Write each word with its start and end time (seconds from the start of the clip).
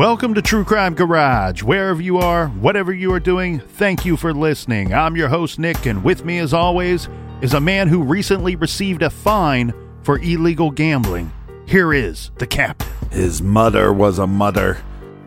Welcome 0.00 0.32
to 0.32 0.40
True 0.40 0.64
Crime 0.64 0.94
Garage. 0.94 1.62
Wherever 1.62 2.00
you 2.00 2.16
are, 2.16 2.48
whatever 2.48 2.90
you 2.90 3.12
are 3.12 3.20
doing, 3.20 3.60
thank 3.60 4.06
you 4.06 4.16
for 4.16 4.32
listening. 4.32 4.94
I'm 4.94 5.14
your 5.14 5.28
host, 5.28 5.58
Nick, 5.58 5.84
and 5.84 6.02
with 6.02 6.24
me, 6.24 6.38
as 6.38 6.54
always, 6.54 7.06
is 7.42 7.52
a 7.52 7.60
man 7.60 7.86
who 7.86 8.02
recently 8.02 8.56
received 8.56 9.02
a 9.02 9.10
fine 9.10 9.74
for 10.02 10.18
illegal 10.20 10.70
gambling. 10.70 11.30
Here 11.66 11.92
is 11.92 12.30
the 12.38 12.46
captain. 12.46 12.88
His 13.10 13.42
mother 13.42 13.92
was 13.92 14.18
a 14.18 14.26
mother. 14.26 14.78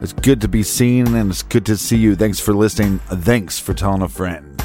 It's 0.02 0.12
good 0.12 0.42
to 0.42 0.48
be 0.48 0.64
seen 0.64 1.14
and 1.14 1.30
it's 1.30 1.44
good 1.44 1.68
to 1.68 1.78
see 1.78 1.98
you. 1.98 2.16
Thanks 2.16 2.40
for 2.40 2.56
listening. 2.56 2.98
Thanks 2.98 3.60
for 3.60 3.76
telling 3.76 4.02
a 4.02 4.10
friend. 4.10 4.60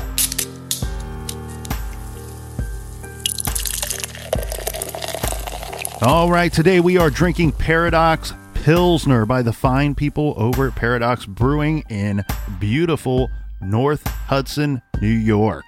All 6.01 6.31
right, 6.31 6.51
today 6.51 6.81
we 6.81 6.97
are 6.97 7.11
drinking 7.11 7.53
Paradox 7.53 8.33
Pilsner 8.63 9.25
by 9.25 9.43
the 9.43 9.53
fine 9.53 9.95
people 9.95 10.35
over 10.37 10.69
at 10.69 10.75
Paradox 10.75 11.25
Brewing 11.25 11.85
in 11.89 12.25
beautiful 12.59 13.31
North 13.61 14.07
Hudson, 14.07 14.83
New 15.01 15.09
York. 15.09 15.65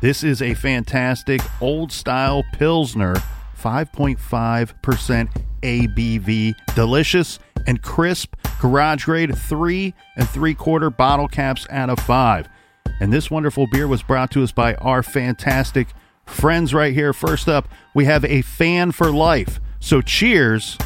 This 0.00 0.22
is 0.22 0.40
a 0.40 0.54
fantastic 0.54 1.40
old 1.60 1.92
style 1.92 2.44
Pilsner, 2.52 3.16
5.5% 3.60 5.28
ABV, 5.62 6.54
delicious 6.74 7.38
and 7.66 7.82
crisp, 7.82 8.34
garage 8.60 9.04
grade, 9.04 9.36
three 9.36 9.92
and 10.16 10.28
three 10.28 10.54
quarter 10.54 10.90
bottle 10.90 11.28
caps 11.28 11.66
out 11.70 11.90
of 11.90 11.98
five. 11.98 12.48
And 13.00 13.12
this 13.12 13.30
wonderful 13.30 13.66
beer 13.66 13.88
was 13.88 14.02
brought 14.02 14.30
to 14.32 14.42
us 14.42 14.52
by 14.52 14.74
our 14.76 15.02
fantastic 15.02 15.88
friends 16.24 16.72
right 16.72 16.94
here. 16.94 17.12
First 17.12 17.48
up, 17.48 17.68
we 17.94 18.04
have 18.06 18.24
a 18.24 18.42
fan 18.42 18.92
for 18.92 19.10
life. 19.10 19.60
So 19.80 20.00
cheers 20.00 20.78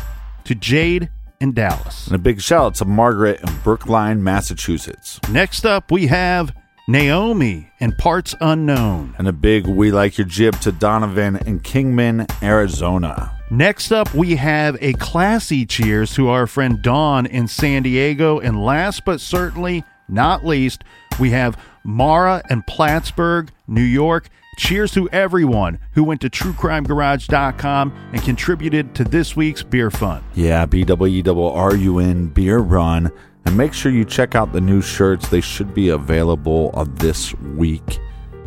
to 0.45 0.55
Jade 0.55 1.11
in 1.43 1.53
Dallas. 1.53 2.07
And 2.07 2.15
a 2.15 2.21
big 2.21 2.41
shout 2.41 2.65
out 2.65 2.75
to 2.77 2.85
Margaret 2.85 3.41
in 3.41 3.59
Brookline, 3.65 4.23
Massachusetts. 4.23 5.21
Next 5.29 5.67
up, 5.67 5.91
we 5.91 6.07
have 6.07 6.55
Naomi 6.87 7.71
in 7.81 7.93
Parts 7.93 8.35
Unknown. 8.41 9.17
And 9.19 9.27
a 9.27 9.33
big 9.33 9.67
We 9.67 9.91
Like 9.91 10.17
Your 10.17 10.27
Jib 10.27 10.59
to 10.61 10.71
Donovan 10.71 11.37
in 11.37 11.59
Kingman, 11.59 12.27
Arizona. 12.43 13.37
Next 13.51 13.91
up, 13.91 14.15
we 14.15 14.37
have 14.37 14.77
a 14.81 14.93
classy 14.95 15.67
cheers 15.67 16.15
to 16.15 16.29
our 16.29 16.47
friend 16.47 16.81
Dawn 16.81 17.27
in 17.27 17.49
San 17.49 17.83
Diego. 17.83 18.39
And 18.39 18.65
last 18.65 19.05
but 19.05 19.21
certainly 19.21 19.85
not 20.09 20.47
least, 20.47 20.85
we 21.19 21.31
have 21.31 21.59
Mara 21.85 22.43
in 22.51 22.63
Plattsburgh, 22.63 23.51
New 23.67 23.83
York. 23.83 24.29
Cheers 24.57 24.93
to 24.93 25.09
everyone 25.11 25.79
who 25.93 26.05
went 26.05 26.21
to 26.21 26.29
truecrimegarage.com 26.31 28.11
and 28.13 28.23
contributed 28.23 28.95
to 28.97 29.05
this 29.05 29.35
week's 29.35 29.63
beer 29.63 29.91
fund. 29.91 30.23
Yeah, 30.35 30.67
B-W-E-R-U-N 30.67 32.27
Beer 32.29 32.59
Run. 32.59 33.11
And 33.47 33.57
make 33.57 33.73
sure 33.73 33.91
you 33.91 34.05
check 34.05 34.35
out 34.35 34.53
the 34.53 34.61
new 34.61 34.83
shirts. 34.83 35.29
They 35.29 35.41
should 35.41 35.75
be 35.75 35.89
available 35.89 36.71
uh, 36.75 36.85
this 36.87 37.35
week. 37.35 37.99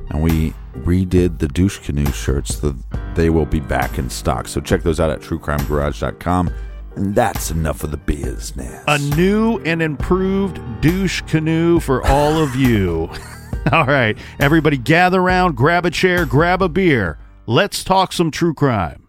And 0.10 0.22
we 0.22 0.54
redid 0.78 1.40
the 1.40 1.48
douche 1.48 1.80
canoe 1.80 2.12
shirts. 2.12 2.60
So 2.60 2.76
they 3.16 3.32
will 3.32 3.48
be 3.48 3.60
back 3.60 3.98
in 3.98 4.10
stock. 4.12 4.48
So 4.48 4.62
check 4.62 4.84
those 4.84 5.00
out 5.00 5.10
at 5.10 5.22
truecrimegarage.com. 5.22 6.54
And 6.98 7.16
that's 7.16 7.50
enough 7.50 7.84
of 7.84 7.90
the 7.92 7.98
business. 7.98 8.84
A 8.88 9.00
new 9.00 9.58
and 9.66 9.82
improved 9.82 10.62
douche 10.82 11.22
canoe 11.22 11.80
for 11.80 12.06
all 12.06 12.38
of 12.38 12.56
you. 12.56 13.10
all 13.72 13.86
right, 13.86 14.16
everybody 14.40 14.78
gather 14.78 15.20
around, 15.20 15.56
grab 15.56 15.88
a 15.88 15.92
chair, 15.92 16.26
grab 16.26 16.62
a 16.62 16.70
beer. 16.70 17.18
Let's 17.48 17.84
talk 17.84 18.14
some 18.14 18.30
true 18.30 18.54
crime. 18.54 19.08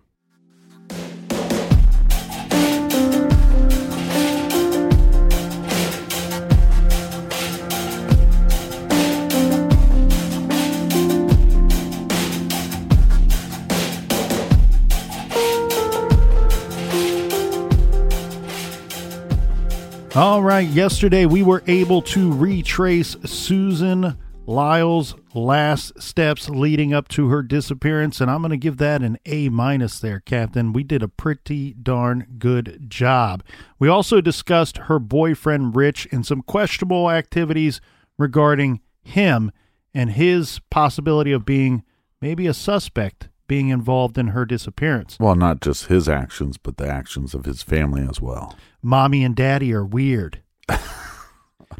All 20.14 20.42
right, 20.42 20.66
yesterday 20.66 21.26
we 21.26 21.42
were 21.42 21.62
able 21.66 22.00
to 22.00 22.32
retrace 22.32 23.16
Susan 23.26 24.16
Lyle's 24.46 25.16
last 25.34 26.00
steps 26.00 26.48
leading 26.48 26.94
up 26.94 27.08
to 27.08 27.28
her 27.28 27.42
disappearance, 27.42 28.20
and 28.20 28.30
I'm 28.30 28.42
going 28.42 28.52
to 28.52 28.56
give 28.56 28.76
that 28.76 29.02
an 29.02 29.18
A 29.26 29.48
minus 29.48 29.98
there, 29.98 30.20
Captain. 30.20 30.72
We 30.72 30.84
did 30.84 31.02
a 31.02 31.08
pretty 31.08 31.74
darn 31.74 32.26
good 32.38 32.88
job. 32.88 33.42
We 33.80 33.88
also 33.88 34.20
discussed 34.20 34.78
her 34.78 35.00
boyfriend 35.00 35.74
Rich 35.74 36.06
and 36.12 36.24
some 36.24 36.42
questionable 36.42 37.10
activities 37.10 37.80
regarding 38.18 38.80
him 39.02 39.50
and 39.92 40.10
his 40.10 40.60
possibility 40.70 41.32
of 41.32 41.44
being 41.44 41.82
maybe 42.20 42.46
a 42.46 42.54
suspect 42.54 43.28
being 43.48 43.68
involved 43.68 44.16
in 44.16 44.28
her 44.28 44.44
disappearance. 44.44 45.16
Well, 45.18 45.34
not 45.34 45.60
just 45.60 45.86
his 45.86 46.08
actions, 46.08 46.56
but 46.56 46.76
the 46.76 46.88
actions 46.88 47.34
of 47.34 47.44
his 47.44 47.62
family 47.62 48.06
as 48.08 48.20
well. 48.20 48.56
Mommy 48.82 49.24
and 49.24 49.34
daddy 49.34 49.72
are 49.72 49.84
weird. 49.84 50.42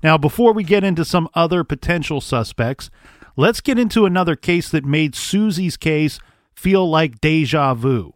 now, 0.03 0.19
before 0.19 0.53
we 0.53 0.65
get 0.65 0.85
into 0.85 1.05
some 1.05 1.29
other 1.35 1.65
potential 1.65 2.21
suspects, 2.21 2.91
let's 3.37 3.61
get 3.61 3.79
into 3.79 4.07
another 4.07 4.37
case 4.37 4.69
that 4.71 4.85
made 4.85 5.15
Susie's 5.15 5.77
case 5.77 6.19
feel 6.55 6.89
like 6.89 7.21
deja 7.21 7.75
vu. 7.75 8.15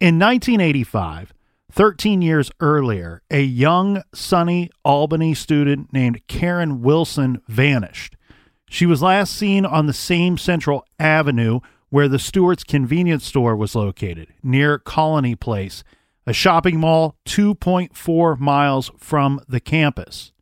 In 0.00 0.18
1985, 0.18 1.32
13 1.70 2.22
years 2.22 2.50
earlier, 2.60 3.22
a 3.30 3.42
young, 3.42 4.02
SUNY 4.14 4.70
Albany 4.84 5.34
student 5.34 5.92
named 5.92 6.26
Karen 6.26 6.82
Wilson 6.82 7.42
vanished. 7.46 8.16
She 8.70 8.86
was 8.86 9.02
last 9.02 9.34
seen 9.34 9.66
on 9.66 9.86
the 9.86 9.92
same 9.92 10.38
Central 10.38 10.84
Avenue 10.98 11.60
where 11.90 12.08
the 12.08 12.18
Stewart's 12.18 12.64
convenience 12.64 13.24
store 13.24 13.56
was 13.56 13.74
located, 13.74 14.28
near 14.42 14.78
Colony 14.78 15.34
Place, 15.34 15.82
a 16.26 16.34
shopping 16.34 16.78
mall 16.78 17.16
2.4 17.26 18.38
miles 18.38 18.90
from 18.98 19.40
the 19.48 19.60
campus. 19.60 20.32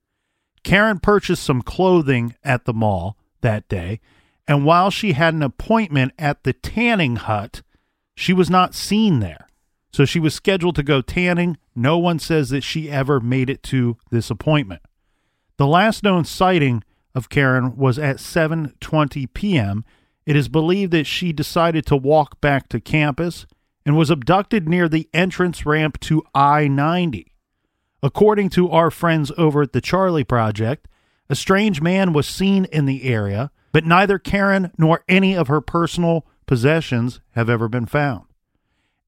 Karen 0.67 0.99
purchased 0.99 1.45
some 1.45 1.63
clothing 1.63 2.35
at 2.43 2.65
the 2.65 2.75
mall 2.75 3.17
that 3.41 3.69
day, 3.69 4.01
and 4.49 4.65
while 4.65 4.91
she 4.91 5.13
had 5.13 5.33
an 5.33 5.45
appointment 5.45 6.11
at 6.19 6.43
the 6.43 6.53
tanning 6.53 7.15
hut, 7.15 7.63
she 8.17 8.33
was 8.33 8.51
not 8.51 8.75
seen 8.75 9.21
there. 9.21 9.47
So 9.93 10.05
she 10.05 10.19
was 10.19 10.35
scheduled 10.35 10.75
to 10.75 10.83
go 10.83 11.03
tanning. 11.03 11.57
No 11.77 11.99
one 11.99 12.19
says 12.19 12.49
that 12.49 12.65
she 12.65 12.91
ever 12.91 13.21
made 13.21 13.49
it 13.49 13.63
to 13.63 13.97
this 14.11 14.29
appointment. 14.29 14.83
The 15.57 15.69
last 15.69 16.03
known 16.03 16.25
sighting 16.25 16.83
of 17.15 17.29
Karen 17.29 17.77
was 17.77 17.97
at 17.97 18.17
7:20 18.17 19.33
p.m. 19.35 19.85
It 20.27 20.35
is 20.35 20.49
believed 20.49 20.91
that 20.91 21.07
she 21.07 21.33
decided 21.33 21.87
to 21.87 21.97
walk 21.97 22.41
back 22.41 22.69
to 22.71 22.81
campus 22.81 23.47
and 23.85 23.97
was 23.97 24.11
abducted 24.11 24.69
near 24.69 24.89
the 24.89 25.09
entrance 25.15 25.65
ramp 25.65 26.01
to 26.01 26.25
I-90. 26.35 27.27
According 28.03 28.51
to 28.51 28.71
our 28.71 28.91
friends 28.91 29.33
over 29.39 29.63
at 29.63 29.73
the 29.73 29.81
Charley 29.81 30.25
Project, 30.25 30.89
a 31.29 31.35
strange 31.35 31.81
man 31.81 32.13
was 32.13 32.27
seen 32.27 32.67
in 32.67 32.87
the 32.87 33.05
area, 33.05 33.51
but 33.73 33.85
neither 33.85 34.19
Karen 34.19 34.71
nor 34.79 35.03
any 35.09 35.35
of 35.35 35.49
her 35.49 35.61
personal 35.61 36.27
possessions 36.47 37.21
have 37.33 37.51
ever 37.51 37.69
been 37.69 37.87
found. 37.87 38.25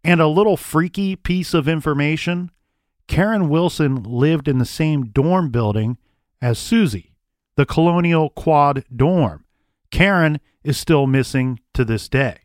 And 0.02 0.20
a 0.20 0.26
little 0.26 0.56
freaky 0.56 1.16
piece 1.16 1.54
of 1.54 1.68
information 1.68 2.50
Karen 3.08 3.48
Wilson 3.48 4.02
lived 4.02 4.46
in 4.46 4.58
the 4.58 4.66
same 4.66 5.06
dorm 5.06 5.50
building 5.50 5.96
as 6.42 6.58
Susie, 6.58 7.14
the 7.56 7.66
Colonial 7.66 8.30
Quad 8.30 8.84
dorm. 8.94 9.44
Karen 9.90 10.38
is 10.62 10.76
still 10.76 11.06
missing 11.06 11.58
to 11.72 11.84
this 11.84 12.08
day. 12.08 12.40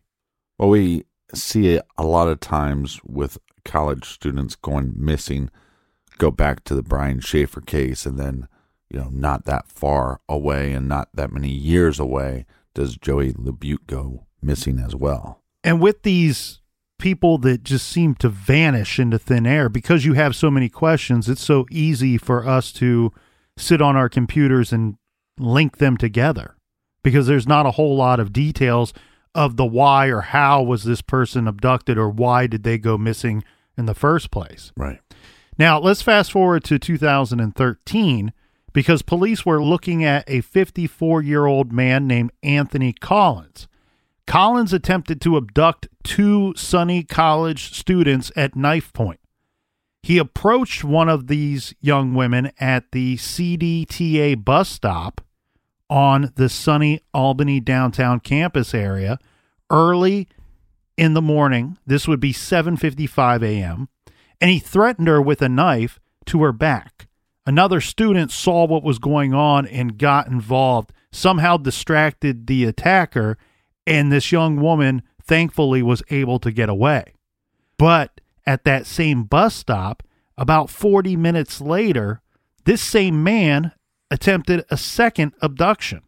Well, 0.58 0.70
we 0.70 1.04
see 1.34 1.68
it 1.68 1.84
a 1.98 2.06
lot 2.06 2.30
of 2.30 2.40
times 2.40 3.02
with 3.04 3.38
college 3.66 4.06
students 4.06 4.56
going 4.56 4.94
missing. 4.96 5.50
Go 6.18 6.32
back 6.32 6.64
to 6.66 6.76
the 6.76 6.84
Brian 6.84 7.20
Shaffer 7.20 7.62
case, 7.62 8.06
and 8.06 8.20
then, 8.20 8.48
you 8.90 9.00
know, 9.00 9.10
not 9.12 9.46
that 9.46 9.70
far 9.70 10.22
away 10.30 10.74
and 10.74 10.88
not 10.88 11.10
that 11.14 11.32
many 11.32 11.50
years 11.50 12.00
away 12.00 12.46
does 12.74 12.98
Joey 12.98 13.34
LeBute 13.34 13.88
go 13.88 14.26
missing 14.42 14.80
as 14.80 14.96
well. 14.96 15.42
And 15.64 15.82
with 15.82 16.04
these 16.04 16.62
people 17.00 17.38
that 17.40 17.64
just 17.64 17.88
seem 17.88 18.16
to 18.16 18.30
vanish 18.30 19.00
into 19.00 19.20
thin 19.20 19.46
air 19.46 19.70
because 19.70 20.06
you 20.06 20.14
have 20.14 20.36
so 20.36 20.50
many 20.50 20.70
questions, 20.70 21.30
it's 21.30 21.44
so 21.44 21.66
easy 21.70 22.18
for 22.18 22.48
us 22.48 22.72
to 22.74 23.12
sit 23.58 23.82
on 23.82 23.96
our 23.96 24.10
computers 24.10 24.72
and 24.72 24.96
link 25.38 25.78
them 25.78 25.98
together 25.98 26.56
because 27.04 27.28
there's 27.28 27.48
not 27.48 27.66
a 27.66 27.72
whole 27.72 27.96
lot 27.96 28.20
of 28.20 28.34
details 28.34 28.94
of 29.36 29.58
the 29.58 29.66
why 29.66 30.08
or 30.08 30.22
how 30.22 30.62
was 30.62 30.84
this 30.84 31.02
person 31.02 31.48
abducted 31.48 31.98
or 31.98 32.10
why 32.10 32.48
did 32.48 32.64
they 32.64 32.78
go 32.78 32.98
missing 32.98 33.44
in 33.78 33.86
the 33.86 33.96
first 33.96 34.32
place. 34.32 34.72
Right. 34.78 35.00
Now, 35.58 35.80
let's 35.80 36.02
fast 36.02 36.32
forward 36.32 36.64
to 36.66 36.80
2013 36.80 38.34
because 38.74 39.02
police 39.04 39.46
were 39.46 39.64
looking 39.64 40.04
at 40.04 40.24
a 40.28 40.42
54 40.42 41.22
year 41.22 41.46
old 41.46 41.72
man 41.72 42.08
named 42.08 42.32
Anthony 42.42 42.94
Collins. 42.94 43.68
Collins 44.26 44.74
attempted 44.74 45.22
to 45.22 45.38
abduct 45.38 45.88
two 46.04 46.54
SUNY 46.56 47.08
College 47.08 47.74
students 47.74 48.32
at 48.36 48.56
knife 48.56 48.92
point. 48.94 49.20
He 50.02 50.18
approached 50.18 50.84
one 50.84 51.08
of 51.08 51.28
these 51.28 51.74
young 51.80 52.14
women 52.14 52.52
at 52.60 52.92
the 52.92 53.18
CDTA 53.18 54.44
bus 54.44 54.70
stop 54.70 55.22
on 55.90 56.34
the 56.36 56.50
SUNY 56.50 57.00
Albany 57.14 57.60
downtown 57.60 58.20
campus 58.20 58.74
area 58.74 59.20
early 59.70 60.28
in 60.98 61.14
the 61.14 61.22
morning. 61.22 61.78
This 61.86 62.08
would 62.08 62.20
be 62.20 62.34
7:55 62.34 63.44
a.m. 63.44 63.88
and 64.42 64.52
he 64.52 64.60
threatened 64.60 65.08
her 65.08 65.22
with 65.22 65.42
a 65.42 65.50
knife 65.50 66.00
to 66.26 66.44
her 66.44 66.52
back. 66.52 67.08
Another 67.46 67.82
student 67.82 68.32
saw 68.32 68.66
what 68.66 68.84
was 68.84 69.00
going 69.00 69.34
on 69.34 69.68
and 69.68 69.98
got 69.98 70.28
involved, 70.28 70.92
somehow 71.12 71.58
distracted 71.58 72.48
the 72.48 72.64
attacker, 72.66 73.38
and 73.86 74.12
this 74.12 74.32
young 74.32 74.58
woman 74.62 75.04
thankfully 75.22 75.84
was 75.84 76.04
able 76.10 76.40
to 76.40 76.52
get 76.52 76.70
away. 76.70 77.14
But 77.78 78.22
at 78.46 78.64
that 78.64 78.86
same 78.88 79.24
bus 79.24 79.56
stop, 79.56 80.04
about 80.38 80.70
40 80.70 81.16
minutes 81.18 81.60
later, 81.60 82.22
this 82.66 82.82
same 82.82 83.24
man 83.24 83.74
attempted 84.10 84.64
a 84.70 84.78
second 84.78 85.34
abduction. 85.42 86.02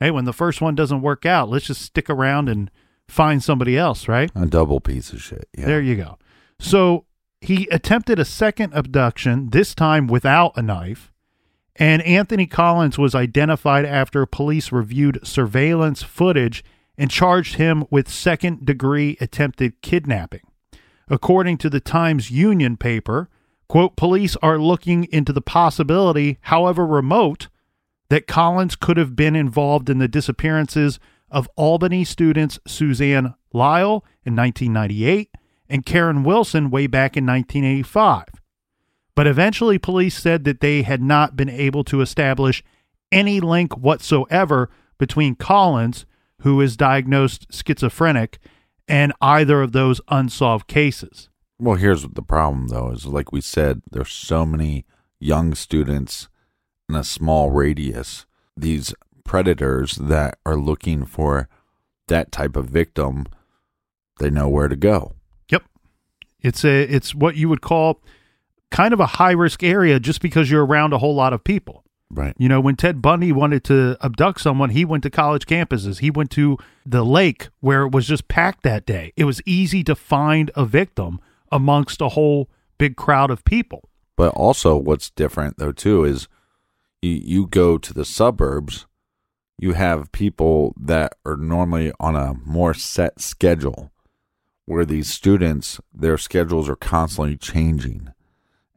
Hey, 0.00 0.10
when 0.10 0.24
the 0.24 0.32
first 0.32 0.60
one 0.60 0.74
doesn't 0.74 1.00
work 1.00 1.24
out, 1.24 1.48
let's 1.48 1.66
just 1.66 1.82
stick 1.82 2.10
around 2.10 2.48
and 2.48 2.70
find 3.08 3.42
somebody 3.42 3.78
else, 3.78 4.08
right? 4.08 4.30
A 4.34 4.46
double 4.46 4.80
piece 4.80 5.12
of 5.12 5.22
shit. 5.22 5.48
Yeah. 5.56 5.66
There 5.66 5.80
you 5.80 5.96
go. 5.96 6.18
So 6.58 7.05
he 7.40 7.68
attempted 7.70 8.18
a 8.18 8.24
second 8.24 8.72
abduction, 8.74 9.50
this 9.50 9.74
time 9.74 10.06
without 10.06 10.52
a 10.56 10.62
knife. 10.62 11.12
And 11.76 12.00
Anthony 12.02 12.46
Collins 12.46 12.98
was 12.98 13.14
identified 13.14 13.84
after 13.84 14.24
police 14.24 14.72
reviewed 14.72 15.26
surveillance 15.26 16.02
footage 16.02 16.64
and 16.96 17.10
charged 17.10 17.56
him 17.56 17.84
with 17.90 18.08
second 18.08 18.64
degree 18.64 19.18
attempted 19.20 19.82
kidnapping. 19.82 20.40
According 21.08 21.58
to 21.58 21.70
the 21.70 21.80
Times 21.80 22.30
Union 22.30 22.76
paper, 22.76 23.28
quote, 23.68 23.96
police 23.96 24.36
are 24.36 24.58
looking 24.58 25.04
into 25.12 25.32
the 25.32 25.42
possibility, 25.42 26.38
however 26.42 26.86
remote, 26.86 27.48
that 28.08 28.26
Collins 28.26 28.76
could 28.76 28.96
have 28.96 29.14
been 29.14 29.36
involved 29.36 29.90
in 29.90 29.98
the 29.98 30.08
disappearances 30.08 30.98
of 31.30 31.50
Albany 31.56 32.04
students 32.04 32.58
Suzanne 32.66 33.34
Lyle 33.52 34.04
in 34.24 34.34
1998 34.34 35.30
and 35.68 35.86
Karen 35.86 36.24
Wilson 36.24 36.70
way 36.70 36.86
back 36.86 37.16
in 37.16 37.26
1985. 37.26 38.24
But 39.14 39.26
eventually, 39.26 39.78
police 39.78 40.18
said 40.18 40.44
that 40.44 40.60
they 40.60 40.82
had 40.82 41.02
not 41.02 41.36
been 41.36 41.48
able 41.48 41.84
to 41.84 42.00
establish 42.00 42.62
any 43.10 43.40
link 43.40 43.76
whatsoever 43.76 44.68
between 44.98 45.34
Collins, 45.34 46.04
who 46.42 46.60
is 46.60 46.76
diagnosed 46.76 47.46
schizophrenic, 47.50 48.38
and 48.86 49.12
either 49.20 49.62
of 49.62 49.72
those 49.72 50.00
unsolved 50.08 50.66
cases. 50.66 51.28
Well, 51.58 51.76
here's 51.76 52.02
the 52.02 52.22
problem, 52.22 52.68
though, 52.68 52.90
is 52.90 53.06
like 53.06 53.32
we 53.32 53.40
said, 53.40 53.82
there's 53.90 54.12
so 54.12 54.44
many 54.44 54.84
young 55.18 55.54
students 55.54 56.28
in 56.88 56.94
a 56.94 57.02
small 57.02 57.50
radius. 57.50 58.26
These 58.56 58.94
predators 59.24 59.96
that 59.96 60.38
are 60.44 60.56
looking 60.56 61.04
for 61.04 61.48
that 62.08 62.30
type 62.30 62.56
of 62.56 62.66
victim, 62.66 63.26
they 64.18 64.30
know 64.30 64.48
where 64.48 64.68
to 64.68 64.76
go. 64.76 65.14
It's 66.40 66.64
a 66.64 66.82
it's 66.82 67.14
what 67.14 67.36
you 67.36 67.48
would 67.48 67.60
call 67.60 68.02
kind 68.70 68.92
of 68.92 69.00
a 69.00 69.06
high 69.06 69.32
risk 69.32 69.62
area 69.62 70.00
just 70.00 70.20
because 70.20 70.50
you're 70.50 70.64
around 70.64 70.92
a 70.92 70.98
whole 70.98 71.14
lot 71.14 71.32
of 71.32 71.44
people. 71.44 71.84
Right. 72.10 72.34
You 72.38 72.48
know, 72.48 72.60
when 72.60 72.76
Ted 72.76 73.02
Bundy 73.02 73.32
wanted 73.32 73.64
to 73.64 73.96
abduct 74.00 74.40
someone, 74.40 74.70
he 74.70 74.84
went 74.84 75.02
to 75.02 75.10
college 75.10 75.46
campuses. 75.46 75.98
He 75.98 76.10
went 76.10 76.30
to 76.32 76.56
the 76.84 77.04
lake 77.04 77.48
where 77.60 77.82
it 77.82 77.92
was 77.92 78.06
just 78.06 78.28
packed 78.28 78.62
that 78.62 78.86
day. 78.86 79.12
It 79.16 79.24
was 79.24 79.42
easy 79.44 79.82
to 79.84 79.96
find 79.96 80.50
a 80.54 80.64
victim 80.64 81.20
amongst 81.50 82.00
a 82.00 82.10
whole 82.10 82.48
big 82.78 82.96
crowd 82.96 83.30
of 83.30 83.44
people. 83.44 83.88
But 84.16 84.32
also, 84.34 84.76
what's 84.76 85.10
different 85.10 85.58
though 85.58 85.72
too 85.72 86.04
is 86.04 86.28
you, 87.02 87.10
you 87.10 87.46
go 87.46 87.76
to 87.76 87.92
the 87.92 88.04
suburbs, 88.04 88.86
you 89.58 89.72
have 89.72 90.12
people 90.12 90.74
that 90.78 91.14
are 91.24 91.36
normally 91.36 91.92
on 91.98 92.14
a 92.14 92.34
more 92.44 92.74
set 92.74 93.20
schedule, 93.20 93.90
where 94.66 94.84
these 94.84 95.08
students 95.08 95.80
their 95.94 96.18
schedules 96.18 96.68
are 96.68 96.76
constantly 96.76 97.36
changing, 97.36 98.12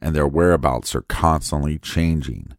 and 0.00 0.14
their 0.14 0.26
whereabouts 0.26 0.94
are 0.94 1.02
constantly 1.02 1.78
changing. 1.78 2.54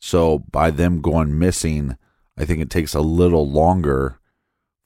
So 0.00 0.40
by 0.50 0.70
them 0.70 1.00
going 1.00 1.38
missing, 1.38 1.96
I 2.36 2.44
think 2.44 2.60
it 2.60 2.70
takes 2.70 2.94
a 2.94 3.00
little 3.00 3.48
longer 3.48 4.18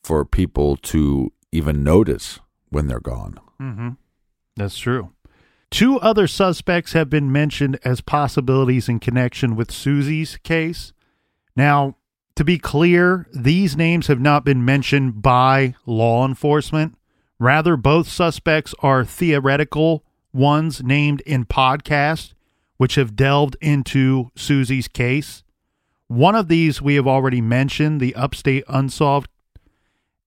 for 0.02 0.24
people 0.24 0.76
to 0.76 1.32
even 1.52 1.82
notice 1.82 2.40
when 2.68 2.88
they're 2.88 3.00
gone. 3.00 3.38
Mm-hmm. 3.60 3.90
That's 4.56 4.76
true. 4.76 5.12
Two 5.70 5.98
other 6.00 6.26
suspects 6.26 6.92
have 6.92 7.10
been 7.10 7.32
mentioned 7.32 7.78
as 7.84 8.00
possibilities 8.00 8.88
in 8.88 9.00
connection 9.00 9.56
with 9.56 9.72
Susie's 9.72 10.36
case. 10.36 10.92
Now, 11.56 11.96
to 12.36 12.44
be 12.44 12.58
clear, 12.58 13.26
these 13.32 13.76
names 13.76 14.08
have 14.08 14.20
not 14.20 14.44
been 14.44 14.64
mentioned 14.64 15.22
by 15.22 15.74
law 15.86 16.26
enforcement. 16.26 16.96
Rather, 17.38 17.76
both 17.76 18.08
suspects 18.08 18.74
are 18.80 19.04
theoretical 19.04 20.04
ones 20.32 20.82
named 20.82 21.20
in 21.22 21.44
podcasts, 21.44 22.34
which 22.76 22.96
have 22.96 23.16
delved 23.16 23.56
into 23.60 24.30
Susie's 24.36 24.88
case. 24.88 25.42
One 26.08 26.34
of 26.34 26.48
these 26.48 26.82
we 26.82 26.96
have 26.96 27.06
already 27.06 27.40
mentioned, 27.40 28.00
the 28.00 28.14
Upstate 28.14 28.64
Unsolved. 28.68 29.28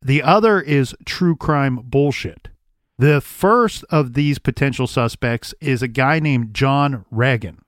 The 0.02 0.22
other 0.22 0.60
is 0.60 0.96
True 1.06 1.36
Crime 1.36 1.78
Bullshit. 1.84 2.50
The 2.98 3.22
first 3.22 3.84
of 3.90 4.14
these 4.14 4.40
potential 4.40 4.88
suspects 4.88 5.54
is 5.62 5.82
a 5.82 5.88
guy 5.88 6.20
named 6.20 6.54
John 6.54 7.06
Reagan. 7.12 7.60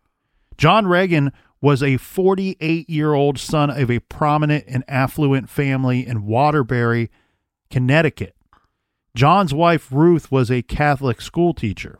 John 0.58 0.88
Reagan 0.88 1.32
was 1.62 1.84
a 1.84 1.98
48 1.98 2.90
year 2.90 3.14
old 3.14 3.38
son 3.38 3.70
of 3.70 3.92
a 3.92 4.00
prominent 4.00 4.66
and 4.68 4.84
affluent 4.88 5.50
family 5.50 6.06
in 6.06 6.26
Waterbury, 6.26 7.12
Connecticut. 7.70 8.36
John's 9.16 9.54
wife 9.54 9.92
Ruth 9.92 10.32
was 10.32 10.52
a 10.52 10.62
Catholic 10.62 11.22
schoolteacher. 11.22 12.00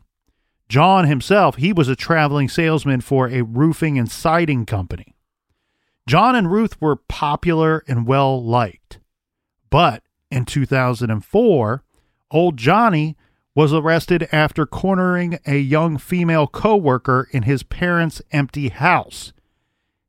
John 0.68 1.06
himself, 1.06 1.56
he 1.56 1.74
was 1.74 1.88
a 1.88 1.96
traveling 1.96 2.48
salesman 2.48 3.02
for 3.02 3.28
a 3.28 3.42
roofing 3.42 3.98
and 3.98 4.10
siding 4.10 4.66
company. 4.66 5.16
John 6.08 6.36
and 6.36 6.52
Ruth 6.52 6.80
were 6.80 6.96
popular 6.96 7.84
and 7.88 8.06
well 8.06 8.44
liked. 8.44 9.00
But 9.70 10.04
in 10.30 10.46
2004, 10.46 11.84
old 12.32 12.58
Johnny 12.58 13.18
was 13.56 13.74
arrested 13.74 14.30
after 14.32 14.66
cornering 14.66 15.40
a 15.46 15.58
young 15.58 15.98
female 15.98 16.48
coworker 16.48 17.28
in 17.32 17.44
his 17.44 17.64
parents' 17.64 18.22
empty 18.32 18.70
house. 18.70 19.34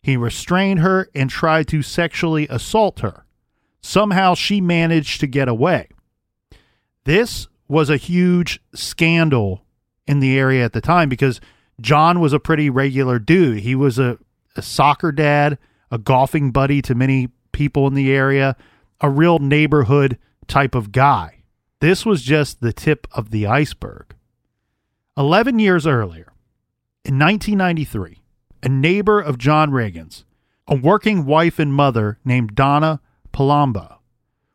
He 0.02 0.16
restrained 0.16 0.80
her 0.80 1.08
and 1.14 1.28
tried 1.28 1.68
to 1.68 1.82
sexually 1.82 2.46
assault 2.48 3.00
her. 3.00 3.24
Somehow 3.82 4.34
she 4.34 4.60
managed 4.60 5.20
to 5.20 5.26
get 5.26 5.48
away. 5.48 5.88
This 7.10 7.48
was 7.66 7.90
a 7.90 7.96
huge 7.96 8.60
scandal 8.72 9.64
in 10.06 10.20
the 10.20 10.38
area 10.38 10.64
at 10.64 10.72
the 10.72 10.80
time 10.80 11.08
because 11.08 11.40
John 11.80 12.20
was 12.20 12.32
a 12.32 12.38
pretty 12.38 12.70
regular 12.70 13.18
dude. 13.18 13.58
He 13.58 13.74
was 13.74 13.98
a, 13.98 14.16
a 14.54 14.62
soccer 14.62 15.10
dad, 15.10 15.58
a 15.90 15.98
golfing 15.98 16.52
buddy 16.52 16.80
to 16.82 16.94
many 16.94 17.30
people 17.50 17.88
in 17.88 17.94
the 17.94 18.12
area, 18.12 18.54
a 19.00 19.10
real 19.10 19.40
neighborhood 19.40 20.18
type 20.46 20.76
of 20.76 20.92
guy. 20.92 21.42
This 21.80 22.06
was 22.06 22.22
just 22.22 22.60
the 22.60 22.72
tip 22.72 23.08
of 23.10 23.30
the 23.30 23.44
iceberg. 23.44 24.14
11 25.16 25.58
years 25.58 25.88
earlier, 25.88 26.32
in 27.04 27.18
1993, 27.18 28.22
a 28.62 28.68
neighbor 28.68 29.20
of 29.20 29.36
John 29.36 29.72
Reagan's, 29.72 30.24
a 30.68 30.76
working 30.76 31.26
wife 31.26 31.58
and 31.58 31.74
mother 31.74 32.20
named 32.24 32.54
Donna 32.54 33.00
Palumbo, 33.32 33.96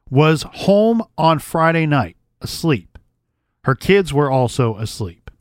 was 0.10 0.44
home 0.44 1.04
on 1.18 1.40
Friday 1.40 1.86
night, 1.86 2.15
asleep. 2.42 2.98
Her 3.64 3.76
kids 3.76 4.14
were 4.14 4.30
also 4.30 4.78
asleep. 4.78 5.32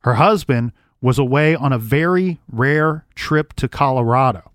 Her 0.00 0.14
husband 0.14 0.72
was 1.00 1.18
away 1.18 1.54
on 1.54 1.72
a 1.72 1.78
very 1.78 2.40
rare 2.50 3.06
trip 3.14 3.52
to 3.54 3.68
Colorado. 3.68 4.52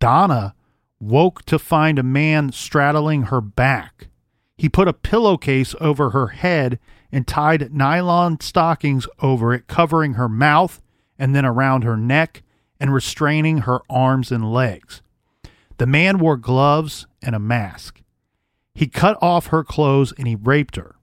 Donna 0.00 0.54
woke 0.98 1.44
to 1.46 1.58
find 1.58 1.98
a 1.98 2.02
man 2.02 2.52
straddling 2.52 3.24
her 3.24 3.40
back. 3.40 4.08
He 4.56 4.68
put 4.68 4.88
a 4.88 4.92
pillowcase 4.92 5.74
over 5.80 6.10
her 6.10 6.28
head 6.28 6.78
and 7.12 7.26
tied 7.26 7.72
nylon 7.72 8.40
stockings 8.40 9.06
over 9.20 9.54
it, 9.54 9.66
covering 9.66 10.14
her 10.14 10.28
mouth 10.28 10.82
and 11.18 11.34
then 11.34 11.44
around 11.44 11.84
her 11.84 11.96
neck 11.96 12.42
and 12.78 12.92
restraining 12.92 13.58
her 13.58 13.80
arms 13.88 14.32
and 14.32 14.52
legs. 14.52 15.02
The 15.78 15.86
man 15.86 16.18
wore 16.18 16.36
gloves 16.36 17.06
and 17.22 17.34
a 17.34 17.38
mask. 17.38 18.02
He 18.74 18.86
cut 18.86 19.18
off 19.20 19.48
her 19.48 19.64
clothes 19.64 20.12
and 20.16 20.26
he 20.26 20.34
raped 20.34 20.76
her. 20.76 20.96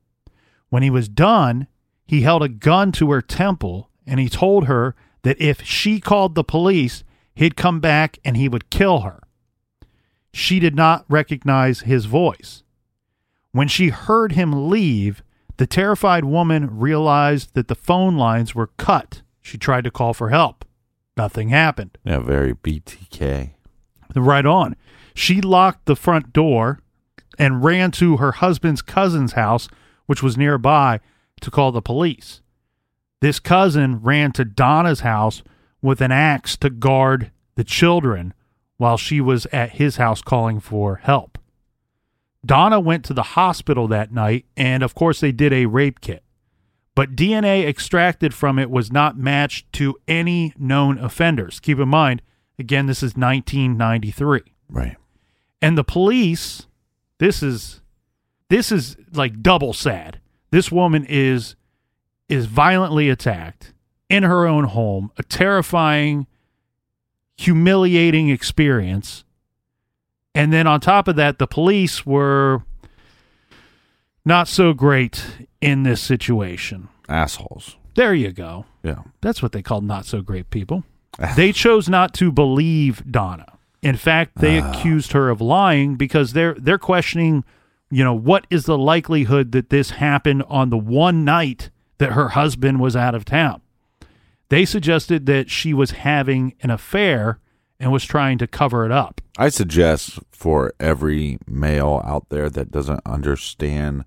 When 0.70 0.84
he 0.84 0.90
was 0.90 1.08
done, 1.08 1.68
he 2.06 2.22
held 2.22 2.44
a 2.44 2.50
gun 2.50 2.92
to 2.94 3.12
her 3.12 3.22
temple 3.22 3.90
and 4.06 4.20
he 4.20 4.30
told 4.30 4.68
her 4.68 4.96
that 5.24 5.42
if 5.42 5.62
she 5.64 6.00
called 6.00 6.36
the 6.36 6.44
police, 6.44 7.04
he'd 7.36 7.58
come 7.58 7.80
back 7.80 8.18
and 8.24 8.38
he 8.38 8.48
would 8.48 8.70
kill 8.70 9.02
her. 9.02 9.22
She 10.32 10.60
did 10.60 10.76
not 10.76 11.06
recognize 11.10 11.82
his 11.82 12.06
voice. 12.06 12.64
When 13.52 13.68
she 13.68 13.90
heard 13.90 14.34
him 14.34 14.70
leave, 14.70 15.24
the 15.58 15.68
terrified 15.68 16.26
woman 16.26 16.78
realized 16.80 17.54
that 17.56 17.68
the 17.68 17.76
phone 17.76 18.16
lines 18.18 18.54
were 18.54 18.72
cut. 18.78 19.24
She 19.42 19.58
tried 19.58 19.84
to 19.86 19.92
call 19.92 20.14
for 20.14 20.30
help. 20.30 20.64
Nothing 21.16 21.50
happened. 21.50 21.98
Yeah, 22.04 22.20
very 22.20 22.54
BTK. 22.54 23.52
Right 24.16 24.46
on. 24.46 24.76
She 25.16 25.42
locked 25.42 25.86
the 25.86 25.96
front 25.96 26.32
door 26.32 26.80
and 27.40 27.64
ran 27.64 27.92
to 27.92 28.18
her 28.18 28.34
husband's 28.34 28.84
cousin's 28.84 29.34
house, 29.34 29.68
which 30.08 30.24
was 30.24 30.38
nearby, 30.38 31.00
to 31.42 31.52
call 31.52 31.72
the 31.72 31.82
police. 31.82 32.42
This 33.22 33.40
cousin 33.40 34.02
ran 34.02 34.32
to 34.34 34.44
Donna's 34.46 35.02
house 35.02 35.44
with 35.82 36.02
an 36.02 36.12
axe 36.12 36.58
to 36.58 36.70
guard 36.70 37.32
the 37.56 37.64
children 37.64 38.34
while 38.78 38.98
she 38.98 39.22
was 39.22 39.46
at 39.48 39.74
his 39.74 39.98
house 39.98 40.22
calling 40.22 40.60
for 40.60 40.96
help. 40.98 41.38
Donna 42.46 42.80
went 42.80 43.04
to 43.06 43.14
the 43.14 43.24
hospital 43.24 43.88
that 43.88 44.12
night, 44.12 44.46
and 44.56 44.84
of 44.84 44.96
course, 44.96 45.20
they 45.20 45.32
did 45.32 45.52
a 45.52 45.66
rape 45.66 46.02
kit. 46.02 46.24
But 46.96 47.16
DNA 47.16 47.68
extracted 47.68 48.34
from 48.34 48.58
it 48.58 48.72
was 48.72 48.92
not 48.92 49.18
matched 49.18 49.72
to 49.74 49.96
any 50.08 50.54
known 50.58 50.98
offenders. 50.98 51.60
Keep 51.60 51.80
in 51.80 51.90
mind, 51.90 52.22
again, 52.58 52.88
this 52.88 53.04
is 53.04 53.16
1993. 53.16 54.42
Right. 54.70 54.98
And 55.62 55.78
the 55.78 55.84
police, 55.84 56.68
this 57.20 57.44
is 57.44 57.82
this 58.50 58.72
is 58.72 58.98
like 59.14 59.42
double 59.42 59.74
sad. 59.74 60.20
This 60.52 60.72
woman 60.72 61.06
is 61.08 61.56
is 62.30 62.46
violently 62.46 63.10
attacked 63.10 63.74
in 64.10 64.24
her 64.24 64.46
own 64.46 64.66
home, 64.66 65.12
a 65.18 65.24
terrifying, 65.24 66.28
humiliating 67.38 68.30
experience. 68.30 69.24
And 70.36 70.52
then 70.54 70.68
on 70.68 70.80
top 70.82 71.08
of 71.08 71.16
that, 71.16 71.40
the 71.40 71.48
police 71.48 72.06
were 72.06 72.64
not 74.26 74.48
so 74.48 74.74
great 74.74 75.26
in 75.62 75.84
this 75.84 76.02
situation. 76.02 76.90
Assholes. 77.10 77.78
There 77.96 78.14
you 78.14 78.32
go. 78.32 78.66
Yeah. 78.84 79.04
That's 79.22 79.42
what 79.42 79.54
they 79.54 79.62
call 79.62 79.82
not 79.82 80.06
so 80.06 80.22
great 80.22 80.50
people. 80.50 80.84
they 81.36 81.52
chose 81.52 81.90
not 81.90 82.14
to 82.16 82.32
believe 82.32 83.04
Donna. 83.10 83.58
In 83.82 83.96
fact, 83.96 84.38
they 84.38 84.60
ah. 84.60 84.72
accused 84.72 85.14
her 85.14 85.30
of 85.30 85.40
lying 85.40 85.96
because 85.96 86.34
they're 86.34 86.56
they're 86.56 86.78
questioning, 86.78 87.44
you 87.90 88.04
know, 88.04 88.14
what 88.14 88.46
is 88.50 88.66
the 88.66 88.78
likelihood 88.78 89.52
that 89.54 89.70
this 89.70 89.92
happened 89.92 90.44
on 90.48 90.70
the 90.70 90.78
one 90.78 91.24
night 91.24 91.70
that 91.98 92.14
her 92.14 92.30
husband 92.30 92.80
was 92.80 92.96
out 92.96 93.16
of 93.16 93.26
town. 93.26 93.62
They 94.50 94.66
suggested 94.66 95.26
that 95.26 95.50
she 95.50 95.74
was 95.74 95.92
having 95.92 96.56
an 96.62 96.70
affair 96.70 97.40
and 97.80 97.92
was 97.92 98.06
trying 98.06 98.38
to 98.40 98.48
cover 98.48 98.86
it 98.86 98.92
up. 98.92 99.22
I 99.38 99.50
suggest 99.50 100.20
for 100.32 100.74
every 100.80 101.38
male 101.46 102.02
out 102.06 102.30
there 102.30 102.50
that 102.50 102.72
doesn't 102.72 103.02
understand 103.06 104.06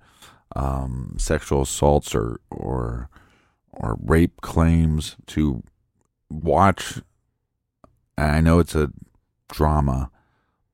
um, 0.57 1.17
sexual 1.19 1.63
assaults 1.63 2.15
or 2.15 2.41
or 2.51 3.09
or 3.73 3.97
rape 4.03 4.41
claims 4.41 5.17
to 5.27 5.63
watch. 6.29 7.01
I 8.19 8.41
know 8.41 8.59
it's 8.59 8.75
a 8.75 8.91
drama, 9.53 10.11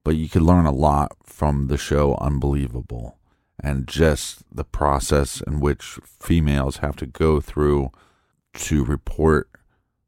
but 0.06 0.14
you 0.14 0.28
could 0.28 0.42
learn 0.42 0.66
a 0.66 0.70
lot 0.70 1.16
from 1.24 1.66
the 1.66 1.76
show 1.76 2.14
Unbelievable 2.20 3.18
and 3.58 3.88
just 3.88 4.44
the 4.54 4.62
process 4.62 5.40
in 5.40 5.58
which 5.58 5.98
females 6.04 6.76
have 6.76 6.94
to 6.94 7.06
go 7.06 7.40
through 7.40 7.90
to 8.54 8.84
report 8.84 9.50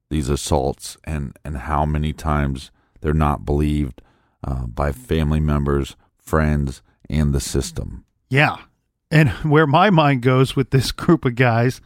these 0.09 0.29
assaults 0.29 0.97
and, 1.03 1.37
and 1.45 1.59
how 1.59 1.85
many 1.85 2.13
times 2.13 2.71
they're 3.01 3.13
not 3.13 3.45
believed 3.45 4.01
uh, 4.45 4.69
by 4.69 4.93
family 4.93 5.41
members, 5.41 5.97
friends, 6.17 6.81
and 7.11 7.33
the 7.33 7.41
system. 7.41 8.05
Yeah. 8.29 8.59
And 9.11 9.31
where 9.43 9.67
my 9.67 9.91
mind 9.91 10.23
goes 10.23 10.55
with 10.55 10.71
this 10.71 10.93
group 10.93 11.25
of 11.25 11.35
guys 11.35 11.81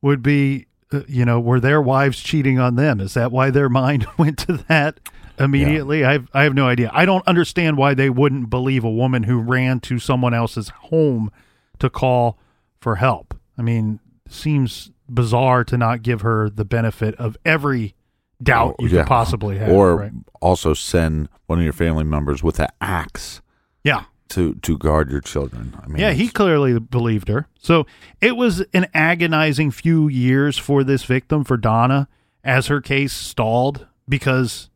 would 0.00 0.22
be, 0.22 0.68
uh, 0.90 1.02
you 1.06 1.26
know, 1.26 1.38
were 1.38 1.60
their 1.60 1.82
wives 1.82 2.18
cheating 2.18 2.58
on 2.58 2.76
them? 2.76 2.98
Is 2.98 3.12
that 3.12 3.30
why 3.30 3.50
their 3.50 3.68
mind 3.82 4.06
went 4.16 4.38
to 4.38 4.64
that 4.68 5.00
immediately? 5.42 6.04
I 6.04 6.12
have, 6.12 6.28
I 6.32 6.44
have 6.44 6.54
no 6.54 6.66
idea. 6.66 6.90
I 6.92 7.04
don't 7.04 7.26
understand 7.26 7.76
why 7.76 7.94
they 7.94 8.08
wouldn't 8.10 8.48
believe 8.50 8.84
a 8.84 8.90
woman 8.90 9.24
who 9.24 9.38
ran 9.40 9.80
to 9.80 9.98
someone 9.98 10.32
else's 10.34 10.68
home 10.68 11.30
to 11.78 11.90
call 11.90 12.38
for 12.80 12.96
help. 12.96 13.34
I 13.58 13.62
mean, 13.62 14.00
seems 14.28 14.90
bizarre 15.08 15.64
to 15.64 15.76
not 15.76 16.02
give 16.02 16.22
her 16.22 16.48
the 16.48 16.64
benefit 16.64 17.14
of 17.16 17.36
every 17.44 17.94
doubt 18.42 18.76
Oh, 18.78 18.84
you 18.84 18.88
yeah. 18.88 19.02
could 19.02 19.08
possibly 19.08 19.58
have. 19.58 19.68
or 19.70 19.96
right? 19.96 20.12
also 20.40 20.74
send 20.74 21.28
one 21.46 21.58
of 21.58 21.64
your 21.64 21.72
family 21.74 22.04
members 22.04 22.42
with 22.42 22.58
an 22.60 22.68
axe 22.80 23.40
yeah. 23.84 24.04
to 24.30 24.54
to 24.56 24.78
guard 24.78 25.10
your 25.10 25.20
children. 25.20 25.76
I 25.82 25.86
mean, 25.86 25.98
Yeah, 25.98 26.12
he 26.12 26.28
clearly 26.28 26.78
believed 26.80 27.28
her. 27.28 27.46
So 27.58 27.86
it 28.20 28.36
was 28.36 28.64
an 28.72 28.86
agonizing 28.94 29.70
few 29.70 30.08
years 30.08 30.56
for 30.58 30.82
this 30.82 31.04
victim, 31.04 31.44
for 31.44 31.56
Donna, 31.56 32.08
as 32.42 32.66
her 32.68 32.80
case 32.80 33.12
stalled 33.12 33.86
because 34.08 34.70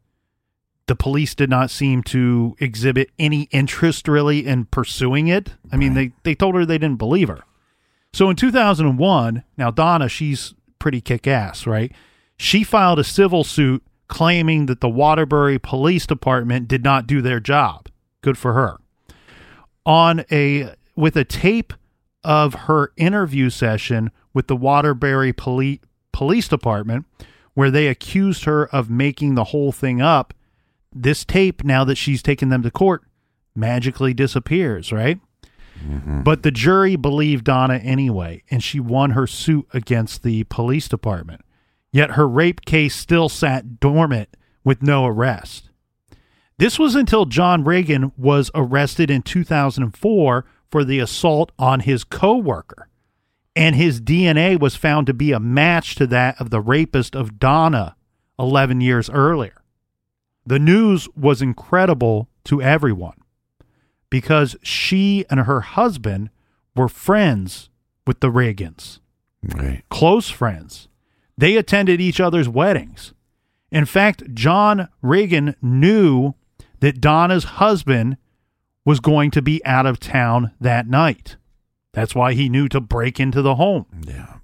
the 0.87 0.97
police 0.97 1.35
did 1.35 1.50
not 1.50 1.71
seem 1.71 2.02
to 2.05 2.57
exhibit 2.61 3.11
any 3.19 3.43
interest 3.50 4.09
really 4.09 4.47
in 4.47 4.66
pursuing 4.66 5.28
it. 5.28 5.55
I 5.73 5.76
mean, 5.76 5.95
they, 5.95 6.12
they 6.23 6.35
told 6.35 6.55
her 6.55 6.64
they 6.64 6.78
didn't 6.78 6.99
believe 6.99 7.28
her. 7.28 7.43
So 8.12 8.31
in 8.31 8.37
2001, 8.37 9.43
now 9.59 9.71
Donna, 9.71 10.09
she's 10.09 10.55
pretty 10.78 11.00
kick 11.00 11.26
ass, 11.26 11.66
right? 11.66 11.93
She 12.37 12.64
filed 12.64 12.99
a 12.99 13.05
civil 13.05 13.45
suit 13.45 13.83
claiming 14.09 14.66
that 14.66 14.81
the 14.81 14.88
Waterbury 14.88 15.59
Police 15.59 16.07
Department 16.07 16.69
did 16.69 16.85
not 16.85 17.07
do 17.07 17.21
their 17.21 17.40
job. 17.40 17.88
Good 18.23 18.38
for 18.38 18.52
her 18.55 18.78
on 19.87 20.25
a 20.33 20.75
with 20.97 21.16
a 21.16 21.25
tape 21.25 21.73
of 22.25 22.55
her 22.55 22.93
interview 22.97 23.49
session 23.49 24.11
with 24.35 24.49
the 24.49 24.57
Waterbury 24.57 25.33
Poli- 25.33 25.81
Police 26.12 26.49
Department 26.49 27.07
where 27.55 27.71
they 27.71 27.87
accused 27.87 28.45
her 28.45 28.66
of 28.66 28.90
making 28.90 29.35
the 29.35 29.45
whole 29.45 29.73
thing 29.73 30.02
up. 30.02 30.35
This 30.93 31.25
tape 31.25 31.64
now 31.64 31.85
that 31.85 31.97
she's 31.97 32.23
taken 32.23 32.49
them 32.49 32.62
to 32.62 32.71
court 32.71 33.02
magically 33.55 34.14
disappears, 34.14 34.93
right? 34.93 35.21
Mm-hmm. 35.85 36.23
But 36.23 36.43
the 36.43 36.50
jury 36.50 36.97
believed 36.97 37.45
Donna 37.45 37.76
anyway, 37.76 38.43
and 38.50 38.62
she 38.62 38.81
won 38.81 39.11
her 39.11 39.26
suit 39.26 39.66
against 39.73 40.23
the 40.23 40.45
police 40.45 40.88
department. 40.88 41.43
Yet 41.93 42.12
her 42.12 42.28
rape 42.28 42.64
case 42.64 42.95
still 42.95 43.28
sat 43.28 43.81
dormant 43.81 44.37
with 44.64 44.83
no 44.83 45.07
arrest. 45.07 45.71
This 46.59 46.78
was 46.78 46.95
until 46.95 47.26
John 47.26 47.64
Reagan 47.64 48.12
was 48.16 48.50
arrested 48.55 49.11
in 49.11 49.23
2004 49.23 50.45
for 50.71 50.85
the 50.85 50.99
assault 50.99 51.52
on 51.59 51.81
his 51.81 52.05
coworker. 52.05 52.88
And 53.55 53.75
his 53.75 54.00
DNA 54.00 54.59
was 54.59 54.76
found 54.76 55.07
to 55.07 55.14
be 55.14 55.33
a 55.33 55.40
match 55.40 55.95
to 55.97 56.07
that 56.09 56.40
of 56.40 56.50
the 56.50 56.61
rapist 56.61 57.14
of 57.14 57.38
Donna 57.38 57.97
11 58.38 58.81
years 58.81 59.09
earlier. 59.09 59.56
The 60.47 60.59
news 60.59 61.09
was 61.17 61.43
incredible 61.43 62.29
to 62.45 62.62
everyone 62.62 63.17
because 64.11 64.57
she 64.62 65.25
and 65.29 65.41
her 65.41 65.61
husband 65.62 66.31
were 66.76 66.88
friends 66.88 67.69
with 68.07 68.21
the 68.21 68.31
Reagans, 68.31 69.00
Right. 69.43 69.83
close 69.91 70.29
friends. 70.31 70.88
They 71.37 71.57
attended 71.57 72.00
each 72.00 72.21
other's 72.21 72.49
weddings. 72.49 73.12
In 73.73 73.85
fact, 73.85 74.23
John 74.35 74.88
Reagan 75.03 75.57
knew 75.61 76.35
that 76.81 77.00
Donna's 77.00 77.45
husband 77.45 78.17
was 78.85 79.00
going 79.00 79.33
to 79.33 79.43
be 79.43 79.65
out 79.65 79.87
of 79.87 79.99
town 79.99 80.53
that 80.61 80.87
night. 80.87 81.37
That's 81.93 82.15
why 82.15 82.35
he 82.35 82.49
knew 82.49 82.69
to 82.69 82.81
break 82.81 83.19
into 83.19 83.43
the 83.43 83.57
home. 83.57 83.87
Yeah. 84.07 84.35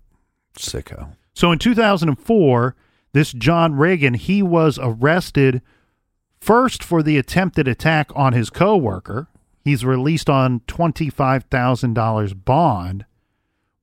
Sicko. 0.59 1.11
So 1.35 1.53
in 1.53 1.59
2004, 1.61 2.75
this 3.13 3.33
John 3.33 3.75
Reagan, 3.77 4.15
he 4.15 4.43
was 4.43 4.79
arrested 4.83 5.63
first 6.43 6.83
for 6.83 7.05
the 7.05 7.17
attempted 7.17 7.69
attack 7.69 8.11
on 8.17 8.33
his 8.33 8.51
coworker. 8.51 9.29
He's 9.65 9.85
released 9.85 10.29
on 10.29 10.61
$25,000 10.67 12.45
bond, 12.45 13.05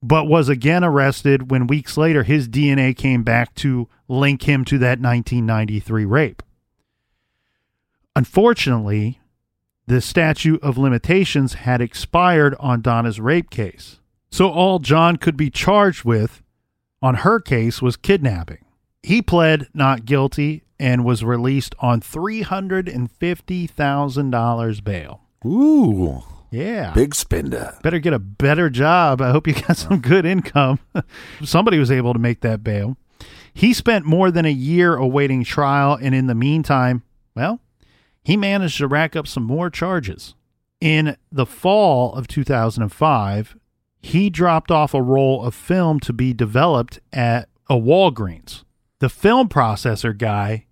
but 0.03 0.27
was 0.27 0.49
again 0.49 0.83
arrested 0.83 1.49
when 1.49 1.67
weeks 1.67 1.95
later 1.95 2.23
his 2.23 2.49
DNA 2.49 2.95
came 2.95 3.23
back 3.23 3.55
to 3.55 3.87
link 4.09 4.43
him 4.43 4.65
to 4.65 4.77
that 4.79 4.99
1993 4.99 6.03
rape. 6.03 6.43
Unfortunately, 8.13 9.21
the 9.87 10.01
statute 10.01 10.61
of 10.61 10.77
limitations 10.77 11.53
had 11.53 11.79
expired 11.79 12.55
on 12.59 12.81
Donna's 12.81 13.21
rape 13.21 13.49
case. 13.49 14.01
So 14.31 14.49
all 14.49 14.79
John 14.79 15.15
could 15.15 15.37
be 15.37 15.49
charged 15.49 16.03
with 16.03 16.43
on 17.01 17.15
her 17.15 17.39
case 17.39 17.81
was 17.81 17.95
kidnapping. 17.95 18.65
He 19.03 19.21
pled 19.21 19.67
not 19.73 20.05
guilty 20.05 20.63
and 20.79 21.05
was 21.05 21.23
released 21.23 21.75
on 21.79 22.01
$350,000 22.01 24.83
bail. 24.83 25.21
Ooh. 25.45 26.23
Yeah. 26.51 26.93
Big 26.93 27.15
spender. 27.15 27.77
Better 27.83 27.99
get 27.99 28.13
a 28.13 28.19
better 28.19 28.69
job. 28.69 29.21
I 29.21 29.31
hope 29.31 29.47
you 29.47 29.53
got 29.53 29.77
some 29.77 29.99
good 29.99 30.25
income. 30.25 30.79
Somebody 31.43 31.77
was 31.77 31.91
able 31.91 32.13
to 32.13 32.19
make 32.19 32.41
that 32.41 32.63
bail. 32.63 32.97
He 33.53 33.73
spent 33.73 34.05
more 34.05 34.31
than 34.31 34.45
a 34.45 34.51
year 34.51 34.95
awaiting 34.95 35.43
trial, 35.43 35.97
and 36.01 36.15
in 36.15 36.27
the 36.27 36.35
meantime, 36.35 37.03
well, 37.35 37.59
he 38.23 38.37
managed 38.37 38.77
to 38.77 38.87
rack 38.87 39.15
up 39.15 39.27
some 39.27 39.43
more 39.43 39.69
charges. 39.69 40.35
In 40.81 41.17
the 41.31 41.45
fall 41.45 42.13
of 42.13 42.27
2005, 42.27 43.57
he 44.01 44.29
dropped 44.29 44.71
off 44.71 44.93
a 44.93 45.01
roll 45.01 45.43
of 45.43 45.53
film 45.53 45.99
to 46.01 46.13
be 46.13 46.33
developed 46.33 46.99
at 47.11 47.49
a 47.69 47.75
Walgreens. 47.75 48.63
The 48.99 49.09
film 49.09 49.47
processor 49.47 50.17
guy, 50.17 50.65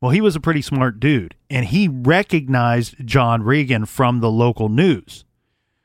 well, 0.00 0.12
he 0.12 0.20
was 0.20 0.36
a 0.36 0.40
pretty 0.40 0.62
smart 0.62 1.00
dude, 1.00 1.34
and 1.50 1.66
he 1.66 1.88
recognized 1.88 3.04
John 3.04 3.42
Regan 3.42 3.86
from 3.86 4.20
the 4.20 4.30
local 4.30 4.68
news. 4.68 5.24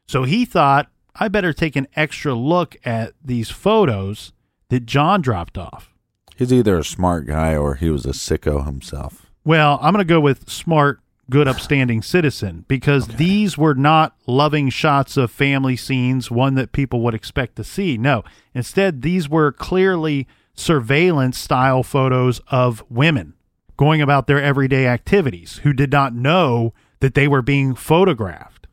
So 0.08 0.24
he 0.24 0.46
thought, 0.46 0.92
I 1.16 1.28
better 1.28 1.54
take 1.54 1.76
an 1.76 1.88
extra 1.96 2.36
look 2.36 2.78
at 2.86 3.14
these 3.24 3.50
photos 3.50 4.32
that 4.70 4.86
John 4.86 5.22
dropped 5.22 5.58
off. 5.58 5.94
He's 6.36 6.54
either 6.54 6.78
a 6.78 6.84
smart 6.84 7.26
guy 7.26 7.56
or 7.56 7.76
he 7.76 7.90
was 7.90 8.06
a 8.06 8.10
sicko 8.10 8.64
himself. 8.64 9.32
Well, 9.44 9.80
I'm 9.82 9.92
going 9.92 10.06
to 10.06 10.14
go 10.14 10.20
with 10.20 10.48
smart, 10.48 11.00
good, 11.32 11.48
upstanding 11.48 12.04
citizen 12.04 12.66
because 12.68 13.08
these 13.08 13.58
were 13.58 13.74
not 13.74 14.16
loving 14.28 14.70
shots 14.70 15.18
of 15.18 15.32
family 15.32 15.76
scenes, 15.76 16.30
one 16.30 16.54
that 16.56 16.74
people 16.74 17.02
would 17.02 17.16
expect 17.16 17.56
to 17.56 17.64
see. 17.64 17.98
No, 17.98 18.24
instead, 18.54 19.02
these 19.02 19.28
were 19.28 19.52
clearly 19.52 20.28
surveillance 20.58 21.38
style 21.38 21.84
photos 21.84 22.42
of 22.50 22.84
women 22.90 23.34
going 23.78 24.02
about 24.02 24.28
their 24.28 24.42
everyday 24.42 24.88
activities 24.88 25.62
who 25.64 25.72
did 25.72 25.92
not 25.92 26.14
know 26.14 26.74
that 27.00 27.14
they 27.14 27.28
were 27.28 27.44
being 27.44 27.76
photographed. 27.76 28.68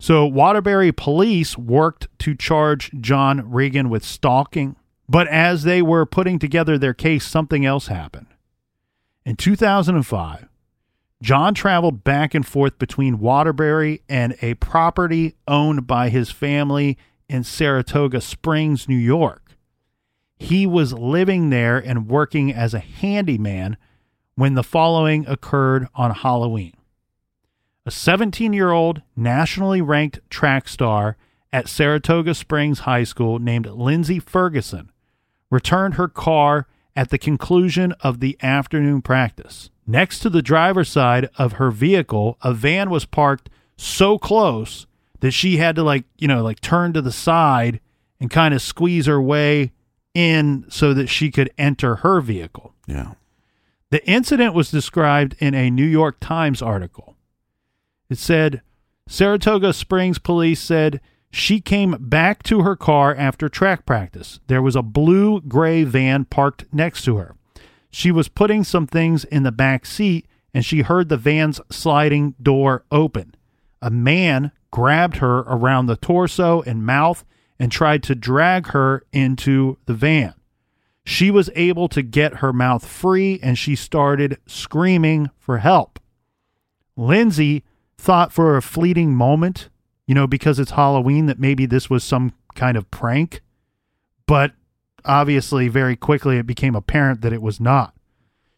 So, 0.00 0.26
Waterbury 0.26 0.92
police 0.92 1.56
worked 1.56 2.08
to 2.20 2.34
charge 2.34 2.90
John 3.00 3.50
Regan 3.50 3.88
with 3.88 4.04
stalking, 4.04 4.76
but 5.08 5.28
as 5.28 5.62
they 5.62 5.82
were 5.82 6.06
putting 6.06 6.38
together 6.38 6.76
their 6.76 6.94
case, 6.94 7.24
something 7.26 7.64
else 7.64 7.86
happened. 7.86 8.26
In 9.24 9.36
2005, 9.36 10.48
John 11.22 11.54
traveled 11.54 12.04
back 12.04 12.34
and 12.34 12.46
forth 12.46 12.78
between 12.78 13.18
Waterbury 13.18 14.02
and 14.08 14.36
a 14.42 14.54
property 14.54 15.36
owned 15.48 15.86
by 15.86 16.10
his 16.10 16.30
family 16.30 16.98
in 17.28 17.44
Saratoga 17.44 18.20
Springs, 18.20 18.88
New 18.88 18.96
York. 18.96 19.43
He 20.38 20.66
was 20.66 20.92
living 20.92 21.50
there 21.50 21.78
and 21.78 22.08
working 22.08 22.52
as 22.52 22.74
a 22.74 22.78
handyman 22.80 23.76
when 24.34 24.54
the 24.54 24.62
following 24.62 25.26
occurred 25.26 25.88
on 25.94 26.10
Halloween. 26.10 26.74
A 27.86 27.90
17 27.90 28.52
year 28.52 28.70
old 28.70 29.02
nationally 29.14 29.80
ranked 29.80 30.20
track 30.30 30.68
star 30.68 31.16
at 31.52 31.68
Saratoga 31.68 32.34
Springs 32.34 32.80
High 32.80 33.04
School 33.04 33.38
named 33.38 33.66
Lindsay 33.66 34.18
Ferguson 34.18 34.90
returned 35.50 35.94
her 35.94 36.08
car 36.08 36.66
at 36.96 37.10
the 37.10 37.18
conclusion 37.18 37.92
of 38.00 38.20
the 38.20 38.36
afternoon 38.42 39.02
practice. 39.02 39.70
Next 39.86 40.20
to 40.20 40.30
the 40.30 40.42
driver's 40.42 40.88
side 40.88 41.28
of 41.36 41.54
her 41.54 41.70
vehicle, 41.70 42.38
a 42.42 42.54
van 42.54 42.90
was 42.90 43.04
parked 43.04 43.50
so 43.76 44.18
close 44.18 44.86
that 45.20 45.32
she 45.32 45.58
had 45.58 45.76
to 45.76 45.82
like, 45.82 46.04
you 46.16 46.26
know, 46.26 46.42
like 46.42 46.60
turn 46.60 46.92
to 46.94 47.02
the 47.02 47.12
side 47.12 47.80
and 48.18 48.30
kind 48.30 48.54
of 48.54 48.62
squeeze 48.62 49.06
her 49.06 49.20
way 49.20 49.72
in 50.14 50.64
so 50.68 50.94
that 50.94 51.08
she 51.08 51.30
could 51.30 51.50
enter 51.58 51.96
her 51.96 52.20
vehicle. 52.20 52.74
Yeah. 52.86 53.14
The 53.90 54.06
incident 54.08 54.54
was 54.54 54.70
described 54.70 55.36
in 55.38 55.54
a 55.54 55.70
New 55.70 55.84
York 55.84 56.18
Times 56.20 56.62
article. 56.62 57.16
It 58.08 58.18
said 58.18 58.62
Saratoga 59.08 59.72
Springs 59.72 60.18
police 60.18 60.60
said 60.60 61.00
she 61.30 61.60
came 61.60 61.96
back 61.98 62.42
to 62.44 62.62
her 62.62 62.76
car 62.76 63.14
after 63.14 63.48
track 63.48 63.84
practice. 63.84 64.40
There 64.46 64.62
was 64.62 64.76
a 64.76 64.82
blue 64.82 65.40
gray 65.42 65.84
van 65.84 66.24
parked 66.24 66.64
next 66.72 67.04
to 67.04 67.16
her. 67.16 67.34
She 67.90 68.10
was 68.10 68.28
putting 68.28 68.64
some 68.64 68.86
things 68.86 69.24
in 69.24 69.42
the 69.42 69.52
back 69.52 69.84
seat 69.86 70.26
and 70.52 70.64
she 70.64 70.82
heard 70.82 71.08
the 71.08 71.16
van's 71.16 71.60
sliding 71.70 72.34
door 72.40 72.84
open. 72.90 73.34
A 73.82 73.90
man 73.90 74.52
grabbed 74.70 75.16
her 75.16 75.40
around 75.40 75.86
the 75.86 75.96
torso 75.96 76.62
and 76.62 76.86
mouth 76.86 77.24
and 77.58 77.70
tried 77.70 78.02
to 78.04 78.14
drag 78.14 78.68
her 78.68 79.04
into 79.12 79.78
the 79.86 79.94
van. 79.94 80.34
She 81.04 81.30
was 81.30 81.50
able 81.54 81.88
to 81.88 82.02
get 82.02 82.36
her 82.36 82.52
mouth 82.52 82.86
free 82.86 83.38
and 83.42 83.58
she 83.58 83.76
started 83.76 84.38
screaming 84.46 85.30
for 85.38 85.58
help. 85.58 85.98
Lindsay 86.96 87.64
thought 87.98 88.32
for 88.32 88.56
a 88.56 88.62
fleeting 88.62 89.14
moment, 89.14 89.68
you 90.06 90.14
know, 90.14 90.26
because 90.26 90.58
it's 90.58 90.72
Halloween, 90.72 91.26
that 91.26 91.38
maybe 91.38 91.66
this 91.66 91.90
was 91.90 92.04
some 92.04 92.32
kind 92.54 92.76
of 92.76 92.90
prank. 92.90 93.42
But 94.26 94.52
obviously, 95.04 95.68
very 95.68 95.96
quickly, 95.96 96.38
it 96.38 96.46
became 96.46 96.74
apparent 96.74 97.20
that 97.20 97.32
it 97.32 97.42
was 97.42 97.60
not. 97.60 97.94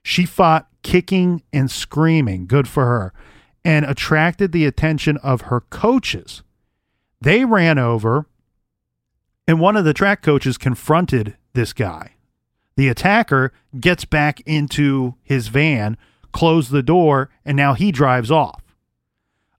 She 0.03 0.25
fought 0.25 0.69
kicking 0.83 1.43
and 1.53 1.71
screaming, 1.71 2.47
good 2.47 2.69
for 2.69 2.85
her, 2.87 3.13
and 3.65 3.85
attracted 3.85 4.53
the 4.53 4.65
attention 4.65 5.17
of 5.19 5.43
her 5.43 5.61
coaches. 5.63 6.43
They 7.21 7.45
ran 7.45 7.79
over, 7.79 8.27
and 9.47 9.61
one 9.61 9.77
of 9.77 9.85
the 9.85 9.95
track 9.95 10.23
coaches 10.23 10.59
confronted 10.59 11.37
this 11.55 11.73
guy. 11.73 12.13
The 12.77 12.89
attacker 12.89 13.53
gets 13.79 14.05
back 14.05 14.41
into 14.43 15.15
his 15.23 15.49
van, 15.49 15.97
closed 16.33 16.71
the 16.71 16.83
door, 16.83 17.31
and 17.45 17.57
now 17.57 17.75
he 17.75 17.91
drives 17.91 18.31
off. 18.31 18.63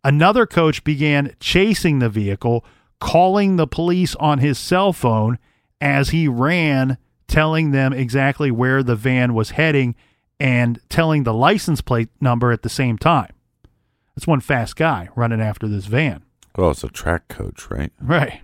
Another 0.04 0.46
coach 0.46 0.84
began 0.84 1.36
chasing 1.40 2.00
the 2.00 2.10
vehicle, 2.10 2.64
calling 3.00 3.56
the 3.56 3.68
police 3.68 4.16
on 4.16 4.40
his 4.40 4.58
cell 4.58 4.94
phone 4.94 5.40
as 5.82 6.10
he 6.10 6.28
ran, 6.28 6.98
telling 7.28 7.72
them 7.72 7.94
exactly 7.94 8.52
where 8.52 8.84
the 8.84 8.96
van 8.96 9.34
was 9.34 9.52
heading 9.52 9.96
and 10.40 10.80
telling 10.90 11.24
the 11.24 11.34
license 11.34 11.82
plate 11.82 12.10
number 12.22 12.52
at 12.52 12.62
the 12.62 12.70
same 12.70 12.98
time. 12.98 13.34
That's 14.16 14.28
one 14.28 14.40
fast 14.40 14.76
guy 14.76 15.10
running 15.16 15.42
after 15.42 15.68
this 15.68 15.86
van. 15.86 16.24
Well, 16.56 16.72
it's 16.72 16.84
a 16.84 16.90
track 16.90 17.28
coach, 17.28 17.70
right? 17.70 17.92
Right. 18.02 18.42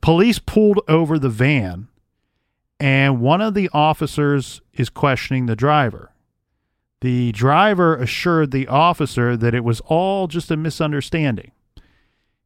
Police 0.00 0.38
pulled 0.38 0.80
over 0.88 1.18
the 1.18 1.28
van, 1.28 1.88
and 2.80 3.20
one 3.20 3.40
of 3.40 3.54
the 3.54 3.68
officers 3.72 4.60
is 4.72 4.88
questioning 4.88 5.46
the 5.46 5.56
driver. 5.56 6.12
The 7.00 7.32
driver 7.32 7.96
assured 7.96 8.50
the 8.50 8.66
officer 8.68 9.36
that 9.36 9.54
it 9.54 9.64
was 9.64 9.80
all 9.86 10.26
just 10.26 10.50
a 10.50 10.56
misunderstanding. 10.56 11.52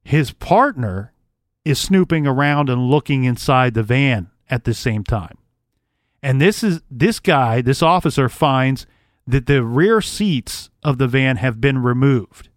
His 0.05 0.33
partner 0.33 1.13
is 1.65 1.79
snooping 1.79 2.27
around 2.27 2.69
and 2.69 2.91
looking 2.91 3.25
inside 3.25 3.75
the 3.75 3.83
van 3.83 4.31
at 4.51 4.65
the 4.65 4.75
same 4.75 5.05
time. 5.05 5.39
And 6.23 6.41
this 6.41 6.63
is 6.63 6.83
this 6.91 7.19
guy, 7.19 7.63
this 7.63 7.83
officer 7.83 8.29
finds 8.29 8.87
that 9.27 9.47
the 9.47 9.65
rear 9.65 10.01
seats 10.01 10.71
of 10.83 10.99
the 10.99 11.09
van 11.09 11.37
have 11.37 11.61
been 11.61 11.83
removed. 11.83 12.49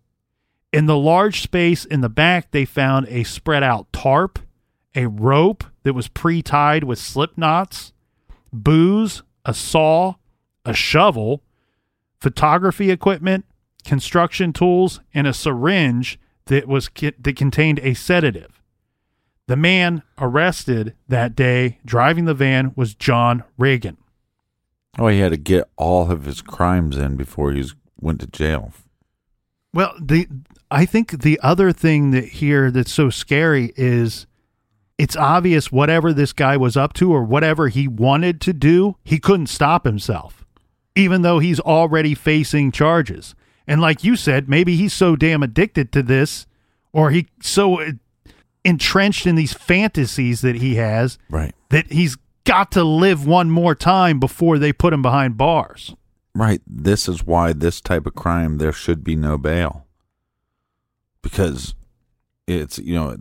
In 0.73 0.87
the 0.87 0.97
large 0.97 1.41
space 1.41 1.85
in 1.85 2.01
the 2.01 2.09
back, 2.09 2.51
they 2.51 2.65
found 2.65 3.07
a 3.07 3.23
spread 3.23 3.63
out 3.63 3.91
tarp, 3.93 4.39
a 4.95 5.07
rope 5.07 5.63
that 5.83 5.93
was 5.93 6.07
pre 6.07 6.41
tied 6.41 6.83
with 6.83 6.99
slip 6.99 7.37
knots, 7.37 7.93
booze, 8.51 9.23
a 9.43 9.53
saw, 9.53 10.15
a 10.65 10.73
shovel, 10.73 11.43
photography 12.19 12.89
equipment, 12.89 13.45
construction 13.83 14.53
tools, 14.53 14.99
and 15.13 15.27
a 15.27 15.33
syringe 15.33 16.19
that 16.45 16.67
was 16.67 16.89
that 16.95 17.35
contained 17.35 17.79
a 17.79 17.93
sedative. 17.93 18.61
The 19.47 19.55
man 19.55 20.01
arrested 20.17 20.95
that 21.07 21.35
day 21.35 21.79
driving 21.85 22.25
the 22.25 22.33
van 22.33 22.73
was 22.75 22.95
John 22.95 23.43
Reagan. 23.57 23.97
Oh, 24.97 25.07
he 25.07 25.19
had 25.19 25.31
to 25.31 25.37
get 25.37 25.69
all 25.75 26.09
of 26.09 26.25
his 26.25 26.41
crimes 26.41 26.97
in 26.97 27.15
before 27.15 27.51
he 27.51 27.63
went 27.99 28.21
to 28.21 28.27
jail. 28.27 28.71
Well, 29.73 29.93
the 30.01 30.27
I 30.71 30.85
think 30.85 31.21
the 31.21 31.39
other 31.43 31.71
thing 31.71 32.11
that 32.11 32.25
here 32.25 32.71
that's 32.71 32.93
so 32.93 33.09
scary 33.09 33.73
is 33.75 34.25
it's 34.97 35.15
obvious 35.15 35.71
whatever 35.71 36.13
this 36.13 36.31
guy 36.33 36.55
was 36.57 36.77
up 36.77 36.93
to 36.93 37.11
or 37.11 37.23
whatever 37.23 37.67
he 37.67 37.87
wanted 37.87 38.39
to 38.41 38.53
do, 38.53 38.95
he 39.03 39.19
couldn't 39.19 39.47
stop 39.47 39.85
himself, 39.85 40.45
even 40.95 41.21
though 41.21 41.39
he's 41.39 41.59
already 41.59 42.13
facing 42.15 42.71
charges. 42.71 43.35
And 43.67 43.81
like 43.81 44.03
you 44.03 44.15
said, 44.15 44.47
maybe 44.47 44.75
he's 44.75 44.93
so 44.93 45.15
damn 45.15 45.43
addicted 45.43 45.91
to 45.93 46.03
this 46.03 46.45
or 46.93 47.11
he 47.11 47.27
so 47.41 47.85
entrenched 48.63 49.25
in 49.27 49.35
these 49.35 49.53
fantasies 49.53 50.41
that 50.41 50.55
he 50.55 50.75
has 50.75 51.17
Right. 51.29 51.53
that 51.69 51.91
he's 51.91 52.17
got 52.45 52.71
to 52.71 52.83
live 52.83 53.25
one 53.27 53.49
more 53.49 53.75
time 53.75 54.19
before 54.19 54.57
they 54.59 54.71
put 54.71 54.93
him 54.93 55.01
behind 55.01 55.35
bars. 55.37 55.95
Right. 56.33 56.61
This 56.67 57.07
is 57.09 57.23
why 57.25 57.53
this 57.53 57.81
type 57.81 58.05
of 58.05 58.15
crime 58.15 58.57
there 58.59 58.71
should 58.73 59.03
be 59.03 59.15
no 59.15 59.37
bail. 59.37 59.85
Because 61.21 61.73
it's, 62.47 62.77
you 62.77 62.93
know, 62.93 63.17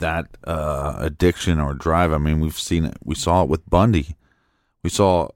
that 0.00 0.26
uh, 0.44 0.96
addiction 0.98 1.60
or 1.60 1.74
drive. 1.74 2.12
I 2.12 2.18
mean, 2.18 2.40
we've 2.40 2.58
seen 2.58 2.84
it. 2.84 2.98
We 3.04 3.14
saw 3.14 3.42
it 3.42 3.48
with 3.48 3.68
Bundy. 3.68 4.16
We 4.82 4.90
saw 4.90 5.28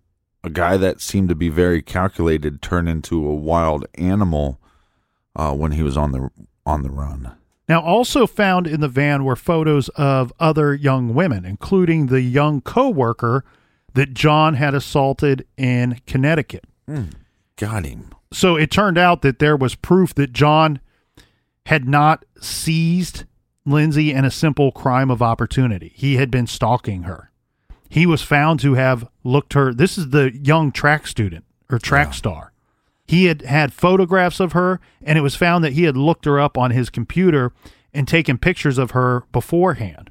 a 0.42 0.50
guy 0.50 0.77
that 0.77 1.00
seemed 1.00 1.29
to 1.31 1.35
be 1.35 1.48
very 1.48 1.81
calculated 1.81 2.61
turn 2.61 2.88
into 2.88 3.27
a 3.27 3.35
wild 3.35 3.87
animal 3.94 4.61
uh, 5.37 5.53
when 5.55 5.72
he 5.72 5.83
was 5.83 5.96
on 5.96 6.12
the 6.12 6.31
on 6.66 6.83
the 6.83 6.90
run. 6.90 7.35
Now, 7.68 7.81
also 7.81 8.27
found 8.27 8.66
in 8.66 8.81
the 8.81 8.88
van 8.88 9.24
were 9.24 9.37
photos 9.37 9.88
of 9.90 10.33
other 10.38 10.74
young 10.74 11.14
women, 11.14 11.44
including 11.46 12.07
the 12.07 12.20
young 12.20 12.61
co 12.61 12.90
worker 12.90 13.44
that 13.94 14.12
John 14.12 14.55
had 14.55 14.74
assaulted 14.74 15.46
in 15.57 16.00
Connecticut. 16.07 16.64
Got 17.57 17.87
him. 17.87 18.11
So 18.33 18.57
it 18.57 18.70
turned 18.70 18.98
out 18.98 19.22
that 19.22 19.38
there 19.38 19.57
was 19.57 19.74
proof 19.74 20.14
that 20.16 20.33
John 20.33 20.81
had 21.66 21.88
not 21.88 22.24
seized 22.40 23.24
Lindsay 23.66 24.12
in 24.12 24.24
a 24.24 24.31
simple 24.31 24.72
crime 24.72 25.11
of 25.11 25.22
opportunity. 25.22 25.92
He 25.94 26.16
had 26.16 26.31
been 26.31 26.46
stalking 26.46 27.05
her. 27.05 27.31
He 27.88 28.07
was 28.07 28.22
found 28.22 28.61
to 28.61 28.74
have 28.74 29.09
looked 29.22 29.53
her. 29.53 29.72
This 29.72 29.96
is 29.96 30.11
the 30.11 30.33
young 30.35 30.72
track 30.72 31.07
student 31.07 31.44
or 31.70 31.79
track 31.79 32.12
star. 32.12 32.53
He 33.07 33.27
had 33.27 33.42
had 33.42 33.72
photographs 33.72 34.40
of 34.40 34.53
her, 34.53 34.81
and 35.03 35.18
it 35.18 35.22
was 35.22 35.37
found 35.37 35.62
that 35.62 35.74
he 35.74 35.85
had 35.85 35.96
looked 35.96 36.24
her 36.24 36.40
up 36.40 36.57
on 36.59 36.70
his 36.70 36.90
computer 36.90 37.53
and 37.92 38.09
taken 38.09 38.38
pictures 38.38 38.79
of 38.79 38.92
her 38.92 39.24
beforehand. 39.31 40.11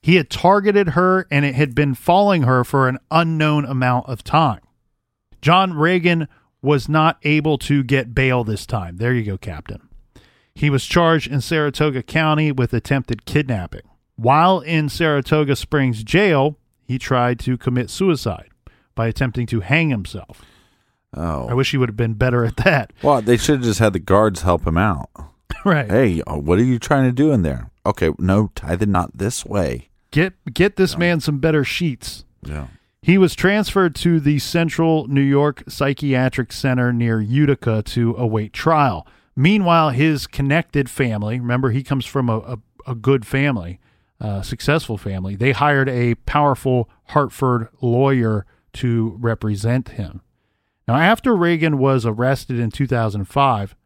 He 0.00 0.16
had 0.16 0.30
targeted 0.30 0.90
her, 0.90 1.26
and 1.30 1.44
it 1.44 1.54
had 1.54 1.74
been 1.74 1.94
following 1.94 2.42
her 2.42 2.64
for 2.64 2.88
an 2.88 2.98
unknown 3.10 3.64
amount 3.64 4.08
of 4.08 4.22
time. 4.22 4.60
John 5.42 5.74
Reagan 5.74 6.28
was 6.62 6.88
not 6.88 7.18
able 7.22 7.58
to 7.58 7.82
get 7.82 8.14
bail 8.14 8.44
this 8.44 8.66
time. 8.66 8.98
There 8.98 9.14
you 9.14 9.24
go, 9.24 9.38
Captain. 9.38 9.87
He 10.58 10.70
was 10.70 10.84
charged 10.84 11.30
in 11.30 11.40
Saratoga 11.40 12.02
County 12.02 12.50
with 12.50 12.74
attempted 12.74 13.24
kidnapping. 13.24 13.82
While 14.16 14.58
in 14.58 14.88
Saratoga 14.88 15.54
Springs 15.54 16.02
jail, 16.02 16.56
he 16.84 16.98
tried 16.98 17.38
to 17.40 17.56
commit 17.56 17.90
suicide 17.90 18.48
by 18.96 19.06
attempting 19.06 19.46
to 19.46 19.60
hang 19.60 19.90
himself. 19.90 20.42
Oh. 21.16 21.46
I 21.46 21.54
wish 21.54 21.70
he 21.70 21.76
would 21.76 21.88
have 21.88 21.96
been 21.96 22.14
better 22.14 22.44
at 22.44 22.56
that. 22.56 22.92
Well, 23.02 23.22
they 23.22 23.36
should 23.36 23.58
have 23.58 23.64
just 23.64 23.78
had 23.78 23.92
the 23.92 24.00
guards 24.00 24.42
help 24.42 24.66
him 24.66 24.76
out. 24.76 25.10
right. 25.64 25.88
Hey, 25.88 26.22
uh, 26.22 26.36
what 26.36 26.58
are 26.58 26.64
you 26.64 26.80
trying 26.80 27.04
to 27.04 27.12
do 27.12 27.30
in 27.30 27.42
there? 27.42 27.70
Okay, 27.86 28.10
no, 28.18 28.50
tie 28.56 28.74
the 28.74 28.84
knot 28.84 29.12
this 29.14 29.46
way. 29.46 29.90
Get 30.10 30.34
get 30.52 30.74
this 30.74 30.98
man 30.98 31.20
some 31.20 31.38
better 31.38 31.62
sheets. 31.62 32.24
Yeah. 32.42 32.66
He 33.00 33.16
was 33.16 33.36
transferred 33.36 33.94
to 33.96 34.18
the 34.18 34.40
Central 34.40 35.06
New 35.06 35.20
York 35.20 35.62
Psychiatric 35.68 36.52
Center 36.52 36.92
near 36.92 37.20
Utica 37.20 37.82
to 37.84 38.16
await 38.16 38.52
trial. 38.52 39.06
Meanwhile, 39.38 39.90
his 39.90 40.26
connected 40.26 40.90
family, 40.90 41.38
remember, 41.38 41.70
he 41.70 41.84
comes 41.84 42.04
from 42.04 42.28
a, 42.28 42.38
a, 42.38 42.58
a 42.88 42.94
good 42.96 43.24
family, 43.24 43.78
a 44.18 44.42
successful 44.42 44.98
family, 44.98 45.36
they 45.36 45.52
hired 45.52 45.88
a 45.88 46.16
powerful 46.16 46.90
Hartford 47.10 47.68
lawyer 47.80 48.46
to 48.72 49.16
represent 49.20 49.90
him. 49.90 50.22
Now, 50.88 50.96
after 50.96 51.36
Reagan 51.36 51.78
was 51.78 52.04
arrested 52.04 52.58
in 52.58 52.72
2005, 52.72 53.76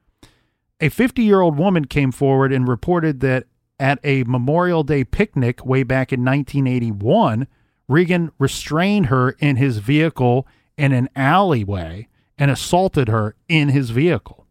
a 0.80 0.88
50 0.88 1.22
year 1.22 1.42
old 1.42 1.58
woman 1.58 1.84
came 1.84 2.12
forward 2.12 2.50
and 2.50 2.66
reported 2.66 3.20
that 3.20 3.44
at 3.78 3.98
a 4.02 4.24
Memorial 4.24 4.82
Day 4.82 5.04
picnic 5.04 5.66
way 5.66 5.82
back 5.82 6.14
in 6.14 6.24
1981, 6.24 7.46
Reagan 7.88 8.32
restrained 8.38 9.08
her 9.08 9.32
in 9.32 9.56
his 9.56 9.78
vehicle 9.78 10.46
in 10.78 10.92
an 10.92 11.10
alleyway 11.14 12.08
and 12.38 12.50
assaulted 12.50 13.08
her 13.08 13.34
in 13.50 13.68
his 13.68 13.90
vehicle. 13.90 14.41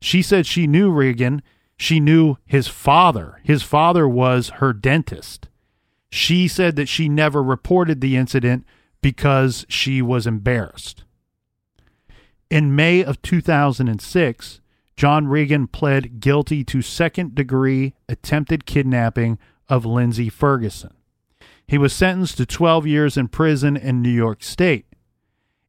She 0.00 0.22
said 0.22 0.46
she 0.46 0.66
knew 0.66 0.90
Reagan. 0.90 1.42
She 1.76 2.00
knew 2.00 2.36
his 2.46 2.68
father. 2.68 3.40
His 3.42 3.62
father 3.62 4.08
was 4.08 4.48
her 4.56 4.72
dentist. 4.72 5.48
She 6.10 6.48
said 6.48 6.76
that 6.76 6.88
she 6.88 7.08
never 7.08 7.42
reported 7.42 8.00
the 8.00 8.16
incident 8.16 8.64
because 9.00 9.66
she 9.68 10.00
was 10.02 10.26
embarrassed. 10.26 11.04
In 12.50 12.74
May 12.74 13.04
of 13.04 13.20
2006, 13.22 14.60
John 14.96 15.28
Reagan 15.28 15.68
pled 15.68 16.18
guilty 16.18 16.64
to 16.64 16.82
second 16.82 17.34
degree 17.34 17.94
attempted 18.08 18.66
kidnapping 18.66 19.38
of 19.68 19.84
Lindsay 19.84 20.28
Ferguson. 20.28 20.94
He 21.66 21.78
was 21.78 21.92
sentenced 21.92 22.38
to 22.38 22.46
12 22.46 22.86
years 22.86 23.16
in 23.16 23.28
prison 23.28 23.76
in 23.76 24.02
New 24.02 24.10
York 24.10 24.42
State. 24.42 24.86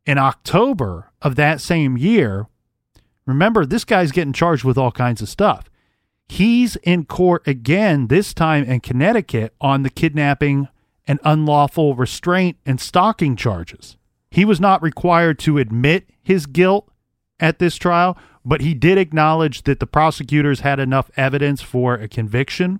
In 0.06 0.18
October 0.18 1.12
of 1.22 1.36
that 1.36 1.60
same 1.62 1.98
year, 1.98 2.48
remember, 3.30 3.66
this 3.66 3.86
guy's 3.86 4.12
getting 4.12 4.34
charged 4.34 4.64
with 4.64 4.78
all 4.78 4.92
kinds 4.92 5.22
of 5.22 5.30
stuff. 5.30 5.70
He's 6.28 6.76
in 6.78 7.06
court 7.06 7.48
again, 7.48 8.08
this 8.08 8.34
time 8.34 8.64
in 8.66 8.82
Connecticut, 8.82 9.54
on 9.60 9.84
the 9.84 9.90
kidnapping 9.90 10.68
and 11.08 11.20
unlawful 11.24 11.96
restraint 11.96 12.58
and 12.66 12.80
stalking 12.80 13.36
charges. 13.36 13.98
He 14.30 14.46
was 14.46 14.60
not 14.60 14.84
required 14.84 15.40
to 15.40 15.58
admit 15.58 16.08
his 16.22 16.46
guilt 16.46 16.92
at 17.40 17.58
this 17.58 17.78
trial, 17.78 18.16
but 18.46 18.62
he 18.62 18.74
did 18.74 18.98
acknowledge 18.98 19.64
that 19.64 19.80
the 19.80 19.88
prosecutors 19.88 20.60
had 20.60 20.80
enough 20.80 21.10
evidence 21.18 21.62
for 21.62 21.96
a 21.96 22.08
conviction. 22.08 22.80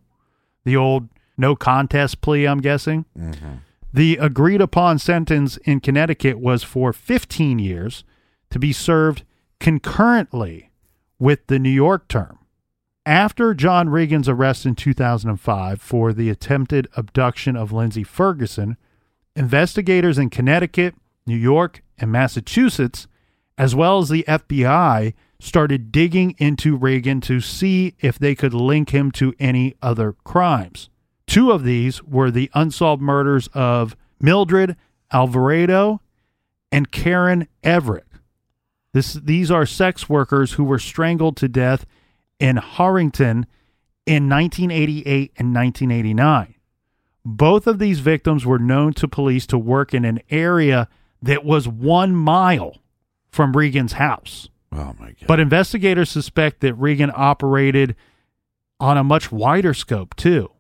The 0.64 0.76
old 0.76 1.10
no 1.38 1.56
contest 1.56 2.22
plea, 2.22 2.46
I'm 2.46 2.60
guessing. 2.60 3.06
Mm-hmm. 3.18 3.54
The 3.92 4.18
agreed 4.18 4.62
upon 4.62 5.00
sentence 5.00 5.58
in 5.58 5.80
Connecticut 5.80 6.38
was 6.38 6.64
for 6.64 6.94
15 6.94 7.58
years 7.58 8.04
to 8.52 8.60
be 8.60 8.72
served 8.72 9.24
concurrently 9.60 10.72
with 11.18 11.48
the 11.48 11.60
New 11.60 11.70
York 11.70 12.08
term. 12.08 12.40
After 13.06 13.54
John 13.54 13.90
Reagan's 13.90 14.30
arrest 14.30 14.66
in 14.66 14.76
2005 14.76 15.82
for 15.82 16.14
the 16.14 16.30
attempted 16.30 16.88
abduction 16.96 17.56
of 17.56 17.72
Lindsay 17.72 18.04
Ferguson, 18.04 18.78
investigators 19.36 20.18
in 20.18 20.30
Connecticut, 20.30 20.96
New 21.26 21.38
York, 21.38 21.82
and 21.98 22.12
Massachusetts, 22.12 23.08
as 23.58 23.76
well 23.76 24.00
as 24.00 24.10
the 24.10 24.24
FBI, 24.28 25.14
started 25.40 25.92
digging 25.92 26.36
into 26.38 26.76
Reagan 26.76 27.22
to 27.22 27.40
see 27.40 27.96
if 28.00 28.20
they 28.20 28.36
could 28.36 28.54
link 28.54 28.92
him 28.92 29.12
to 29.12 29.34
any 29.40 29.76
other 29.82 30.14
crimes. 30.24 30.90
Two 31.26 31.52
of 31.52 31.64
these 31.64 32.04
were 32.04 32.32
the 32.32 32.50
unsolved 32.54 33.02
murders 33.02 33.48
of 33.54 33.96
Mildred 34.20 34.76
Alvarado 35.12 36.02
and 36.72 36.92
Karen 36.92 37.48
Everett. 37.64 38.09
This, 39.00 39.14
these 39.14 39.50
are 39.50 39.66
sex 39.66 40.10
workers 40.10 40.52
who 40.52 40.66
were 40.66 40.78
strangled 40.78 41.38
to 41.38 41.48
death 41.48 41.86
in 42.38 42.58
Harrington 42.58 43.46
in 44.06 44.28
1988 44.28 45.32
and 45.38 45.56
1989. 45.56 46.56
Both 47.24 47.66
of 47.66 47.80
these 47.80 48.02
victims 48.02 48.46
were 48.46 48.60
known 48.60 48.92
to 48.96 49.08
police 49.08 49.48
to 49.48 49.58
work 49.58 49.94
in 49.94 50.04
an 50.04 50.20
area 50.30 50.90
that 51.22 51.46
was 51.46 51.66
one 51.66 52.14
mile 52.14 52.80
from 53.30 53.56
Regan's 53.56 53.94
house. 53.94 54.50
Oh 54.74 54.94
my 55.00 55.12
god. 55.12 55.28
But 55.28 55.40
investigators 55.40 56.10
suspect 56.10 56.60
that 56.60 56.74
Regan 56.74 57.14
operated 57.16 57.96
on 58.82 58.98
a 58.98 59.04
much 59.06 59.32
wider 59.32 59.74
scope, 59.74 60.14
too. 60.18 60.52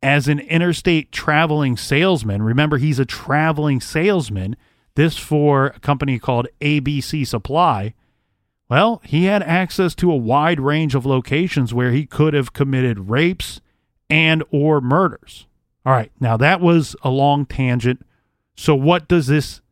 As 0.00 0.28
an 0.28 0.38
interstate 0.38 1.10
traveling 1.10 1.76
salesman, 1.76 2.40
remember 2.40 2.78
he's 2.78 3.00
a 3.00 3.04
traveling 3.04 3.80
salesman, 3.80 4.54
this 5.00 5.16
for 5.16 5.68
a 5.68 5.80
company 5.80 6.18
called 6.18 6.46
ABC 6.60 7.26
Supply. 7.26 7.94
Well, 8.68 9.00
he 9.02 9.24
had 9.24 9.42
access 9.42 9.94
to 9.94 10.12
a 10.12 10.16
wide 10.16 10.60
range 10.60 10.94
of 10.94 11.06
locations 11.06 11.72
where 11.72 11.90
he 11.90 12.04
could 12.04 12.34
have 12.34 12.52
committed 12.52 13.08
rapes 13.08 13.62
and 14.10 14.44
or 14.50 14.82
murders. 14.82 15.46
All 15.86 15.94
right, 15.94 16.12
now 16.20 16.36
that 16.36 16.60
was 16.60 16.94
a 17.02 17.08
long 17.08 17.46
tangent. 17.46 18.04
So 18.56 18.74
what 18.74 19.08
does 19.08 19.26
this 19.26 19.62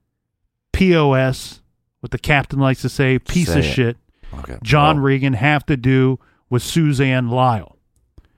POS, 0.72 1.60
what 2.00 2.10
the 2.10 2.18
captain 2.18 2.58
likes 2.58 2.80
to 2.80 2.88
say, 2.88 3.18
piece 3.18 3.48
Say 3.48 3.58
of 3.58 3.64
it. 3.66 3.70
shit, 3.70 3.96
Okay. 4.40 4.58
John 4.62 4.98
Oh, 4.98 5.02
Regan 5.02 5.34
have 5.34 5.66
to 5.66 5.76
do 5.76 6.18
with 6.48 6.62
Suzanne 6.62 7.28
Lyle? 7.28 7.76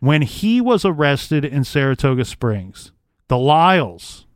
When 0.01 0.23
he 0.23 0.61
was 0.61 0.85
arrested 0.85 1.45
in 1.45 1.63
Saratoga 1.63 2.25
Springs, 2.25 2.91
the 3.29 3.39
Lyles, 3.39 4.27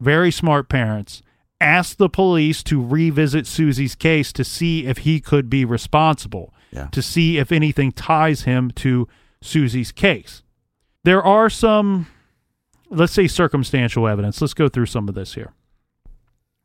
very 0.00 0.30
smart 0.32 0.68
parents, 0.68 1.22
asked 1.60 1.98
the 1.98 2.08
police 2.08 2.62
to 2.64 2.82
revisit 2.84 3.46
Susie's 3.46 3.94
case 3.94 4.32
to 4.32 4.44
see 4.44 4.86
if 4.86 4.98
he 4.98 5.20
could 5.20 5.50
be 5.50 5.64
responsible, 5.64 6.54
Yeah. 6.72 6.86
to 6.92 7.02
see 7.02 7.38
if 7.38 7.52
anything 7.52 7.92
ties 7.92 8.42
him 8.42 8.70
to 8.76 9.06
Susie's 9.42 9.92
case. 9.92 10.42
There 11.04 11.22
are 11.22 11.50
some, 11.50 12.06
let's 12.90 13.12
say, 13.12 13.26
circumstantial 13.26 14.06
evidence. 14.08 14.40
Let's 14.40 14.54
go 14.54 14.68
through 14.68 14.86
some 14.86 15.08
of 15.08 15.14
this 15.14 15.34
here. 15.34 15.52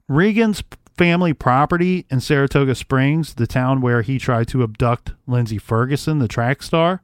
Regan's 0.08 0.64
family 0.98 1.34
property 1.34 2.06
in 2.10 2.20
Saratoga 2.22 2.76
Springs, 2.76 3.34
the 3.34 3.48
town 3.48 3.82
where 3.82 4.02
he 4.02 4.18
tried 4.20 4.48
to 4.50 4.64
abduct 4.64 5.12
Lindsay 5.28 5.58
Ferguson, 5.58 6.20
the 6.20 6.28
track 6.28 6.62
star, 6.64 7.02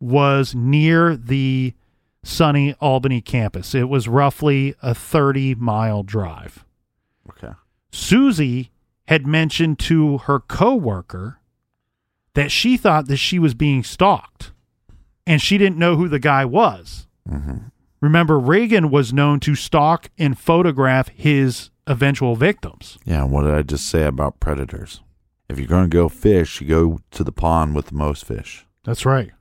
was 0.00 0.54
near 0.54 1.16
the 1.16 1.74
SUNY 2.24 2.74
Albany 2.80 3.20
campus. 3.20 3.74
It 3.74 3.88
was 3.88 4.08
roughly 4.08 4.74
a 4.82 4.94
30 4.94 5.54
mile 5.54 6.02
drive. 6.02 6.64
Okay. 7.30 7.52
Susie 7.90 8.70
had 9.08 9.26
mentioned 9.26 9.78
to 9.78 10.18
her 10.18 10.40
coworker 10.40 11.38
that 12.34 12.50
she 12.50 12.76
thought 12.76 13.08
that 13.08 13.18
she 13.18 13.38
was 13.38 13.54
being 13.54 13.84
stalked 13.84 14.52
and 15.26 15.40
she 15.40 15.58
didn't 15.58 15.78
know 15.78 15.96
who 15.96 16.08
the 16.08 16.18
guy 16.18 16.44
was. 16.44 17.06
Mm-hmm. 17.28 17.68
Remember, 18.00 18.38
Reagan 18.38 18.90
was 18.90 19.12
known 19.12 19.38
to 19.40 19.54
stalk 19.54 20.10
and 20.18 20.38
photograph 20.38 21.08
his 21.08 21.70
eventual 21.86 22.34
victims. 22.36 22.98
Yeah. 23.04 23.24
What 23.24 23.42
did 23.42 23.54
I 23.54 23.62
just 23.62 23.88
say 23.88 24.04
about 24.04 24.40
predators? 24.40 25.00
If 25.48 25.58
you're 25.58 25.68
going 25.68 25.88
to 25.88 25.94
go 25.94 26.08
fish, 26.08 26.60
you 26.60 26.66
go 26.66 27.00
to 27.10 27.22
the 27.22 27.32
pond 27.32 27.74
with 27.74 27.86
the 27.86 27.94
most 27.94 28.24
fish. 28.24 28.66
That's 28.84 29.04
right. 29.04 29.32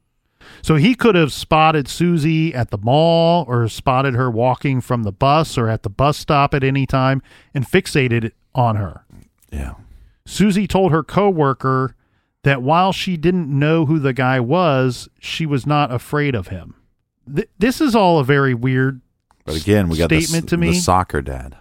So 0.62 0.76
he 0.76 0.96
could 0.96 1.16
have 1.16 1.32
spotted 1.34 1.88
Susie 1.88 2.54
at 2.54 2.70
the 2.72 2.78
mall 2.78 3.46
or 3.48 3.68
spotted 3.68 4.14
her 4.16 4.30
walking 4.30 4.82
from 4.82 5.04
the 5.04 5.12
bus 5.12 5.58
or 5.58 5.68
at 5.70 5.84
the 5.84 5.90
bus 5.90 6.18
stop 6.18 6.54
at 6.54 6.64
any 6.64 6.86
time 6.86 7.22
and 7.54 7.66
fixated 7.68 8.32
on 8.54 8.76
her. 8.76 9.06
Yeah. 9.52 9.74
Susie 10.26 10.68
told 10.68 10.92
her 10.92 11.04
coworker 11.04 11.96
that 12.44 12.62
while 12.62 12.92
she 12.92 13.18
didn't 13.18 13.48
know 13.48 13.86
who 13.86 14.00
the 14.00 14.14
guy 14.14 14.40
was, 14.40 15.10
she 15.20 15.46
was 15.46 15.66
not 15.68 15.92
afraid 15.92 16.36
of 16.36 16.48
him. 16.48 16.76
Th- 17.34 17.50
this 17.60 17.80
is 17.82 17.96
all 17.96 18.20
a 18.20 18.24
very 18.24 18.54
weird 18.54 19.02
But 19.46 19.56
again, 19.62 19.90
we 19.90 19.98
got 19.98 20.10
the, 20.10 20.22
statement 20.22 20.46
s- 20.46 20.50
to 20.52 20.58
me, 20.58 20.70
the 20.72 20.76
soccer 20.80 21.22
dad. 21.22 21.58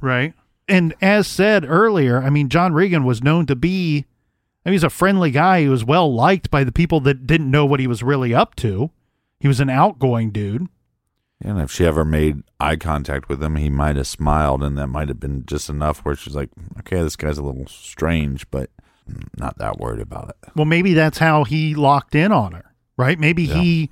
right? 0.00 0.34
And 0.68 0.94
as 1.00 1.26
said 1.28 1.64
earlier, 1.64 2.20
I 2.22 2.28
mean, 2.30 2.48
John 2.48 2.72
Regan 2.72 3.04
was 3.04 3.22
known 3.22 3.46
to 3.46 3.54
be, 3.54 4.04
I 4.66 4.70
mean, 4.70 4.74
he's 4.74 4.82
a 4.84 4.90
friendly 4.90 5.30
guy. 5.30 5.60
He 5.60 5.68
was 5.68 5.84
well 5.84 6.12
liked 6.12 6.50
by 6.50 6.64
the 6.64 6.72
people 6.72 6.98
that 7.02 7.24
didn't 7.24 7.48
know 7.52 7.64
what 7.64 7.78
he 7.78 7.86
was 7.86 8.02
really 8.02 8.34
up 8.34 8.56
to. 8.56 8.90
He 9.38 9.46
was 9.46 9.60
an 9.60 9.70
outgoing 9.70 10.32
dude. 10.32 10.66
And 11.40 11.60
if 11.60 11.70
she 11.70 11.84
ever 11.86 12.04
made 12.04 12.42
eye 12.58 12.74
contact 12.74 13.28
with 13.28 13.40
him, 13.40 13.54
he 13.56 13.70
might 13.70 13.94
have 13.94 14.08
smiled, 14.08 14.64
and 14.64 14.76
that 14.76 14.88
might 14.88 15.06
have 15.08 15.20
been 15.20 15.46
just 15.46 15.68
enough 15.70 16.00
where 16.04 16.16
she's 16.16 16.34
like, 16.34 16.50
okay, 16.80 17.00
this 17.00 17.14
guy's 17.14 17.38
a 17.38 17.42
little 17.44 17.66
strange, 17.68 18.50
but 18.50 18.70
not 19.38 19.56
that 19.58 19.78
worried 19.78 20.00
about 20.00 20.30
it. 20.30 20.50
Well, 20.56 20.64
maybe 20.64 20.94
that's 20.94 21.18
how 21.18 21.44
he 21.44 21.74
locked 21.76 22.14
in 22.16 22.32
on 22.32 22.50
her, 22.52 22.74
right? 22.96 23.20
Maybe 23.20 23.44
Yeah. 23.44 23.60
he 23.60 23.90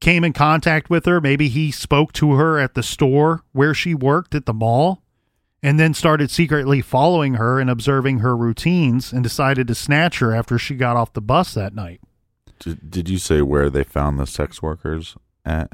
came 0.00 0.24
in 0.24 0.32
contact 0.32 0.88
with 0.88 1.04
her. 1.04 1.20
Maybe 1.20 1.48
he 1.48 1.70
spoke 1.70 2.12
to 2.14 2.32
her 2.34 2.58
at 2.58 2.74
the 2.74 2.82
store 2.82 3.42
where 3.52 3.74
she 3.74 3.94
worked 3.94 4.34
at 4.34 4.46
the 4.46 4.54
mall 4.54 5.02
and 5.62 5.78
then 5.78 5.94
started 5.94 6.30
secretly 6.30 6.80
following 6.80 7.34
her 7.34 7.58
and 7.58 7.68
observing 7.68 8.20
her 8.20 8.36
routines 8.36 9.12
and 9.12 9.22
decided 9.22 9.66
to 9.68 9.74
snatch 9.74 10.20
her 10.20 10.34
after 10.34 10.58
she 10.58 10.74
got 10.74 10.96
off 10.96 11.12
the 11.12 11.20
bus 11.20 11.54
that 11.54 11.74
night. 11.74 12.00
Did, 12.58 12.90
did 12.90 13.08
you 13.08 13.18
say 13.18 13.42
where 13.42 13.70
they 13.70 13.84
found 13.84 14.18
the 14.18 14.26
sex 14.26 14.62
workers 14.62 15.16
at? 15.44 15.72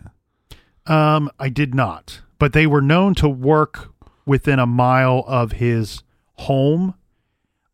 Um, 0.87 1.31
I 1.39 1.49
did 1.49 1.75
not, 1.75 2.21
but 2.39 2.53
they 2.53 2.67
were 2.67 2.83
known 2.83 3.15
to 3.17 3.29
work 3.29 3.91
within 4.27 4.59
a 4.59 4.67
mile 4.67 5.25
of 5.27 5.53
his 5.53 6.03
home. 6.35 6.95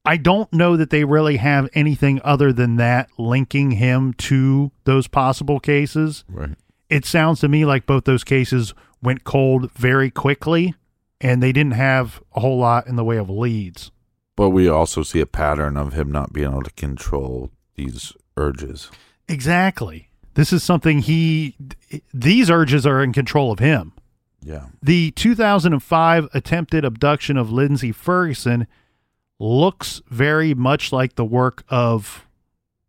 I 0.05 0.17
don't 0.17 0.53
know 0.53 0.77
that 0.77 0.91
they 0.91 1.05
really 1.05 1.37
have 1.37 1.69
anything 1.75 2.21
other 2.25 2.53
than 2.53 2.77
that 2.77 3.09
linking 3.19 3.73
him 3.73 4.15
to 4.15 4.73
those 4.85 5.07
possible 5.07 5.61
cases. 5.61 6.25
Right. 6.29 6.57
It 6.89 7.05
sounds 7.05 7.41
to 7.41 7.49
me 7.49 7.65
like 7.65 7.87
both 7.87 8.05
those 8.05 8.25
cases 8.25 8.75
went 9.03 9.25
cold 9.25 9.71
very 9.73 10.11
quickly 10.11 10.75
and 11.21 11.43
they 11.43 11.53
didn't 11.53 11.75
have 11.75 12.23
a 12.35 12.41
whole 12.41 12.59
lot 12.59 12.87
in 12.87 12.97
the 12.97 13.05
way 13.05 13.17
of 13.17 13.29
leads. 13.29 13.91
But 14.37 14.51
we 14.51 14.69
also 14.69 15.03
see 15.03 15.21
a 15.21 15.27
pattern 15.27 15.77
of 15.77 15.93
him 15.93 16.11
not 16.11 16.33
being 16.33 16.51
able 16.51 16.63
to 16.63 16.71
control 16.73 17.51
these 17.77 18.15
urges. 18.37 18.91
Exactly. 19.29 20.09
This 20.35 20.53
is 20.53 20.63
something 20.63 21.01
he, 21.01 21.57
these 22.15 22.51
urges 22.51 22.87
are 22.87 23.03
in 23.03 23.13
control 23.13 23.53
of 23.53 23.59
him. 23.59 23.93
Yeah. 24.43 24.67
The 24.83 25.11
2005 25.13 26.29
attempted 26.33 26.85
abduction 26.85 27.37
of 27.37 27.53
Lindsay 27.53 27.93
Ferguson 27.93 28.67
looks 29.39 30.01
very 30.09 30.55
much 30.55 30.93
like 30.93 31.17
the 31.17 31.25
work 31.25 31.65
of 31.69 32.27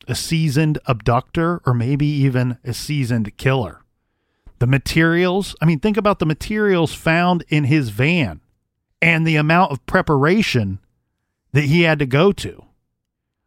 a 0.08 0.15
seasoned 0.15 0.80
abductor 0.86 1.62
or 1.65 1.74
maybe 1.74 2.06
even 2.06 2.58
a 2.63 2.74
seasoned 2.74 3.36
killer. 3.38 3.81
The 4.62 4.67
materials, 4.67 5.56
I 5.60 5.65
mean, 5.65 5.80
think 5.80 5.97
about 5.97 6.19
the 6.19 6.26
materials 6.28 6.93
found 6.93 7.43
in 7.50 7.63
his 7.63 7.89
van 7.89 8.41
and 9.02 9.26
the 9.26 9.36
amount 9.36 9.71
of 9.71 9.84
preparation 9.88 10.78
that 11.52 11.63
he 11.63 11.82
had 11.82 11.97
to 11.97 12.06
go 12.06 12.32
to. 12.34 12.65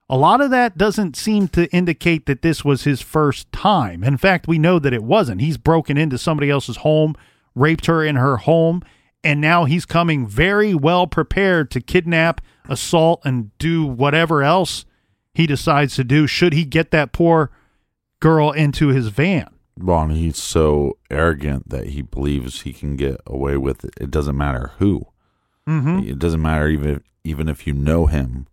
A 0.08 0.16
lot 0.16 0.40
of 0.40 0.50
that 0.50 0.76
doesn't 0.76 1.14
seem 1.14 1.46
to 1.50 1.70
indicate 1.72 2.26
that 2.26 2.42
this 2.42 2.64
was 2.64 2.82
his 2.82 3.00
first 3.00 3.52
time. 3.52 4.02
In 4.02 4.16
fact, 4.16 4.48
we 4.48 4.58
know 4.58 4.80
that 4.80 4.92
it 4.92 5.04
wasn't. 5.04 5.40
He's 5.40 5.56
broken 5.56 5.96
into 5.96 6.18
somebody 6.18 6.50
else's 6.50 6.78
home, 6.78 7.14
raped 7.54 7.86
her 7.86 8.04
in 8.04 8.16
her 8.16 8.38
home, 8.38 8.82
and 9.22 9.40
now 9.40 9.66
he's 9.66 9.86
coming 9.86 10.26
very 10.26 10.74
well 10.74 11.06
prepared 11.06 11.70
to 11.70 11.80
kidnap, 11.80 12.40
assault, 12.68 13.20
and 13.24 13.56
do 13.58 13.86
whatever 13.86 14.42
else 14.42 14.84
he 15.32 15.46
decides 15.46 15.94
to 15.94 16.02
do 16.02 16.26
should 16.26 16.54
he 16.54 16.64
get 16.64 16.90
that 16.90 17.12
poor 17.12 17.52
girl 18.18 18.50
into 18.50 18.88
his 18.88 19.06
van. 19.06 19.53
Well, 19.78 20.02
and 20.02 20.12
he's 20.12 20.38
so 20.38 20.98
arrogant 21.10 21.68
that 21.68 21.88
he 21.88 22.02
believes 22.02 22.62
he 22.62 22.72
can 22.72 22.96
get 22.96 23.20
away 23.26 23.56
with 23.56 23.84
it. 23.84 23.94
It 24.00 24.10
doesn't 24.10 24.36
matter 24.36 24.72
who. 24.78 25.06
Mm-hmm. 25.68 26.08
It 26.08 26.18
doesn't 26.18 26.42
matter 26.42 26.68
even 26.68 26.90
if, 26.96 27.02
even 27.24 27.48
if 27.48 27.66
you 27.66 27.72
know 27.72 28.06
him, 28.06 28.46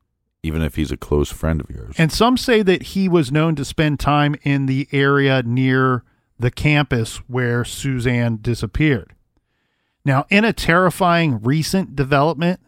even 0.44 0.62
if 0.62 0.76
he's 0.76 0.92
a 0.92 0.98
close 0.98 1.32
friend 1.32 1.62
of 1.62 1.70
yours. 1.70 1.96
And 1.98 2.12
some 2.12 2.38
say 2.38 2.64
that 2.64 2.84
he 2.84 3.08
was 3.08 3.32
known 3.32 3.56
to 3.56 3.66
spend 3.66 4.00
time 4.00 4.36
in 4.44 4.66
the 4.66 4.88
area 4.92 5.44
near 5.44 6.04
the 6.40 6.52
campus 6.52 7.18
where 7.28 7.64
Suzanne 7.64 8.40
disappeared. 8.42 9.14
Now, 10.04 10.26
in 10.30 10.44
a 10.44 10.54
terrifying 10.54 11.40
recent 11.42 11.96
development, 11.96 12.60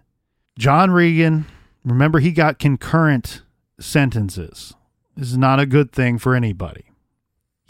John 0.60 0.92
Regan, 0.92 1.46
remember 1.84 2.20
he 2.20 2.32
got 2.32 2.60
concurrent 2.60 3.42
sentences. 3.80 4.76
This 5.16 5.30
is 5.30 5.38
not 5.38 5.60
a 5.60 5.66
good 5.66 5.92
thing 5.92 6.20
for 6.20 6.36
anybody. 6.36 6.86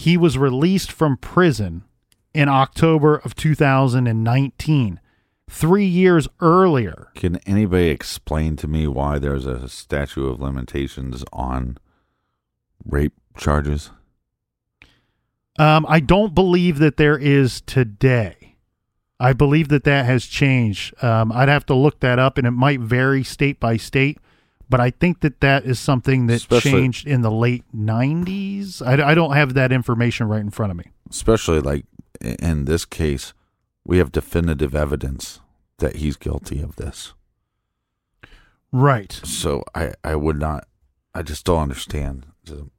He 0.04 0.18
was 0.18 0.38
released 0.38 0.92
from 0.92 1.16
prison 1.16 1.86
in 2.34 2.50
October 2.50 3.16
of 3.16 3.36
2019, 3.36 5.00
three 5.50 5.86
years 5.86 6.28
earlier. 6.42 7.08
Can 7.16 7.38
anybody 7.46 7.88
explain 7.88 8.58
to 8.58 8.68
me 8.68 8.86
why 8.86 9.18
there's 9.18 9.46
a 9.46 9.70
statute 9.70 10.28
of 10.28 10.42
limitations 10.42 11.24
on 11.32 11.78
rape 12.84 13.14
charges? 13.38 13.92
Um, 15.58 15.86
I 15.88 16.02
don't 16.02 16.36
believe 16.36 16.80
that 16.80 16.98
there 16.98 17.18
is 17.18 17.62
today. 17.62 18.58
I 19.22 19.32
believe 19.32 19.70
that 19.70 19.86
that 19.86 20.06
has 20.06 20.26
changed. 20.26 21.02
Um, 21.02 21.32
I'd 21.32 21.48
have 21.48 21.66
to 21.68 21.76
look 21.76 22.02
that 22.02 22.20
up, 22.20 22.38
and 22.38 22.46
it 22.46 22.52
might 22.52 22.82
vary 22.82 23.24
state 23.24 23.58
by 23.58 23.78
state. 23.78 24.18
But 24.74 24.82
I 24.82 24.90
think 24.90 25.20
that 25.20 25.40
that 25.42 25.66
is 25.66 25.80
something 25.80 26.26
that 26.26 26.34
Especially- 26.34 26.72
changed 26.72 27.06
in 27.06 27.22
the 27.22 27.30
late 27.30 27.64
'90s. 27.78 28.82
I, 28.82 29.12
I 29.12 29.14
don't 29.14 29.34
have 29.36 29.54
that 29.54 29.72
information 29.72 30.28
right 30.28 30.42
in 30.42 30.50
front 30.50 30.72
of 30.72 30.78
me. 30.78 30.86
Especially 31.12 31.60
like 31.60 31.86
in 32.20 32.66
this 32.66 32.84
case, 32.84 33.36
we 33.86 34.00
have 34.00 34.12
definitive 34.12 34.74
evidence 34.74 35.42
that 35.78 35.98
he's 35.98 36.18
guilty 36.18 36.60
of 36.60 36.78
this. 36.78 37.14
Right. 38.72 39.12
So 39.24 39.64
I, 39.76 39.94
I 40.04 40.16
would 40.16 40.40
not, 40.40 40.66
I 41.14 41.22
just 41.22 41.46
don't 41.46 41.62
understand. 41.62 42.26
It 42.44 42.50
doesn't 42.50 42.72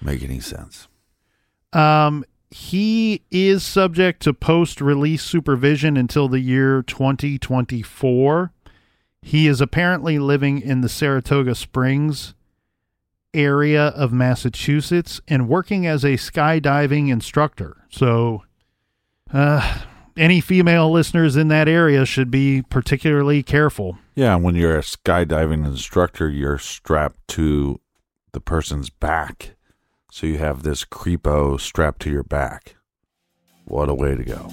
make 0.00 0.22
any 0.22 0.38
sense. 0.38 0.86
Um, 1.72 2.24
he 2.48 3.24
is 3.32 3.64
subject 3.64 4.22
to 4.22 4.32
post-release 4.32 5.24
supervision 5.24 5.96
until 5.96 6.28
the 6.28 6.38
year 6.38 6.82
2024. 6.82 8.52
He 9.26 9.48
is 9.48 9.60
apparently 9.60 10.20
living 10.20 10.60
in 10.60 10.82
the 10.82 10.88
Saratoga 10.88 11.56
Springs 11.56 12.34
area 13.34 13.86
of 13.88 14.12
Massachusetts 14.12 15.20
and 15.26 15.48
working 15.48 15.84
as 15.84 16.04
a 16.04 16.10
skydiving 16.14 17.10
instructor. 17.10 17.76
So, 17.90 18.44
uh, 19.34 19.80
any 20.16 20.40
female 20.40 20.92
listeners 20.92 21.34
in 21.34 21.48
that 21.48 21.66
area 21.66 22.06
should 22.06 22.30
be 22.30 22.62
particularly 22.62 23.42
careful. 23.42 23.98
Yeah, 24.14 24.36
when 24.36 24.54
you're 24.54 24.78
a 24.78 24.82
skydiving 24.82 25.66
instructor, 25.66 26.30
you're 26.30 26.58
strapped 26.58 27.26
to 27.30 27.80
the 28.30 28.40
person's 28.40 28.90
back. 28.90 29.56
So 30.12 30.28
you 30.28 30.38
have 30.38 30.62
this 30.62 30.84
creepo 30.84 31.58
strapped 31.58 32.00
to 32.02 32.10
your 32.10 32.22
back. 32.22 32.76
What 33.64 33.88
a 33.88 33.94
way 33.94 34.14
to 34.14 34.22
go. 34.22 34.52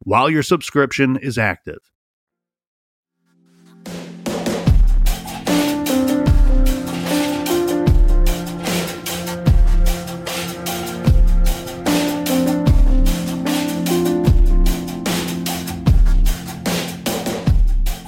while 0.00 0.30
your 0.30 0.42
subscription 0.42 1.16
is 1.16 1.38
active. 1.38 1.78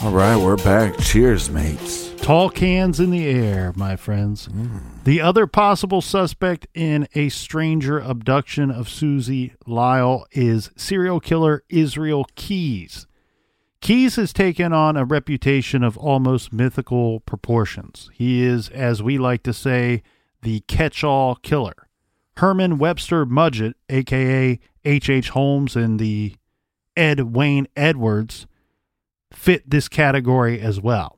All 0.00 0.14
right, 0.14 0.36
we're 0.36 0.56
back. 0.56 0.96
Cheers, 1.00 1.50
mates. 1.50 2.07
Tall 2.28 2.50
cans 2.50 3.00
in 3.00 3.08
the 3.08 3.26
air, 3.26 3.72
my 3.74 3.96
friends. 3.96 4.48
Mm. 4.48 5.02
The 5.04 5.18
other 5.18 5.46
possible 5.46 6.02
suspect 6.02 6.66
in 6.74 7.08
a 7.14 7.30
stranger 7.30 7.98
abduction 7.98 8.70
of 8.70 8.86
Susie 8.86 9.54
Lyall 9.66 10.26
is 10.32 10.70
serial 10.76 11.20
killer 11.20 11.64
Israel 11.70 12.26
Keys. 12.34 13.06
Keys 13.80 14.16
has 14.16 14.34
taken 14.34 14.74
on 14.74 14.94
a 14.94 15.06
reputation 15.06 15.82
of 15.82 15.96
almost 15.96 16.52
mythical 16.52 17.20
proportions. 17.20 18.10
He 18.12 18.42
is, 18.42 18.68
as 18.68 19.02
we 19.02 19.16
like 19.16 19.42
to 19.44 19.54
say, 19.54 20.02
the 20.42 20.60
catch 20.68 21.02
all 21.02 21.36
killer. 21.36 21.88
Herman 22.36 22.76
Webster 22.76 23.24
Mudgett, 23.24 23.72
aka 23.88 24.60
H.H. 24.84 25.08
H. 25.08 25.30
Holmes, 25.30 25.76
and 25.76 25.98
the 25.98 26.36
Ed 26.94 27.34
Wayne 27.34 27.68
Edwards 27.74 28.46
fit 29.32 29.70
this 29.70 29.88
category 29.88 30.60
as 30.60 30.78
well. 30.78 31.17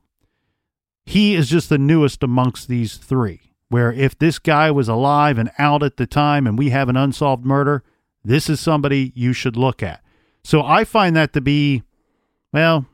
He 1.11 1.35
is 1.35 1.51
just 1.51 1.69
the 1.69 1.77
newest 1.77 2.23
amongst 2.23 2.69
these 2.69 2.97
three, 2.97 3.51
where 3.69 3.93
if 3.93 4.17
this 4.17 4.39
guy 4.39 4.71
was 4.71 4.89
alive 4.89 5.39
and 5.39 5.51
out 5.59 5.83
at 5.83 5.97
the 5.97 6.07
time 6.07 6.47
and 6.47 6.57
we 6.57 6.71
have 6.71 6.89
an 6.89 6.97
unsolved 6.97 7.45
murder, 7.45 7.83
this 8.23 8.49
is 8.49 8.61
somebody 8.61 9.11
you 9.17 9.33
should 9.33 9.57
look 9.57 9.83
at. 9.83 10.05
So 10.45 10.63
I 10.63 10.85
find 10.85 11.17
that 11.17 11.33
to 11.33 11.41
be, 11.41 11.83
well, 12.53 12.87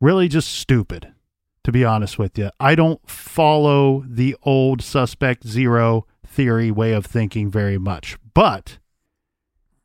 really 0.00 0.28
just 0.28 0.50
stupid, 0.50 1.12
to 1.64 1.70
be 1.70 1.84
honest 1.84 2.18
with 2.18 2.38
you. 2.38 2.52
I 2.58 2.74
don't 2.74 3.06
follow 3.06 4.02
the 4.08 4.34
old 4.44 4.80
suspect 4.80 5.46
zero 5.46 6.06
theory 6.26 6.70
way 6.70 6.92
of 6.92 7.04
thinking 7.04 7.50
very 7.50 7.76
much. 7.76 8.16
But 8.32 8.78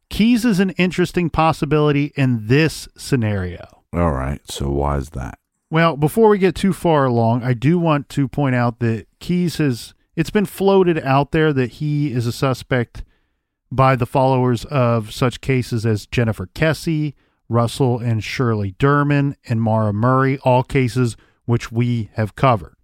Keys 0.09 0.45
is 0.45 0.61
an 0.61 0.69
interesting 0.77 1.29
possibility 1.29 2.13
in 2.15 2.47
this 2.47 2.87
scenario. 2.95 3.83
All 3.91 4.13
right, 4.13 4.39
so 4.49 4.69
why 4.69 4.95
is 4.95 5.09
that? 5.09 5.37
Well, 5.69 5.97
before 5.97 6.29
we 6.29 6.37
get 6.37 6.55
too 6.55 6.73
far 6.73 7.05
along, 7.05 7.43
I 7.43 7.53
do 7.53 7.79
want 7.79 8.07
to 8.09 8.27
point 8.27 8.55
out 8.55 8.79
that 8.79 9.07
Keys 9.19 9.57
has 9.57 9.93
it's 10.15 10.29
been 10.29 10.45
floated 10.45 10.99
out 10.99 11.31
there 11.31 11.51
that 11.51 11.71
he 11.73 12.11
is 12.11 12.25
a 12.25 12.31
suspect 12.31 13.03
by 13.71 13.95
the 13.95 14.05
followers 14.05 14.63
of 14.65 15.11
such 15.11 15.41
cases 15.41 15.85
as 15.85 16.05
Jennifer 16.05 16.45
Kesse, 16.45 17.13
Russell 17.49 17.99
and 17.99 18.23
Shirley 18.23 18.73
Dermond, 18.79 19.35
and 19.49 19.61
Maura 19.61 19.91
Murray, 19.91 20.37
all 20.39 20.63
cases 20.63 21.17
which 21.45 21.71
we 21.71 22.09
have 22.13 22.35
covered. 22.35 22.75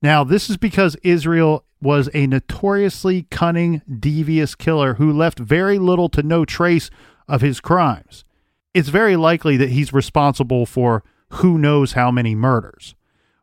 Now, 0.00 0.22
this 0.22 0.48
is 0.48 0.56
because 0.56 0.96
Israel 1.02 1.64
was 1.80 2.08
a 2.14 2.26
notoriously 2.26 3.26
cunning, 3.30 3.82
devious 3.98 4.54
killer 4.54 4.94
who 4.94 5.12
left 5.12 5.38
very 5.38 5.78
little 5.78 6.08
to 6.10 6.22
no 6.22 6.44
trace 6.44 6.90
of 7.26 7.40
his 7.40 7.60
crimes. 7.60 8.24
It's 8.72 8.88
very 8.88 9.16
likely 9.16 9.56
that 9.56 9.70
he's 9.70 9.92
responsible 9.92 10.66
for 10.66 11.02
who 11.30 11.58
knows 11.58 11.92
how 11.92 12.10
many 12.10 12.34
murders. 12.34 12.94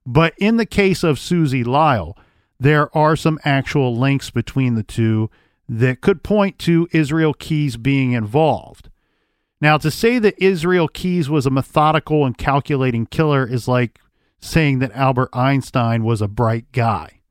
But 0.05 0.33
in 0.37 0.57
the 0.57 0.65
case 0.65 1.03
of 1.03 1.19
Susie 1.19 1.63
Lyall, 1.63 2.17
there 2.59 2.95
are 2.95 3.15
some 3.15 3.39
actual 3.43 3.95
links 3.95 4.29
between 4.29 4.75
the 4.75 4.83
two 4.83 5.29
that 5.67 6.01
could 6.01 6.23
point 6.23 6.59
to 6.59 6.87
Israel 6.91 7.33
Keys 7.33 7.77
being 7.77 8.11
involved. 8.11 8.89
Now, 9.61 9.77
to 9.77 9.89
say 9.89 10.19
that 10.19 10.41
Israel 10.43 10.87
Keys 10.87 11.29
was 11.29 11.45
a 11.45 11.49
methodical 11.49 12.25
and 12.25 12.37
calculating 12.37 13.05
killer 13.05 13.47
is 13.47 13.67
like 13.67 13.99
saying 14.41 14.79
that 14.79 14.91
Albert 14.91 15.29
Einstein 15.31 16.03
was 16.03 16.21
a 16.21 16.27
bright 16.27 16.71
guy. 16.73 17.21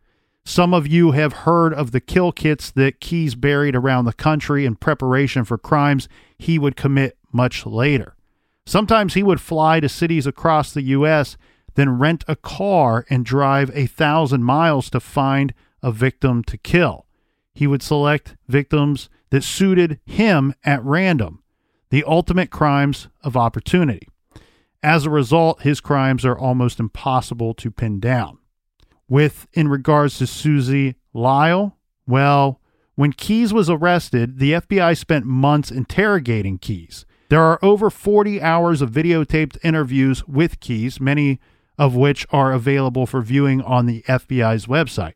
Some 0.45 0.75
of 0.75 0.87
you 0.89 1.13
have 1.13 1.33
heard 1.33 1.73
of 1.73 1.93
the 1.93 2.01
kill 2.01 2.33
kits 2.33 2.71
that 2.73 3.01
Keys 3.01 3.35
buried 3.35 3.77
around 3.77 4.07
the 4.07 4.13
country 4.13 4.65
in 4.65 4.77
preparation 4.77 5.45
for 5.45 5.59
crimes 5.59 6.09
he 6.39 6.59
would 6.59 6.75
commit 6.75 7.17
much 7.33 7.65
later. 7.65 8.17
Sometimes 8.67 9.15
he 9.15 9.23
would 9.23 9.41
fly 9.41 9.81
to 9.81 9.89
cities 9.89 10.27
across 10.27 10.73
the 10.73 10.83
U.S., 10.83 11.37
then 11.75 11.99
rent 11.99 12.25
a 12.29 12.37
car 12.37 13.05
and 13.09 13.25
drive 13.25 13.71
a 13.75 13.87
thousand 13.87 14.45
miles 14.45 14.91
to 14.91 15.01
find 15.01 15.55
a 15.83 15.91
victim 15.91 16.45
to 16.45 16.59
kill. 16.59 17.07
He 17.55 17.67
would 17.67 17.83
select 17.83 18.37
victims 18.47 19.09
that 19.31 19.45
suited 19.45 19.99
him 20.05 20.55
at 20.65 20.85
random, 20.85 21.43
the 21.91 22.05
ultimate 22.05 22.51
crimes 22.51 23.09
of 23.23 23.37
opportunity. 23.37 24.07
As 24.83 25.07
a 25.07 25.11
result, 25.11 25.63
his 25.63 25.81
crimes 25.81 26.25
are 26.25 26.39
almost 26.39 26.81
impossible 26.81 27.55
to 27.55 27.71
pin 27.71 28.01
down. 28.01 28.39
With 29.09 29.47
in 29.53 29.69
regards 29.69 30.19
to 30.19 30.27
Susie 30.27 30.97
Lyle, 31.13 31.79
well, 32.07 32.61
when 32.95 33.13
Keys 33.13 33.53
was 33.53 33.71
arrested, 33.71 34.39
the 34.39 34.53
FBI 34.53 34.97
spent 34.97 35.25
months 35.25 35.71
interrogating 35.71 36.59
Keys. 36.59 37.07
There 37.33 37.41
are 37.41 37.59
over 37.65 37.89
40 37.89 38.43
hours 38.43 38.83
of 38.83 38.91
videotaped 38.91 39.57
interviews 39.65 40.23
with 40.29 40.61
Keys, 40.61 41.01
many 41.01 41.41
of 41.79 41.97
which 41.97 42.27
are 42.31 42.53
available 42.53 43.07
for 43.07 43.23
viewing 43.23 43.63
on 43.63 43.87
the 43.87 44.03
FBI's 44.03 44.67
website. 44.67 45.15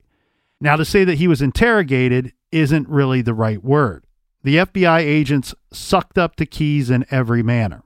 Now, 0.58 0.76
to 0.76 0.84
say 0.86 1.04
that 1.04 1.18
he 1.18 1.28
was 1.28 1.42
interrogated 1.42 2.32
isn't 2.50 2.88
really 2.88 3.20
the 3.20 3.34
right 3.34 3.62
word. 3.62 4.06
The 4.44 4.56
FBI 4.56 5.00
agents 5.00 5.54
sucked 5.70 6.16
up 6.16 6.36
to 6.36 6.46
Keys 6.46 6.88
in 6.88 7.04
every 7.10 7.42
manner, 7.42 7.82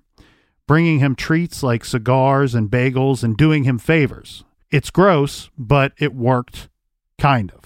bringing 0.64 1.00
him 1.00 1.16
treats 1.16 1.64
like 1.64 1.84
cigars 1.84 2.54
and 2.54 2.70
bagels 2.70 3.24
and 3.24 3.36
doing 3.36 3.64
him 3.64 3.80
favors. 3.80 4.44
It's 4.70 4.90
gross, 4.90 5.50
but 5.58 5.92
it 5.98 6.14
worked, 6.14 6.68
kind 7.18 7.50
of. 7.50 7.59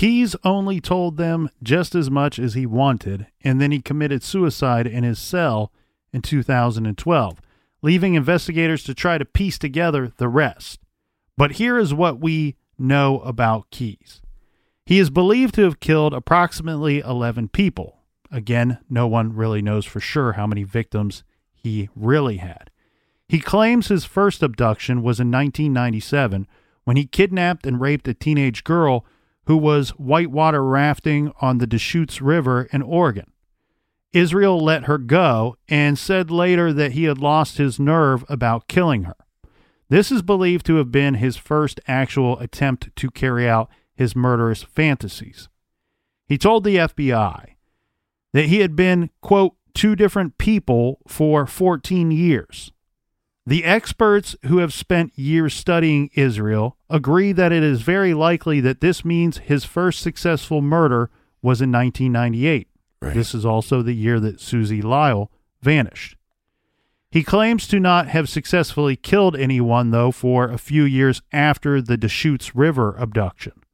Keys 0.00 0.34
only 0.44 0.80
told 0.80 1.18
them 1.18 1.50
just 1.62 1.94
as 1.94 2.10
much 2.10 2.38
as 2.38 2.54
he 2.54 2.64
wanted, 2.64 3.26
and 3.44 3.60
then 3.60 3.70
he 3.70 3.82
committed 3.82 4.22
suicide 4.22 4.86
in 4.86 5.04
his 5.04 5.18
cell 5.18 5.70
in 6.10 6.22
2012, 6.22 7.38
leaving 7.82 8.14
investigators 8.14 8.82
to 8.82 8.94
try 8.94 9.18
to 9.18 9.26
piece 9.26 9.58
together 9.58 10.10
the 10.16 10.26
rest. 10.26 10.80
But 11.36 11.56
here 11.56 11.76
is 11.76 11.92
what 11.92 12.18
we 12.18 12.56
know 12.78 13.20
about 13.20 13.68
Keys. 13.70 14.22
He 14.86 14.98
is 14.98 15.10
believed 15.10 15.56
to 15.56 15.64
have 15.64 15.80
killed 15.80 16.14
approximately 16.14 17.00
11 17.00 17.48
people. 17.48 17.98
Again, 18.30 18.78
no 18.88 19.06
one 19.06 19.36
really 19.36 19.60
knows 19.60 19.84
for 19.84 20.00
sure 20.00 20.32
how 20.32 20.46
many 20.46 20.62
victims 20.62 21.24
he 21.52 21.90
really 21.94 22.38
had. 22.38 22.70
He 23.28 23.38
claims 23.38 23.88
his 23.88 24.06
first 24.06 24.42
abduction 24.42 25.02
was 25.02 25.20
in 25.20 25.30
1997 25.30 26.48
when 26.84 26.96
he 26.96 27.04
kidnapped 27.04 27.66
and 27.66 27.82
raped 27.82 28.08
a 28.08 28.14
teenage 28.14 28.64
girl 28.64 29.04
who 29.50 29.56
was 29.56 29.90
whitewater 29.98 30.64
rafting 30.64 31.32
on 31.40 31.58
the 31.58 31.66
Deschutes 31.66 32.22
River 32.22 32.68
in 32.72 32.82
Oregon. 32.82 33.32
Israel 34.12 34.62
let 34.62 34.84
her 34.84 34.96
go 34.96 35.56
and 35.68 35.98
said 35.98 36.30
later 36.30 36.72
that 36.72 36.92
he 36.92 37.02
had 37.02 37.18
lost 37.18 37.58
his 37.58 37.80
nerve 37.80 38.24
about 38.28 38.68
killing 38.68 39.02
her. 39.02 39.16
This 39.88 40.12
is 40.12 40.22
believed 40.22 40.64
to 40.66 40.76
have 40.76 40.92
been 40.92 41.14
his 41.14 41.36
first 41.36 41.80
actual 41.88 42.38
attempt 42.38 42.94
to 42.94 43.10
carry 43.10 43.48
out 43.48 43.68
his 43.92 44.14
murderous 44.14 44.62
fantasies. 44.62 45.48
He 46.28 46.38
told 46.38 46.62
the 46.62 46.76
FBI 46.76 47.56
that 48.32 48.46
he 48.46 48.60
had 48.60 48.76
been, 48.76 49.10
quote, 49.20 49.56
two 49.74 49.96
different 49.96 50.38
people 50.38 51.00
for 51.08 51.44
14 51.44 52.12
years. 52.12 52.70
The 53.50 53.64
experts 53.64 54.36
who 54.46 54.58
have 54.58 54.72
spent 54.72 55.18
years 55.18 55.54
studying 55.54 56.10
Israel 56.14 56.76
agree 56.88 57.32
that 57.32 57.50
it 57.50 57.64
is 57.64 57.82
very 57.82 58.14
likely 58.14 58.60
that 58.60 58.80
this 58.80 59.04
means 59.04 59.38
his 59.38 59.64
first 59.64 59.98
successful 59.98 60.62
murder 60.62 61.10
was 61.42 61.60
in 61.60 61.72
1998. 61.72 62.68
Right. 63.02 63.12
This 63.12 63.34
is 63.34 63.44
also 63.44 63.82
the 63.82 63.92
year 63.92 64.20
that 64.20 64.40
Susie 64.40 64.82
Lyall 64.82 65.30
vanished. 65.62 66.16
He 67.10 67.24
claims 67.24 67.66
to 67.66 67.80
not 67.80 68.06
have 68.06 68.28
successfully 68.28 68.94
killed 68.94 69.34
anyone, 69.34 69.90
though, 69.90 70.12
for 70.12 70.48
a 70.48 70.56
few 70.56 70.84
years 70.84 71.20
after 71.32 71.82
the 71.82 71.96
Deschutes 71.96 72.54
River 72.54 72.94
abduction. 72.98 73.64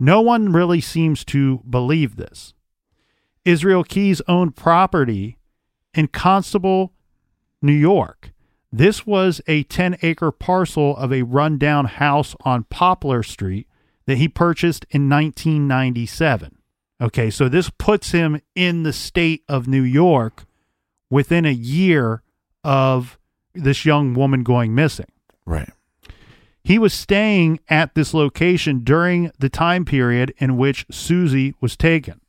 No 0.00 0.20
one 0.20 0.52
really 0.52 0.80
seems 0.80 1.24
to 1.26 1.62
believe 1.70 2.16
this. 2.16 2.54
Israel 3.44 3.84
Keys 3.84 4.20
owned 4.26 4.56
property 4.56 5.38
in 5.94 6.08
Constable, 6.08 6.92
New 7.62 7.72
York. 7.72 8.33
This 8.76 9.06
was 9.06 9.40
a 9.46 9.62
10 9.62 9.98
acre 10.02 10.32
parcel 10.32 10.96
of 10.96 11.12
a 11.12 11.22
rundown 11.22 11.84
house 11.84 12.34
on 12.40 12.64
Poplar 12.64 13.22
Street 13.22 13.68
that 14.06 14.18
he 14.18 14.26
purchased 14.26 14.84
in 14.90 15.08
1997. 15.08 16.58
Okay, 17.00 17.30
so 17.30 17.48
this 17.48 17.70
puts 17.70 18.10
him 18.10 18.40
in 18.56 18.82
the 18.82 18.92
state 18.92 19.44
of 19.48 19.68
New 19.68 19.84
York 19.84 20.44
within 21.08 21.46
a 21.46 21.52
year 21.52 22.24
of 22.64 23.16
this 23.54 23.84
young 23.84 24.12
woman 24.12 24.42
going 24.42 24.74
missing. 24.74 25.12
Right. 25.46 25.70
He 26.64 26.76
was 26.76 26.92
staying 26.92 27.60
at 27.68 27.94
this 27.94 28.12
location 28.12 28.80
during 28.80 29.30
the 29.38 29.48
time 29.48 29.84
period 29.84 30.34
in 30.38 30.56
which 30.56 30.84
Susie 30.90 31.54
was 31.60 31.76
taken. 31.76 32.20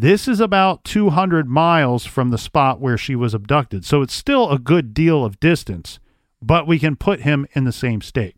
This 0.00 0.28
is 0.28 0.38
about 0.38 0.84
200 0.84 1.48
miles 1.48 2.04
from 2.04 2.30
the 2.30 2.38
spot 2.38 2.80
where 2.80 2.96
she 2.96 3.16
was 3.16 3.34
abducted, 3.34 3.84
so 3.84 4.00
it's 4.00 4.14
still 4.14 4.48
a 4.48 4.56
good 4.56 4.94
deal 4.94 5.24
of 5.24 5.40
distance, 5.40 5.98
but 6.40 6.68
we 6.68 6.78
can 6.78 6.94
put 6.94 7.22
him 7.22 7.48
in 7.52 7.64
the 7.64 7.72
same 7.72 8.00
state. 8.00 8.36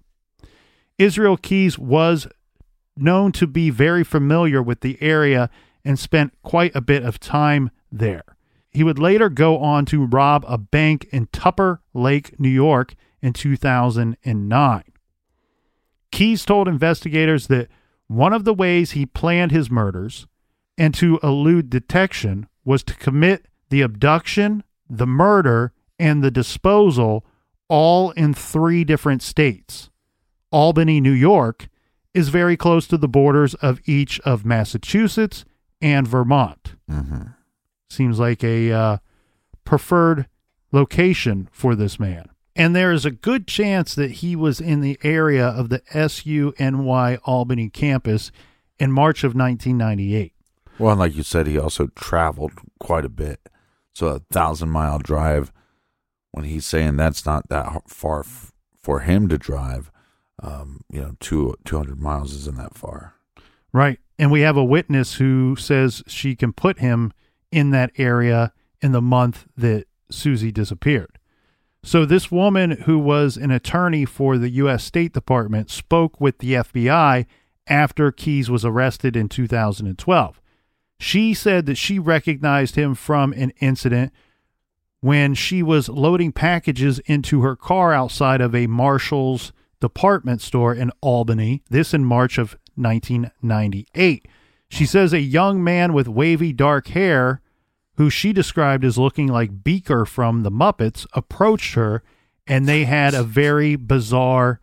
Israel 0.96 1.36
Keys 1.36 1.78
was 1.78 2.26
known 2.96 3.32
to 3.32 3.46
be 3.46 3.68
very 3.68 4.02
familiar 4.02 4.62
with 4.62 4.80
the 4.80 4.96
area 5.02 5.50
and 5.84 5.98
spent 5.98 6.32
quite 6.42 6.74
a 6.74 6.80
bit 6.80 7.02
of 7.02 7.20
time 7.20 7.70
there. 7.92 8.24
He 8.70 8.82
would 8.82 8.98
later 8.98 9.28
go 9.28 9.58
on 9.58 9.84
to 9.86 10.06
rob 10.06 10.46
a 10.48 10.56
bank 10.56 11.08
in 11.12 11.26
Tupper 11.26 11.82
Lake, 11.92 12.40
New 12.40 12.48
York 12.48 12.94
in 13.20 13.34
2009. 13.34 14.82
Keys 16.10 16.44
told 16.46 16.68
investigators 16.68 17.48
that 17.48 17.68
one 18.06 18.32
of 18.32 18.44
the 18.44 18.54
ways 18.54 18.92
he 18.92 19.04
planned 19.04 19.52
his 19.52 19.70
murders 19.70 20.26
and 20.80 20.94
to 20.94 21.20
elude 21.22 21.68
detection 21.68 22.48
was 22.64 22.82
to 22.82 22.94
commit 22.94 23.44
the 23.68 23.82
abduction, 23.82 24.64
the 24.88 25.06
murder, 25.06 25.74
and 25.98 26.24
the 26.24 26.30
disposal 26.30 27.22
all 27.68 28.12
in 28.12 28.32
three 28.32 28.82
different 28.82 29.20
states. 29.20 29.90
Albany, 30.50 30.98
New 30.98 31.12
York 31.12 31.68
is 32.14 32.30
very 32.30 32.56
close 32.56 32.86
to 32.86 32.96
the 32.96 33.06
borders 33.06 33.52
of 33.56 33.78
each 33.84 34.18
of 34.20 34.46
Massachusetts 34.46 35.44
and 35.82 36.08
Vermont. 36.08 36.76
Mm-hmm. 36.90 37.24
Seems 37.90 38.18
like 38.18 38.42
a 38.42 38.72
uh, 38.72 38.96
preferred 39.64 40.28
location 40.72 41.50
for 41.52 41.74
this 41.74 42.00
man. 42.00 42.30
And 42.56 42.74
there 42.74 42.90
is 42.90 43.04
a 43.04 43.10
good 43.10 43.46
chance 43.46 43.94
that 43.94 44.10
he 44.12 44.34
was 44.34 44.62
in 44.62 44.80
the 44.80 44.98
area 45.02 45.46
of 45.46 45.68
the 45.68 45.80
SUNY 45.92 47.18
Albany 47.24 47.68
campus 47.68 48.32
in 48.78 48.90
March 48.90 49.24
of 49.24 49.34
1998. 49.34 50.32
Well, 50.80 50.92
and 50.92 51.00
like 51.00 51.14
you 51.14 51.22
said, 51.22 51.46
he 51.46 51.58
also 51.58 51.88
traveled 51.88 52.52
quite 52.78 53.04
a 53.04 53.10
bit. 53.10 53.50
So 53.92 54.06
a 54.06 54.20
thousand 54.32 54.70
mile 54.70 54.98
drive. 54.98 55.52
When 56.32 56.44
he's 56.44 56.64
saying 56.64 56.96
that's 56.96 57.26
not 57.26 57.48
that 57.48 57.88
far 57.88 58.20
f- 58.20 58.52
for 58.80 59.00
him 59.00 59.28
to 59.28 59.36
drive, 59.36 59.90
um, 60.40 60.82
you 60.88 61.00
know, 61.00 61.16
two 61.20 61.54
two 61.64 61.76
hundred 61.76 62.00
miles 62.00 62.32
isn't 62.34 62.56
that 62.56 62.78
far. 62.78 63.14
Right. 63.72 63.98
And 64.18 64.30
we 64.30 64.40
have 64.40 64.56
a 64.56 64.64
witness 64.64 65.14
who 65.14 65.56
says 65.56 66.02
she 66.06 66.34
can 66.34 66.52
put 66.52 66.78
him 66.78 67.12
in 67.52 67.70
that 67.70 67.90
area 67.98 68.52
in 68.80 68.92
the 68.92 69.02
month 69.02 69.46
that 69.56 69.86
Susie 70.10 70.52
disappeared. 70.52 71.18
So, 71.82 72.04
this 72.04 72.30
woman 72.30 72.82
who 72.82 72.98
was 72.98 73.36
an 73.36 73.50
attorney 73.50 74.04
for 74.04 74.38
the 74.38 74.50
U.S. 74.50 74.84
State 74.84 75.12
Department 75.12 75.70
spoke 75.70 76.20
with 76.20 76.38
the 76.38 76.54
FBI 76.54 77.26
after 77.66 78.12
Keys 78.12 78.50
was 78.50 78.64
arrested 78.64 79.16
in 79.16 79.28
2012. 79.28 80.39
She 81.00 81.32
said 81.32 81.64
that 81.64 81.76
she 81.76 81.98
recognized 81.98 82.76
him 82.76 82.94
from 82.94 83.32
an 83.32 83.52
incident 83.58 84.12
when 85.00 85.34
she 85.34 85.62
was 85.62 85.88
loading 85.88 86.30
packages 86.30 86.98
into 87.06 87.40
her 87.40 87.56
car 87.56 87.94
outside 87.94 88.42
of 88.42 88.54
a 88.54 88.66
Marshall's 88.66 89.52
department 89.80 90.42
store 90.42 90.74
in 90.74 90.92
Albany, 91.00 91.62
this 91.70 91.94
in 91.94 92.04
March 92.04 92.36
of 92.36 92.54
1998. 92.74 94.28
She 94.68 94.84
says 94.84 95.14
a 95.14 95.20
young 95.20 95.64
man 95.64 95.94
with 95.94 96.06
wavy 96.06 96.52
dark 96.52 96.88
hair, 96.88 97.40
who 97.96 98.10
she 98.10 98.34
described 98.34 98.84
as 98.84 98.98
looking 98.98 99.26
like 99.26 99.64
Beaker 99.64 100.04
from 100.04 100.42
the 100.42 100.50
Muppets, 100.50 101.06
approached 101.14 101.76
her 101.76 102.02
and 102.46 102.68
they 102.68 102.84
had 102.84 103.14
a 103.14 103.22
very 103.22 103.74
bizarre 103.74 104.60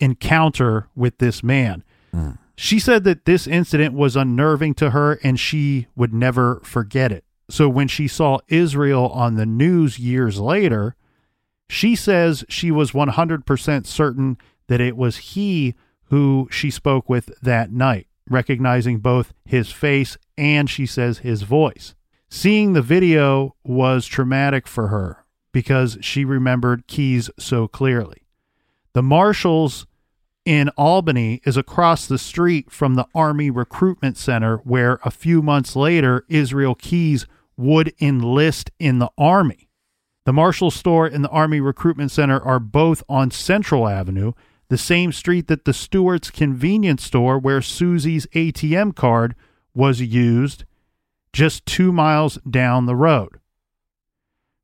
encounter 0.00 0.88
with 0.96 1.18
this 1.18 1.44
man. 1.44 1.84
Hmm. 2.12 2.32
She 2.56 2.78
said 2.78 3.04
that 3.04 3.26
this 3.26 3.46
incident 3.46 3.94
was 3.94 4.16
unnerving 4.16 4.74
to 4.74 4.90
her 4.90 5.18
and 5.22 5.38
she 5.38 5.86
would 5.94 6.14
never 6.14 6.60
forget 6.64 7.12
it. 7.12 7.24
So 7.50 7.68
when 7.68 7.86
she 7.86 8.08
saw 8.08 8.38
Israel 8.48 9.08
on 9.08 9.34
the 9.34 9.46
news 9.46 9.98
years 9.98 10.40
later, 10.40 10.96
she 11.68 11.94
says 11.94 12.44
she 12.48 12.70
was 12.70 12.92
100% 12.92 13.86
certain 13.86 14.38
that 14.68 14.80
it 14.80 14.96
was 14.96 15.16
he 15.18 15.74
who 16.04 16.48
she 16.50 16.70
spoke 16.70 17.08
with 17.08 17.30
that 17.42 17.72
night, 17.72 18.06
recognizing 18.28 18.98
both 18.98 19.32
his 19.44 19.70
face 19.70 20.16
and 20.38 20.70
she 20.70 20.86
says 20.86 21.18
his 21.18 21.42
voice. 21.42 21.94
Seeing 22.28 22.72
the 22.72 22.82
video 22.82 23.54
was 23.64 24.06
traumatic 24.06 24.66
for 24.66 24.88
her 24.88 25.24
because 25.52 25.98
she 26.00 26.24
remembered 26.24 26.86
Keys 26.86 27.30
so 27.38 27.68
clearly. 27.68 28.26
The 28.92 29.02
Marshalls 29.02 29.86
in 30.46 30.70
Albany 30.70 31.42
is 31.44 31.56
across 31.56 32.06
the 32.06 32.18
street 32.18 32.70
from 32.70 32.94
the 32.94 33.06
Army 33.14 33.50
Recruitment 33.50 34.16
Center, 34.16 34.58
where 34.58 35.00
a 35.04 35.10
few 35.10 35.42
months 35.42 35.74
later, 35.74 36.24
Israel 36.28 36.76
Keys 36.76 37.26
would 37.56 37.92
enlist 38.00 38.70
in 38.78 39.00
the 39.00 39.10
Army. 39.18 39.68
The 40.24 40.32
Marshall 40.32 40.70
store 40.70 41.06
and 41.06 41.24
the 41.24 41.28
Army 41.28 41.60
Recruitment 41.60 42.12
Center 42.12 42.40
are 42.40 42.60
both 42.60 43.02
on 43.08 43.30
Central 43.30 43.88
Avenue, 43.88 44.32
the 44.68 44.78
same 44.78 45.12
street 45.12 45.48
that 45.48 45.64
the 45.64 45.72
Stewart's 45.72 46.30
convenience 46.30 47.04
store, 47.04 47.38
where 47.38 47.60
Susie's 47.60 48.26
ATM 48.26 48.94
card 48.94 49.34
was 49.74 50.00
used, 50.00 50.64
just 51.32 51.66
two 51.66 51.92
miles 51.92 52.38
down 52.48 52.86
the 52.86 52.96
road. 52.96 53.40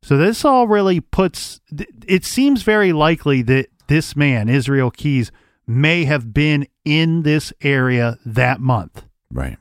So 0.02 0.16
this 0.16 0.44
all 0.44 0.66
really 0.66 1.00
puts 1.00 1.60
it 2.06 2.24
seems 2.24 2.62
very 2.62 2.92
likely 2.92 3.42
that 3.42 3.68
this 3.86 4.16
man, 4.16 4.48
Israel 4.48 4.90
Keys, 4.90 5.30
may 5.66 6.04
have 6.04 6.32
been 6.34 6.66
in 6.84 7.22
this 7.22 7.52
area 7.62 8.18
that 8.24 8.60
month. 8.60 9.04
Right. 9.32 9.58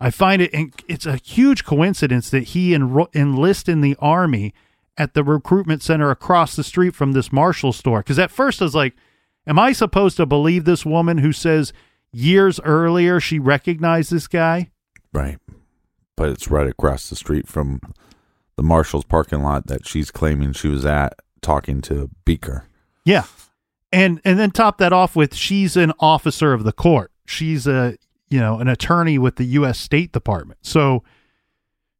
I 0.00 0.10
find 0.10 0.40
it 0.40 0.50
it's 0.88 1.06
a 1.06 1.16
huge 1.16 1.64
coincidence 1.64 2.30
that 2.30 2.44
he 2.44 2.70
enro- 2.70 3.14
enlist 3.14 3.68
in 3.68 3.82
the 3.82 3.96
army 4.00 4.54
at 4.96 5.14
the 5.14 5.22
recruitment 5.22 5.82
center 5.82 6.10
across 6.10 6.56
the 6.56 6.64
street 6.64 6.94
from 6.94 7.12
this 7.12 7.32
Marshall 7.32 7.72
store. 7.72 8.00
Because 8.00 8.18
at 8.18 8.30
first 8.30 8.62
I 8.62 8.64
was 8.64 8.74
like, 8.74 8.94
am 9.46 9.58
I 9.58 9.72
supposed 9.72 10.16
to 10.16 10.26
believe 10.26 10.64
this 10.64 10.86
woman 10.86 11.18
who 11.18 11.32
says 11.32 11.72
years 12.12 12.58
earlier 12.60 13.20
she 13.20 13.38
recognized 13.38 14.10
this 14.10 14.26
guy? 14.26 14.70
Right. 15.12 15.38
But 16.16 16.30
it's 16.30 16.50
right 16.50 16.66
across 16.66 17.08
the 17.08 17.16
street 17.16 17.46
from 17.46 17.80
the 18.56 18.62
Marshall's 18.62 19.04
parking 19.04 19.42
lot 19.42 19.66
that 19.66 19.86
she's 19.86 20.10
claiming 20.10 20.52
she 20.52 20.68
was 20.68 20.84
at 20.84 21.14
talking 21.40 21.80
to 21.82 22.10
Beaker. 22.24 22.66
Yeah. 23.04 23.24
And 23.92 24.20
and 24.24 24.38
then 24.38 24.50
top 24.50 24.78
that 24.78 24.92
off 24.92 25.16
with 25.16 25.34
she's 25.34 25.76
an 25.76 25.92
officer 25.98 26.52
of 26.52 26.64
the 26.64 26.72
court. 26.72 27.12
She's 27.26 27.66
a 27.66 27.96
you 28.28 28.38
know, 28.38 28.58
an 28.58 28.68
attorney 28.68 29.18
with 29.18 29.36
the 29.36 29.44
US 29.44 29.78
State 29.78 30.12
Department. 30.12 30.60
So 30.62 31.02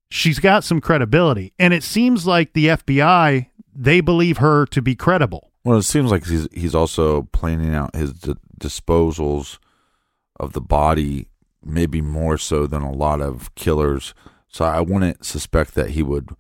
she's 0.09 0.39
got 0.39 0.65
some 0.65 0.81
credibility. 0.81 1.53
And 1.59 1.75
it 1.75 1.83
seems 1.83 2.27
like 2.27 2.53
the 2.53 2.67
FBI 2.67 3.49
they 3.75 4.01
believe 4.01 4.39
her 4.39 4.67
to 4.67 4.83
be 4.83 4.95
credible. 4.95 5.51
Well, 5.65 5.79
it 5.79 5.83
seems 5.83 6.11
like 6.11 6.27
he's 6.27 6.49
he's 6.53 6.75
also 6.75 7.23
planning 7.33 7.75
out 7.75 7.95
his 7.95 8.13
d- 8.13 8.35
disposals 8.59 9.59
of 10.39 10.53
the 10.53 10.61
body, 10.61 11.29
maybe 11.63 12.01
more 12.01 12.39
so 12.39 12.67
than 12.67 12.83
a 12.83 12.93
lot 12.93 13.21
of 13.21 13.55
killers. 13.55 14.15
So 14.49 14.65
I 14.65 14.81
wouldn't 14.81 15.25
suspect 15.25 15.75
that 15.75 15.91
he 15.91 16.03
would 16.03 16.31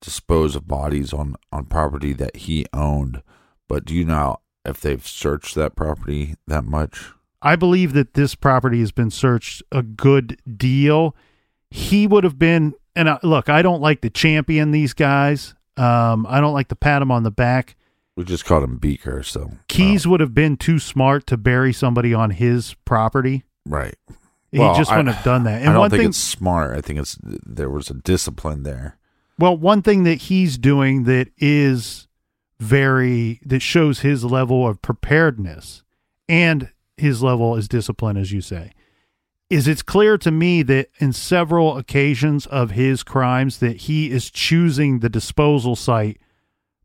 dispose 0.00 0.56
of 0.56 0.66
bodies 0.66 1.12
on 1.12 1.36
on 1.52 1.66
property 1.66 2.12
that 2.14 2.36
he 2.36 2.66
owned. 2.72 3.22
But 3.68 3.84
do 3.84 3.94
you 3.94 4.04
know 4.04 4.38
if 4.64 4.80
they've 4.80 5.06
searched 5.06 5.54
that 5.54 5.74
property 5.76 6.34
that 6.46 6.64
much? 6.64 7.10
I 7.42 7.56
believe 7.56 7.92
that 7.94 8.14
this 8.14 8.34
property 8.34 8.80
has 8.80 8.92
been 8.92 9.10
searched 9.10 9.62
a 9.72 9.82
good 9.82 10.38
deal. 10.56 11.16
He 11.70 12.06
would 12.06 12.24
have 12.24 12.38
been 12.38 12.74
and 12.96 13.08
uh, 13.08 13.18
look, 13.22 13.48
I 13.48 13.62
don't 13.62 13.80
like 13.80 14.00
to 14.02 14.10
champion 14.10 14.72
these 14.72 14.92
guys. 14.92 15.54
Um, 15.76 16.26
I 16.28 16.40
don't 16.40 16.52
like 16.52 16.68
to 16.68 16.76
pat 16.76 17.00
them 17.00 17.10
on 17.12 17.22
the 17.22 17.30
back. 17.30 17.76
We 18.16 18.24
just 18.24 18.44
called 18.44 18.64
him 18.64 18.76
Beaker, 18.76 19.22
so 19.22 19.52
Keys 19.68 20.06
would 20.06 20.20
have 20.20 20.34
been 20.34 20.56
too 20.56 20.78
smart 20.78 21.26
to 21.28 21.36
bury 21.38 21.72
somebody 21.72 22.12
on 22.12 22.30
his 22.30 22.74
property. 22.84 23.44
right. 23.66 23.94
He 24.52 24.58
Well, 24.58 24.74
just 24.74 24.90
I- 24.90 24.96
wouldn't 24.96 25.14
have 25.14 25.24
done 25.24 25.44
that. 25.44 25.54
I 25.54 25.56
And 25.58 25.64
don't 25.66 25.78
one 25.78 25.90
think 25.90 26.00
thing, 26.00 26.08
it's 26.08 26.18
smart. 26.18 26.76
I 26.76 26.80
think 26.80 26.98
it's 26.98 27.16
there 27.22 27.70
was 27.70 27.88
a 27.88 27.94
discipline 27.94 28.64
there. 28.64 28.98
well, 29.38 29.56
one 29.56 29.80
thing 29.80 30.02
that 30.02 30.22
he's 30.22 30.58
doing 30.58 31.04
that 31.04 31.28
is 31.38 32.08
very 32.60 33.40
that 33.44 33.62
shows 33.62 34.00
his 34.00 34.24
level 34.24 34.68
of 34.68 34.80
preparedness 34.82 35.82
and 36.28 36.70
his 36.96 37.22
level 37.22 37.56
is 37.56 37.66
discipline, 37.66 38.16
as 38.16 38.30
you 38.30 38.40
say, 38.40 38.72
is 39.48 39.66
it's 39.66 39.82
clear 39.82 40.16
to 40.18 40.30
me 40.30 40.62
that 40.62 40.88
in 40.98 41.12
several 41.12 41.76
occasions 41.76 42.46
of 42.46 42.72
his 42.72 43.02
crimes 43.02 43.58
that 43.58 43.78
he 43.78 44.10
is 44.10 44.30
choosing 44.30 45.00
the 45.00 45.08
disposal 45.08 45.74
site 45.74 46.20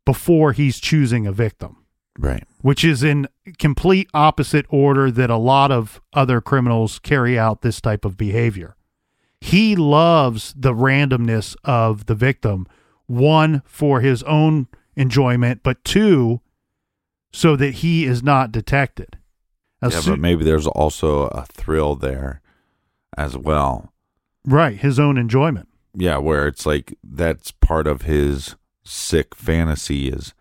before 0.05 0.53
he's 0.53 0.79
choosing 0.79 1.27
a 1.27 1.31
victim. 1.31 1.77
Right. 2.17 2.45
which 2.61 2.85
is 2.85 3.03
in 3.03 3.27
complete 3.59 4.09
opposite 4.13 4.65
order 4.69 5.11
that 5.11 5.29
a 5.29 5.35
lot 5.35 5.69
of 5.69 5.99
other 6.13 6.39
criminals 6.39 6.97
carry 6.97 7.37
out 7.37 7.61
this 7.61 7.81
type 7.81 8.05
of 8.05 8.15
behavior. 8.15 8.77
He 9.41 9.75
loves 9.75 10.53
the 10.55 10.73
randomness 10.73 11.57
of 11.65 12.05
the 12.05 12.15
victim, 12.15 12.67
one 13.05 13.63
for 13.65 13.99
his 13.99 14.23
own 14.23 14.67
enjoyment, 14.95 15.61
but 15.63 15.83
two 15.83 16.41
so 17.31 17.55
that 17.57 17.75
he 17.75 18.05
is 18.05 18.23
not 18.23 18.51
detected. 18.51 19.17
Now, 19.81 19.89
yeah, 19.89 20.01
but 20.05 20.19
maybe 20.19 20.45
there's 20.45 20.67
also 20.67 21.27
a 21.27 21.45
thrill 21.45 21.95
there 21.95 22.41
as 23.17 23.37
well. 23.37 23.93
right, 24.45 24.77
his 24.77 24.99
own 24.99 25.17
enjoyment. 25.17 25.67
Yeah, 25.93 26.17
where 26.17 26.47
it's 26.47 26.65
like 26.65 26.97
that's 27.03 27.51
part 27.51 27.87
of 27.87 28.03
his 28.03 28.55
sick 28.83 29.35
fantasy 29.35 30.09
is 30.09 30.33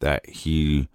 that 0.00 0.28
he 0.28 0.88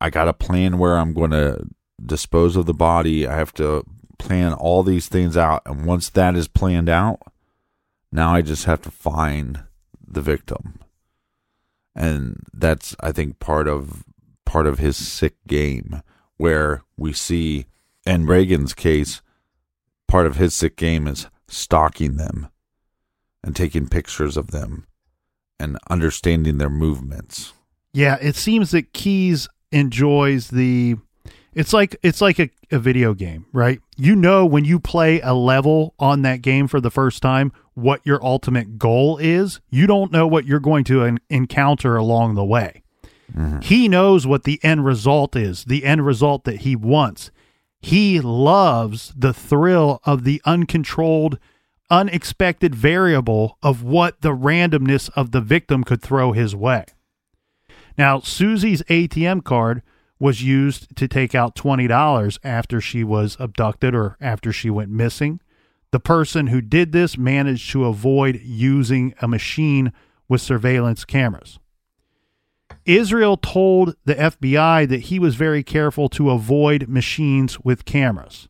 I 0.00 0.10
got 0.10 0.28
a 0.28 0.32
plan 0.32 0.78
where 0.78 0.96
I'm 0.96 1.14
going 1.14 1.30
to 1.30 1.66
dispose 2.04 2.56
of 2.56 2.66
the 2.66 2.74
body. 2.74 3.26
I 3.26 3.36
have 3.36 3.54
to 3.54 3.84
plan 4.18 4.52
all 4.52 4.82
these 4.82 5.08
things 5.08 5.36
out 5.36 5.62
and 5.66 5.84
once 5.84 6.08
that 6.10 6.36
is 6.36 6.48
planned 6.48 6.88
out, 6.88 7.20
now 8.10 8.34
I 8.34 8.42
just 8.42 8.64
have 8.66 8.82
to 8.82 8.90
find 8.90 9.64
the 10.06 10.20
victim. 10.20 10.78
And 11.94 12.42
that's 12.52 12.96
I 13.00 13.12
think 13.12 13.38
part 13.38 13.68
of 13.68 14.04
part 14.44 14.66
of 14.66 14.78
his 14.78 14.96
sick 14.96 15.34
game 15.46 16.02
where 16.36 16.82
we 16.96 17.12
see 17.12 17.66
in 18.06 18.26
Reagan's 18.26 18.74
case 18.74 19.22
part 20.08 20.26
of 20.26 20.36
his 20.36 20.54
sick 20.54 20.76
game 20.76 21.06
is 21.06 21.26
stalking 21.48 22.16
them 22.16 22.48
and 23.42 23.56
taking 23.56 23.88
pictures 23.88 24.36
of 24.36 24.50
them 24.50 24.86
and 25.58 25.78
understanding 25.88 26.58
their 26.58 26.70
movements. 26.70 27.52
Yeah, 27.92 28.18
it 28.20 28.36
seems 28.36 28.72
that 28.72 28.92
Keys 28.92 29.48
enjoys 29.70 30.48
the 30.48 30.96
it's 31.54 31.72
like 31.72 31.96
it's 32.02 32.20
like 32.20 32.38
a, 32.38 32.50
a 32.70 32.78
video 32.78 33.14
game, 33.14 33.46
right? 33.52 33.80
You 33.96 34.16
know 34.16 34.46
when 34.46 34.64
you 34.64 34.80
play 34.80 35.20
a 35.20 35.34
level 35.34 35.94
on 35.98 36.22
that 36.22 36.42
game 36.42 36.66
for 36.66 36.80
the 36.80 36.90
first 36.90 37.22
time 37.22 37.52
what 37.74 38.00
your 38.04 38.22
ultimate 38.24 38.78
goal 38.78 39.18
is. 39.18 39.60
You 39.70 39.86
don't 39.86 40.12
know 40.12 40.26
what 40.26 40.46
you're 40.46 40.60
going 40.60 40.84
to 40.84 41.04
en- 41.04 41.18
encounter 41.30 41.96
along 41.96 42.34
the 42.34 42.44
way. 42.44 42.82
Mm-hmm. 43.34 43.60
He 43.60 43.88
knows 43.88 44.26
what 44.26 44.44
the 44.44 44.60
end 44.62 44.84
result 44.84 45.36
is, 45.36 45.64
the 45.64 45.84
end 45.84 46.04
result 46.04 46.44
that 46.44 46.60
he 46.60 46.76
wants. 46.76 47.30
He 47.80 48.20
loves 48.20 49.12
the 49.16 49.32
thrill 49.32 50.00
of 50.04 50.24
the 50.24 50.40
uncontrolled, 50.44 51.38
unexpected 51.90 52.74
variable 52.74 53.58
of 53.62 53.82
what 53.82 54.20
the 54.20 54.36
randomness 54.36 55.10
of 55.16 55.32
the 55.32 55.40
victim 55.40 55.82
could 55.82 56.02
throw 56.02 56.32
his 56.32 56.54
way. 56.54 56.84
Now, 57.98 58.20
Susie's 58.20 58.82
ATM 58.82 59.44
card 59.44 59.82
was 60.18 60.42
used 60.42 60.94
to 60.96 61.08
take 61.08 61.34
out 61.34 61.56
$20 61.56 62.38
after 62.44 62.80
she 62.80 63.02
was 63.02 63.36
abducted 63.40 63.94
or 63.94 64.16
after 64.20 64.52
she 64.52 64.70
went 64.70 64.90
missing. 64.90 65.40
The 65.92 66.00
person 66.00 66.48
who 66.48 66.60
did 66.60 66.92
this 66.92 67.16
managed 67.16 67.70
to 67.72 67.84
avoid 67.84 68.40
using 68.42 69.14
a 69.20 69.28
machine 69.28 69.92
with 70.28 70.40
surveillance 70.40 71.04
cameras. 71.04 71.58
Israel 72.84 73.36
told 73.36 73.94
the 74.04 74.14
FBI 74.14 74.88
that 74.88 75.02
he 75.02 75.18
was 75.18 75.36
very 75.36 75.62
careful 75.62 76.08
to 76.08 76.30
avoid 76.30 76.88
machines 76.88 77.60
with 77.60 77.84
cameras. 77.84 78.48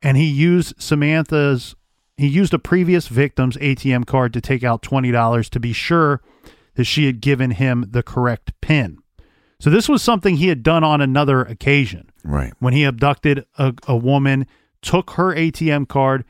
And 0.00 0.16
he 0.16 0.26
used 0.26 0.80
Samantha's 0.80 1.74
he 2.16 2.28
used 2.28 2.54
a 2.54 2.58
previous 2.58 3.08
victim's 3.08 3.58
ATM 3.58 4.06
card 4.06 4.32
to 4.32 4.40
take 4.40 4.64
out 4.64 4.80
$20 4.80 5.50
to 5.50 5.60
be 5.60 5.74
sure 5.74 6.22
that 6.76 6.84
she 6.84 7.04
had 7.04 7.20
given 7.20 7.50
him 7.50 7.84
the 7.90 8.02
correct 8.02 8.52
pin. 8.62 8.98
So 9.60 9.68
this 9.68 9.86
was 9.86 10.02
something 10.02 10.36
he 10.36 10.48
had 10.48 10.62
done 10.62 10.82
on 10.82 11.02
another 11.02 11.42
occasion 11.42 12.10
Right. 12.24 12.54
when 12.58 12.72
he 12.72 12.84
abducted 12.84 13.44
a, 13.58 13.74
a 13.86 13.96
woman, 13.96 14.46
took 14.80 15.10
her 15.12 15.34
ATM 15.34 15.88
card, 15.88 16.24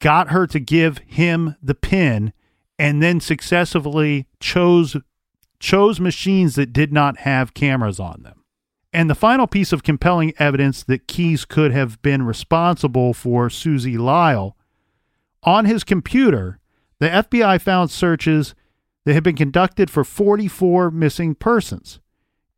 got 0.00 0.30
her 0.30 0.46
to 0.48 0.58
give 0.58 0.98
him 0.98 1.56
the 1.62 1.74
pin, 1.74 2.32
and 2.78 3.02
then 3.02 3.20
successfully 3.20 4.26
chose 4.40 4.96
chose 5.60 6.00
machines 6.00 6.54
that 6.54 6.72
did 6.72 6.92
not 6.92 7.18
have 7.18 7.52
cameras 7.52 8.00
on 8.00 8.22
them. 8.22 8.42
And 8.92 9.08
the 9.08 9.14
final 9.14 9.46
piece 9.46 9.72
of 9.72 9.82
compelling 9.82 10.32
evidence 10.38 10.82
that 10.84 11.06
Keys 11.06 11.44
could 11.44 11.70
have 11.70 12.00
been 12.02 12.22
responsible 12.22 13.14
for 13.14 13.50
Susie 13.50 13.96
Lyall 13.96 14.54
on 15.42 15.66
his 15.66 15.84
computer, 15.84 16.58
the 16.98 17.08
FBI 17.08 17.60
found 17.60 17.90
searches 17.90 18.54
that 19.04 19.14
had 19.14 19.22
been 19.22 19.36
conducted 19.36 19.90
for 19.90 20.02
44 20.02 20.90
missing 20.90 21.34
persons. 21.34 22.00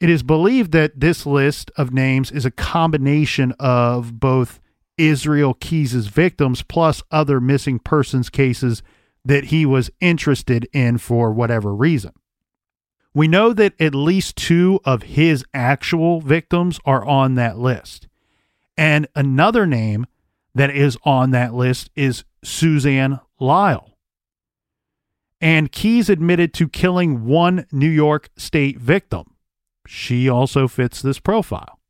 It 0.01 0.09
is 0.09 0.23
believed 0.23 0.73
that 0.73 0.99
this 0.99 1.27
list 1.27 1.71
of 1.77 1.93
names 1.93 2.33
is 2.33 2.45
a 2.45 2.51
combination 2.51 3.53
of 3.61 4.19
both 4.19 4.59
Israel 4.99 5.55
Keys' 5.55 6.07
victims 6.07 6.63
plus 6.63 7.03
other 7.11 7.41
missing 7.41 7.79
persons 7.79 8.31
cases 8.31 8.83
that 9.25 9.47
he 9.47 9.65
was 9.65 9.91
interested 10.01 10.69
in 10.73 10.99
for 10.99 11.33
whatever 11.33 11.75
reason. 11.75 12.13
We 13.15 13.29
know 13.29 13.53
that 13.53 13.75
at 13.81 13.95
least 13.95 14.37
two 14.37 14.81
of 14.85 15.03
his 15.03 15.45
actual 15.53 16.21
victims 16.21 16.81
are 16.85 17.05
on 17.05 17.35
that 17.35 17.59
list. 17.59 18.09
And 18.77 19.07
another 19.15 19.67
name 19.67 20.07
that 20.55 20.71
is 20.71 20.97
on 21.05 21.31
that 21.31 21.55
list 21.55 21.91
is 21.95 22.25
Suzanne 22.43 23.21
Lyall. 23.41 23.91
And 25.41 25.73
Keys 25.73 26.09
admitted 26.09 26.55
to 26.55 26.69
killing 26.69 27.25
one 27.25 27.67
New 27.73 27.89
York 27.89 28.31
State 28.37 28.79
victim. 28.79 29.35
She 29.87 30.29
also 30.29 30.69
fits 30.69 31.03
this 31.03 31.19
profile. 31.19 31.81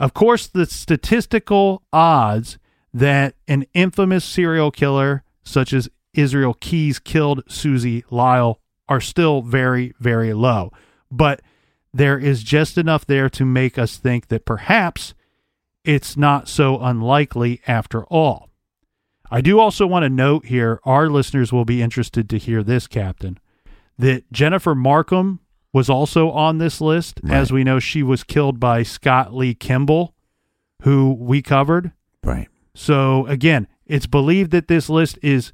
Of 0.00 0.14
course, 0.14 0.46
the 0.46 0.66
statistical 0.66 1.82
odds 1.92 2.58
that 2.94 3.34
an 3.46 3.66
infamous 3.74 4.24
serial 4.24 4.70
killer 4.70 5.24
such 5.42 5.72
as 5.72 5.88
Israel 6.14 6.54
Keys 6.54 6.98
killed 6.98 7.42
Susie 7.48 8.02
Lyall 8.10 8.56
are 8.88 9.00
still 9.00 9.42
very, 9.42 9.94
very 9.98 10.32
low. 10.32 10.72
But 11.10 11.40
there 11.92 12.18
is 12.18 12.42
just 12.42 12.78
enough 12.78 13.06
there 13.06 13.28
to 13.30 13.44
make 13.44 13.78
us 13.78 13.96
think 13.96 14.28
that 14.28 14.44
perhaps 14.44 15.14
it's 15.84 16.16
not 16.16 16.48
so 16.48 16.78
unlikely 16.80 17.60
after 17.66 18.04
all. 18.06 18.48
I 19.30 19.40
do 19.40 19.58
also 19.58 19.86
want 19.86 20.04
to 20.04 20.10
note 20.10 20.46
here, 20.46 20.80
our 20.84 21.08
listeners 21.08 21.52
will 21.52 21.64
be 21.64 21.82
interested 21.82 22.30
to 22.30 22.38
hear 22.38 22.62
this, 22.62 22.86
Captain, 22.86 23.38
that 23.98 24.30
Jennifer 24.32 24.74
Markham 24.74 25.40
was 25.72 25.90
also 25.90 26.30
on 26.30 26.58
this 26.58 26.80
list. 26.80 27.20
As 27.28 27.52
we 27.52 27.64
know, 27.64 27.78
she 27.78 28.02
was 28.02 28.24
killed 28.24 28.58
by 28.58 28.82
Scott 28.82 29.34
Lee 29.34 29.54
Kimball, 29.54 30.14
who 30.82 31.12
we 31.18 31.42
covered. 31.42 31.92
Right. 32.24 32.48
So 32.74 33.26
again, 33.26 33.66
it's 33.86 34.06
believed 34.06 34.50
that 34.52 34.68
this 34.68 34.88
list 34.88 35.18
is 35.22 35.52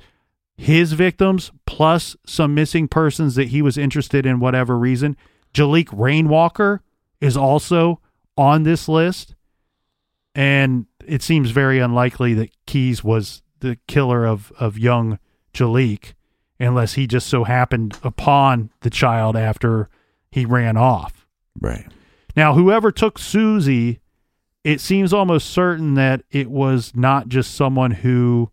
his 0.57 0.93
victims 0.93 1.51
plus 1.67 2.17
some 2.27 2.55
missing 2.55 2.87
persons 2.87 3.35
that 3.35 3.49
he 3.49 3.63
was 3.63 3.77
interested 3.77 4.25
in 4.25 4.41
whatever 4.41 4.79
reason. 4.79 5.17
Jalik 5.53 5.89
Rainwalker 5.93 6.83
is 7.21 7.37
also 7.37 8.01
on 8.37 8.63
this 8.63 8.89
list. 8.89 9.35
And 10.35 10.87
it 11.07 11.23
seems 11.23 11.51
very 11.51 11.79
unlikely 11.79 12.35
that 12.35 12.51
Keys 12.67 13.05
was 13.05 13.43
the 13.61 13.79
killer 13.87 14.27
of, 14.27 14.53
of 14.59 14.79
young 14.79 15.19
Jalik 15.53 16.15
unless 16.59 16.95
he 16.95 17.07
just 17.07 17.27
so 17.29 17.45
happened 17.45 17.99
upon 18.03 18.71
the 18.81 18.91
child 18.91 19.37
after 19.37 19.89
he 20.35 20.45
ran 20.45 20.77
off. 20.77 21.29
Right. 21.61 21.87
Now, 22.35 22.55
whoever 22.55 22.91
took 22.91 23.21
Susie, 23.21 24.01
it 24.65 24.81
seems 24.81 25.13
almost 25.13 25.49
certain 25.49 25.95
that 25.95 26.25
it 26.33 26.51
was 26.51 26.91
not 26.97 27.29
just 27.29 27.55
someone 27.55 27.93
who 27.93 28.51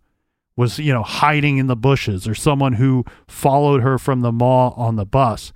was, 0.55 0.77
you 0.77 0.93
know, 0.93 1.01
hiding 1.01 1.57
in 1.57 1.65
the 1.65 1.75
bushes 1.75 2.27
or 2.27 2.35
someone 2.35 2.73
who 2.73 3.03
followed 3.27 3.81
her 3.81 3.97
from 3.97 4.21
the 4.21 4.31
mall 4.31 4.75
on 4.77 4.95
the 4.95 5.07
bus. 5.07 5.51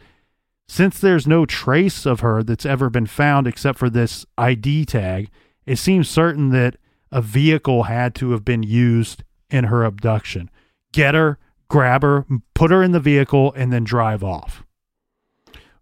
Since 0.67 0.99
there's 0.99 1.28
no 1.28 1.45
trace 1.45 2.07
of 2.07 2.21
her 2.21 2.41
that's 2.41 2.65
ever 2.65 2.89
been 2.89 3.05
found 3.05 3.45
except 3.45 3.78
for 3.78 3.91
this 3.91 4.26
ID 4.36 4.86
tag, 4.86 5.30
it 5.67 5.76
seems 5.76 6.09
certain 6.09 6.49
that 6.49 6.78
a 7.11 7.21
vehicle 7.21 7.84
had 7.84 8.15
to 8.15 8.32
have 8.32 8.43
been 8.43 8.63
used 8.63 9.23
in 9.51 9.65
her 9.65 9.84
abduction. 9.84 10.49
Get 10.91 11.13
her, 11.13 11.38
grab 11.67 12.01
her, 12.01 12.26
put 12.55 12.71
her 12.71 12.82
in 12.82 12.93
the 12.93 12.99
vehicle, 12.99 13.53
and 13.55 13.71
then 13.71 13.84
drive 13.84 14.23
off. 14.23 14.64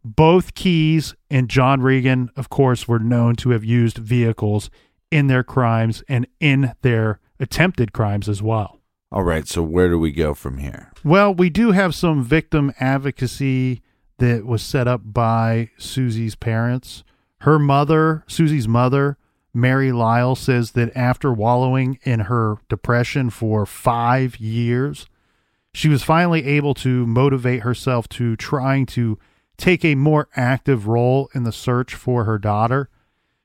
Both 0.04 0.54
Keys 0.54 1.16
and 1.30 1.50
John 1.50 1.82
Regan, 1.82 2.30
of 2.36 2.50
course, 2.50 2.88
were 2.88 3.00
known 3.00 3.36
to 3.38 3.52
have 3.52 3.64
used 3.64 3.98
vehicles 3.98 4.70
in 5.10 5.28
their 5.28 5.44
crimes 5.44 6.04
and 6.10 6.28
in 6.40 6.74
their 6.82 7.20
attempted 7.40 7.94
crimes 7.94 8.28
as 8.28 8.42
well. 8.42 8.80
All 9.12 9.24
right, 9.24 9.48
so 9.48 9.62
where 9.62 9.90
do 9.90 10.00
we 10.00 10.12
go 10.12 10.34
from 10.34 10.58
here? 10.58 10.92
Well, 11.04 11.34
we 11.34 11.50
do 11.50 11.72
have 11.72 11.94
some 11.94 12.24
victim 12.24 12.74
advocacy 12.80 13.82
that 14.18 14.46
was 14.46 14.62
set 14.62 14.88
up 14.88 15.02
by 15.06 15.70
Susie's 15.78 16.36
parents. 16.36 17.04
Her 17.42 17.60
mother, 17.60 18.24
Susie's 18.28 18.68
mother, 18.68 19.18
Mary 19.54 19.92
Lyall, 19.92 20.36
says 20.36 20.72
that 20.72 20.96
after 20.98 21.32
wallowing 21.32 22.00
in 22.04 22.22
her 22.22 22.58
depression 22.70 23.30
for 23.30 23.66
five 23.66 24.38
years, 24.38 25.06
she 25.74 25.90
was 25.90 26.04
finally 26.04 26.46
able 26.46 26.74
to 26.76 27.06
motivate 27.06 27.62
herself 27.62 28.10
to 28.10 28.36
trying 28.36 28.86
to 28.88 29.20
take 29.64 29.86
a 29.86 29.96
more 29.96 30.28
active 30.36 30.88
role 30.88 31.30
in 31.34 31.44
the 31.44 31.52
search 31.54 31.96
for 31.96 32.26
her 32.26 32.38
daughter. 32.38 32.90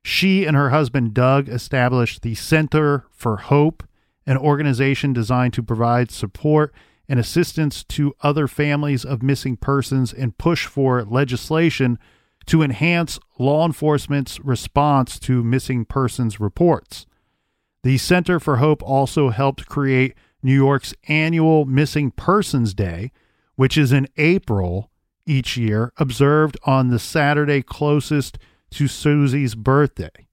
She 0.02 0.44
and 0.46 0.56
her 0.56 0.70
husband 0.70 1.14
Doug 1.14 1.48
established 1.48 2.22
the 2.22 2.34
Center 2.34 3.06
for 3.12 3.36
Hope, 3.36 3.84
an 4.26 4.36
organization 4.36 5.12
designed 5.12 5.52
to 5.54 5.62
provide 5.62 6.10
support 6.10 6.74
and 7.08 7.20
assistance 7.20 7.84
to 7.84 8.16
other 8.20 8.48
families 8.48 9.04
of 9.04 9.22
missing 9.22 9.56
persons 9.56 10.12
and 10.12 10.36
push 10.36 10.66
for 10.66 11.04
legislation 11.04 12.00
to 12.46 12.64
enhance 12.64 13.20
law 13.38 13.64
enforcement's 13.64 14.40
response 14.40 15.20
to 15.20 15.44
missing 15.44 15.84
persons 15.84 16.40
reports. 16.40 17.06
The 17.84 17.96
Center 17.96 18.40
for 18.40 18.56
Hope 18.56 18.82
also 18.82 19.30
helped 19.30 19.66
create 19.66 20.14
New 20.42 20.54
York's 20.54 20.94
annual 21.06 21.64
Missing 21.64 22.10
Persons 22.12 22.74
Day, 22.74 23.12
which 23.54 23.78
is 23.78 23.92
in 23.92 24.08
April 24.16 24.87
each 25.28 25.56
year, 25.56 25.92
observed 25.98 26.56
on 26.64 26.88
the 26.88 26.98
Saturday 26.98 27.62
closest 27.62 28.38
to 28.70 28.88
Susie's 28.88 29.54
birthday. 29.54 30.26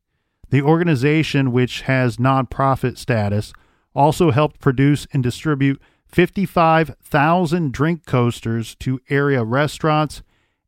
The 0.50 0.62
organization, 0.62 1.52
which 1.52 1.82
has 1.82 2.18
nonprofit 2.18 2.98
status, 2.98 3.54
also 3.94 4.32
helped 4.32 4.60
produce 4.60 5.08
and 5.12 5.24
distribute 5.24 5.82
55,000 6.08 7.74
drink 7.74 8.06
coasters 8.06 8.76
to 8.76 9.02
area 9.10 9.44
restaurants 9.44 10.22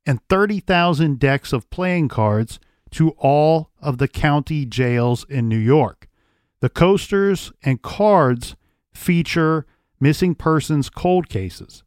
and 0.06 0.20
30,000 0.30 1.20
decks 1.20 1.54
of 1.54 1.70
playing 1.70 2.08
cards 2.08 2.60
to 2.92 3.12
all 3.12 3.70
of 3.82 3.98
the 3.98 4.08
county 4.08 4.66
jails 4.66 5.26
in 5.30 5.48
New 5.48 5.58
York. 5.58 6.08
The 6.60 6.70
coasters 6.70 7.52
and 7.64 7.82
cards 7.82 8.56
feature 8.94 9.66
missing 10.00 10.36
persons 10.36 10.90
cold 10.90 11.30
cases. 11.30 11.84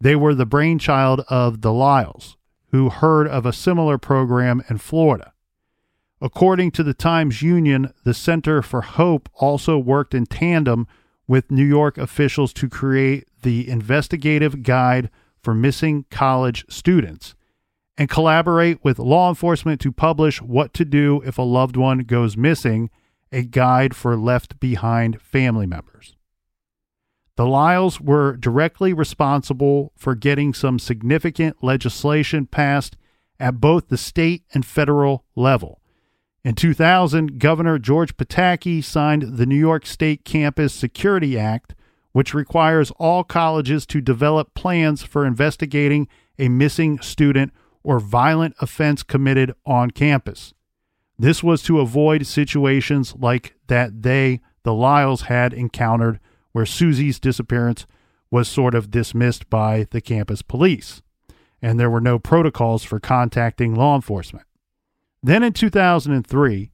They 0.00 0.16
were 0.16 0.34
the 0.34 0.46
brainchild 0.46 1.20
of 1.28 1.62
the 1.62 1.70
Lyalls, 1.70 2.36
who 2.70 2.90
heard 2.90 3.26
of 3.28 3.46
a 3.46 3.52
similar 3.52 3.98
program 3.98 4.62
in 4.68 4.78
Florida. 4.78 5.32
According 6.20 6.70
to 6.72 6.82
the 6.82 6.94
Times 6.94 7.42
Union, 7.42 7.92
the 8.04 8.14
Center 8.14 8.62
for 8.62 8.82
Hope 8.82 9.28
also 9.34 9.78
worked 9.78 10.14
in 10.14 10.26
tandem 10.26 10.86
with 11.28 11.50
New 11.50 11.64
York 11.64 11.98
officials 11.98 12.52
to 12.54 12.68
create 12.68 13.28
the 13.42 13.68
Investigative 13.68 14.62
Guide 14.62 15.10
for 15.42 15.54
Missing 15.54 16.06
College 16.10 16.64
Students 16.68 17.34
and 17.98 18.08
collaborate 18.08 18.82
with 18.84 18.98
law 18.98 19.28
enforcement 19.28 19.80
to 19.80 19.92
publish 19.92 20.42
What 20.42 20.74
to 20.74 20.84
Do 20.84 21.22
If 21.24 21.38
a 21.38 21.42
Loved 21.42 21.76
One 21.76 22.00
Goes 22.00 22.36
Missing, 22.36 22.90
a 23.32 23.42
guide 23.42 23.94
for 23.94 24.16
left 24.16 24.60
behind 24.60 25.20
family 25.20 25.66
members. 25.66 26.15
The 27.36 27.44
Lyalls 27.44 28.00
were 28.00 28.36
directly 28.36 28.94
responsible 28.94 29.92
for 29.94 30.14
getting 30.14 30.54
some 30.54 30.78
significant 30.78 31.62
legislation 31.62 32.46
passed 32.46 32.96
at 33.38 33.60
both 33.60 33.88
the 33.88 33.98
state 33.98 34.44
and 34.54 34.64
federal 34.64 35.24
level. 35.34 35.80
In 36.42 36.54
2000, 36.54 37.38
Governor 37.38 37.78
George 37.78 38.16
Pataki 38.16 38.82
signed 38.82 39.36
the 39.36 39.46
New 39.46 39.58
York 39.58 39.84
State 39.84 40.24
Campus 40.24 40.72
Security 40.72 41.38
Act, 41.38 41.74
which 42.12 42.32
requires 42.32 42.90
all 42.92 43.22
colleges 43.22 43.84
to 43.86 44.00
develop 44.00 44.54
plans 44.54 45.02
for 45.02 45.26
investigating 45.26 46.08
a 46.38 46.48
missing 46.48 46.98
student 47.00 47.52
or 47.82 48.00
violent 48.00 48.54
offense 48.60 49.02
committed 49.02 49.52
on 49.66 49.90
campus. 49.90 50.54
This 51.18 51.42
was 51.42 51.62
to 51.64 51.80
avoid 51.80 52.26
situations 52.26 53.14
like 53.18 53.54
that 53.66 54.02
they, 54.02 54.40
the 54.62 54.72
Lyalls, 54.72 55.22
had 55.22 55.52
encountered 55.52 56.20
where 56.56 56.64
Susie's 56.64 57.20
disappearance 57.20 57.86
was 58.30 58.48
sort 58.48 58.74
of 58.74 58.90
dismissed 58.90 59.50
by 59.50 59.86
the 59.90 60.00
campus 60.00 60.40
police, 60.40 61.02
and 61.60 61.78
there 61.78 61.90
were 61.90 62.00
no 62.00 62.18
protocols 62.18 62.82
for 62.82 62.98
contacting 62.98 63.74
law 63.74 63.94
enforcement. 63.94 64.46
Then 65.22 65.42
in 65.42 65.52
2003, 65.52 66.70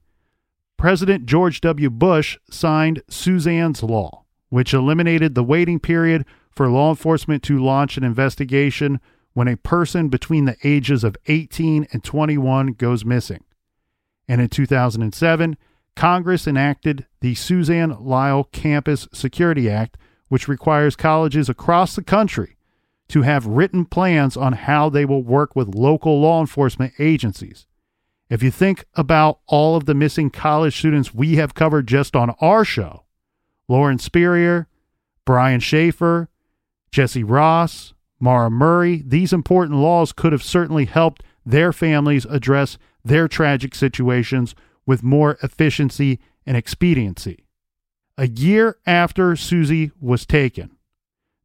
President 0.77 1.25
George 1.25 1.59
W. 1.59 1.89
Bush 1.89 2.37
signed 2.49 3.03
Suzanne's 3.09 3.83
Law, 3.83 4.23
which 4.47 4.73
eliminated 4.73 5.35
the 5.35 5.43
waiting 5.43 5.81
period 5.81 6.23
for 6.49 6.69
law 6.69 6.91
enforcement 6.91 7.43
to 7.43 7.61
launch 7.61 7.97
an 7.97 8.05
investigation 8.05 9.01
when 9.33 9.49
a 9.49 9.57
person 9.57 10.07
between 10.07 10.45
the 10.45 10.55
ages 10.63 11.03
of 11.03 11.17
18 11.25 11.87
and 11.91 12.05
21 12.05 12.67
goes 12.67 13.03
missing. 13.03 13.43
And 14.29 14.39
in 14.39 14.47
2007, 14.47 15.57
Congress 15.95 16.47
enacted 16.47 17.05
the 17.21 17.35
Suzanne 17.35 17.93
Lyall 17.95 18.51
Campus 18.51 19.07
Security 19.13 19.69
Act, 19.69 19.97
which 20.27 20.47
requires 20.47 20.95
colleges 20.95 21.49
across 21.49 21.95
the 21.95 22.03
country 22.03 22.57
to 23.09 23.21
have 23.21 23.45
written 23.45 23.85
plans 23.85 24.35
on 24.35 24.53
how 24.53 24.89
they 24.89 25.05
will 25.05 25.21
work 25.21 25.55
with 25.55 25.75
local 25.75 26.19
law 26.19 26.41
enforcement 26.41 26.93
agencies. 26.97 27.67
If 28.29 28.41
you 28.41 28.49
think 28.49 28.85
about 28.95 29.39
all 29.47 29.75
of 29.75 29.85
the 29.85 29.93
missing 29.93 30.31
college 30.31 30.77
students 30.77 31.13
we 31.13 31.35
have 31.35 31.53
covered 31.53 31.87
just 31.87 32.15
on 32.15 32.31
our 32.41 32.65
show 32.65 33.03
Lauren 33.67 33.99
Spierer, 33.99 34.67
Brian 35.25 35.59
Shaffer, 35.59 36.29
Jesse 36.91 37.23
Ross, 37.23 37.93
Maura 38.19 38.49
Murray 38.49 39.03
these 39.05 39.33
important 39.33 39.79
laws 39.79 40.11
could 40.11 40.31
have 40.31 40.43
certainly 40.43 40.85
helped 40.85 41.21
their 41.45 41.71
families 41.71 42.25
address 42.25 42.77
their 43.05 43.27
tragic 43.27 43.75
situations 43.75 44.55
with 44.85 45.03
more 45.03 45.37
efficiency 45.43 46.19
and 46.45 46.57
expediency. 46.57 47.45
A 48.17 48.27
year 48.27 48.77
after 48.85 49.35
Susie 49.35 49.91
was 49.99 50.25
taken, 50.25 50.77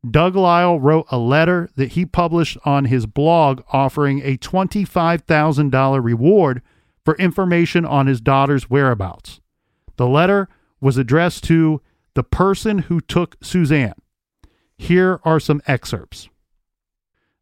Doug 0.08 0.34
Lyall 0.34 0.78
wrote 0.80 1.06
a 1.10 1.18
letter 1.18 1.70
that 1.76 1.92
he 1.92 2.06
published 2.06 2.56
on 2.64 2.84
his 2.84 3.06
blog 3.06 3.62
offering 3.72 4.20
a 4.22 4.36
$25,000 4.36 6.04
reward 6.04 6.62
for 7.04 7.16
information 7.16 7.84
on 7.84 8.06
his 8.06 8.20
daughter's 8.20 8.70
whereabouts. 8.70 9.40
The 9.96 10.06
letter 10.06 10.48
was 10.80 10.96
addressed 10.96 11.44
to 11.44 11.80
the 12.14 12.22
person 12.22 12.78
who 12.78 13.00
took 13.00 13.36
Suzanne. 13.42 13.94
Here 14.76 15.20
are 15.24 15.40
some 15.40 15.60
excerpts. 15.66 16.28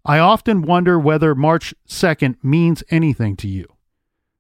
I 0.04 0.18
often 0.18 0.62
wonder 0.62 0.98
whether 0.98 1.34
March 1.34 1.74
2nd 1.88 2.36
means 2.42 2.84
anything 2.90 3.36
to 3.36 3.48
you. 3.48 3.66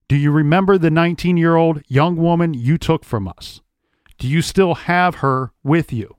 Do 0.08 0.16
you 0.16 0.30
remember 0.30 0.78
the 0.78 0.90
19 0.90 1.36
year 1.36 1.56
old 1.56 1.82
young 1.88 2.16
woman 2.16 2.54
you 2.54 2.78
took 2.78 3.04
from 3.04 3.26
us? 3.26 3.60
Do 4.18 4.28
you 4.28 4.40
still 4.40 4.74
have 4.74 5.16
her 5.16 5.52
with 5.64 5.92
you? 5.92 6.16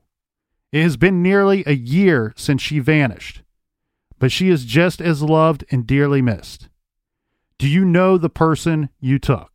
It 0.72 0.82
has 0.82 0.98
been 0.98 1.22
nearly 1.22 1.64
a 1.66 1.72
year 1.72 2.34
since 2.36 2.60
she 2.60 2.78
vanished, 2.78 3.42
but 4.18 4.30
she 4.30 4.50
is 4.50 4.66
just 4.66 5.00
as 5.00 5.22
loved 5.22 5.64
and 5.70 5.86
dearly 5.86 6.20
missed. 6.20 6.68
Do 7.56 7.66
you 7.66 7.84
know 7.84 8.18
the 8.18 8.28
person 8.28 8.90
you 9.00 9.18
took? 9.18 9.52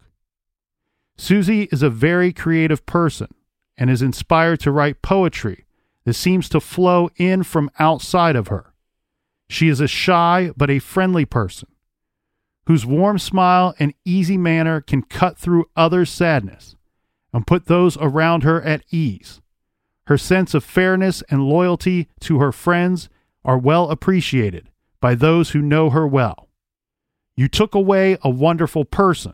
Susie 1.16 1.70
is 1.72 1.84
a 1.84 1.90
very 1.92 2.34
creative 2.34 2.86
person 2.88 3.28
and 3.78 3.90
is 3.90 4.02
inspired 4.02 4.60
to 4.62 4.72
write 4.72 5.04
poetry 5.04 5.66
that 6.06 6.16
seems 6.16 6.50
to 6.50 6.60
flow 6.60 7.10
in 7.18 7.44
from 7.44 7.70
outside 7.78 8.36
of 8.36 8.48
her. 8.48 8.74
She 9.48 9.70
is 9.70 9.80
a 9.80 9.88
shy 9.88 10.52
but 10.58 10.72
a 10.72 10.80
friendly 10.80 11.26
person 11.26 11.70
whose 12.66 12.86
warm 12.86 13.20
smile 13.20 13.76
and 13.80 13.93
easy 14.05 14.38
manner 14.38 14.82
can 14.82 15.01
cut 15.01 15.38
through 15.38 15.66
others' 15.76 16.09
sadness 16.09 16.76
and 17.34 17.47
put 17.47 17.66
those 17.66 17.97
around 17.97 18.43
her 18.43 18.61
at 18.61 18.84
ease. 18.91 19.41
Her 20.07 20.18
sense 20.18 20.53
of 20.53 20.64
fairness 20.64 21.24
and 21.30 21.43
loyalty 21.43 22.09
to 22.22 22.39
her 22.39 22.51
friends 22.51 23.09
are 23.43 23.57
well 23.57 23.89
appreciated 23.89 24.70
by 25.01 25.16
those 25.16 25.51
who 25.51 25.61
know 25.61 25.89
her 25.89 26.07
well. 26.07 26.49
You 27.36 27.47
took 27.47 27.74
away 27.74 28.18
a 28.22 28.30
wonderful 28.30 28.86
person, 28.86 29.34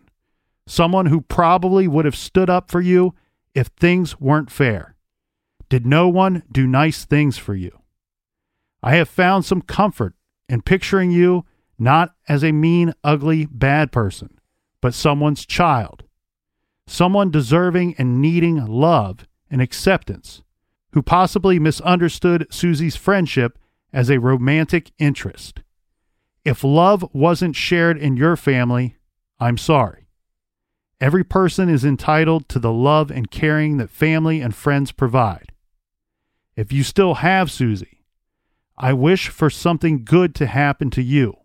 someone 0.65 1.07
who 1.07 1.21
probably 1.21 1.87
would 1.87 2.05
have 2.05 2.15
stood 2.15 2.49
up 2.49 2.71
for 2.71 2.81
you 2.81 3.13
if 3.53 3.67
things 3.67 4.19
weren't 4.19 4.51
fair. 4.51 4.95
Did 5.69 5.85
no 5.85 6.07
one 6.07 6.43
do 6.51 6.65
nice 6.65 7.05
things 7.05 7.37
for 7.37 7.53
you? 7.53 7.81
I 8.81 8.95
have 8.95 9.09
found 9.09 9.45
some 9.45 9.61
comfort 9.61 10.15
in 10.47 10.61
picturing 10.61 11.11
you 11.11 11.45
not 11.79 12.15
as 12.27 12.43
a 12.43 12.51
mean, 12.51 12.93
ugly, 13.03 13.45
bad 13.45 13.91
person, 13.91 14.39
but 14.81 14.93
someone's 14.93 15.45
child, 15.45 16.03
someone 16.87 17.31
deserving 17.31 17.95
and 17.97 18.21
needing 18.21 18.65
love 18.65 19.27
and 19.49 19.61
acceptance, 19.61 20.41
who 20.91 21.01
possibly 21.01 21.59
misunderstood 21.59 22.47
Susie's 22.49 22.95
friendship 22.95 23.57
as 23.93 24.09
a 24.09 24.19
romantic 24.19 24.91
interest. 24.99 25.61
If 26.45 26.63
love 26.63 27.05
wasn't 27.13 27.55
shared 27.55 27.97
in 27.97 28.17
your 28.17 28.35
family, 28.35 28.97
I'm 29.39 29.57
sorry. 29.57 30.07
Every 31.01 31.23
person 31.23 31.69
is 31.69 31.85
entitled 31.85 32.49
to 32.49 32.59
the 32.59 32.73
love 32.73 33.09
and 33.09 33.31
caring 33.31 33.77
that 33.77 33.89
family 33.89 34.41
and 34.41 34.53
friends 34.53 34.91
provide. 34.91 35.53
If 36.55 36.73
you 36.73 36.83
still 36.83 37.15
have 37.15 37.49
Susie, 37.49 38.03
I 38.77 38.93
wish 38.93 39.29
for 39.29 39.49
something 39.49 40.03
good 40.03 40.35
to 40.35 40.45
happen 40.45 40.89
to 40.91 41.01
you, 41.01 41.35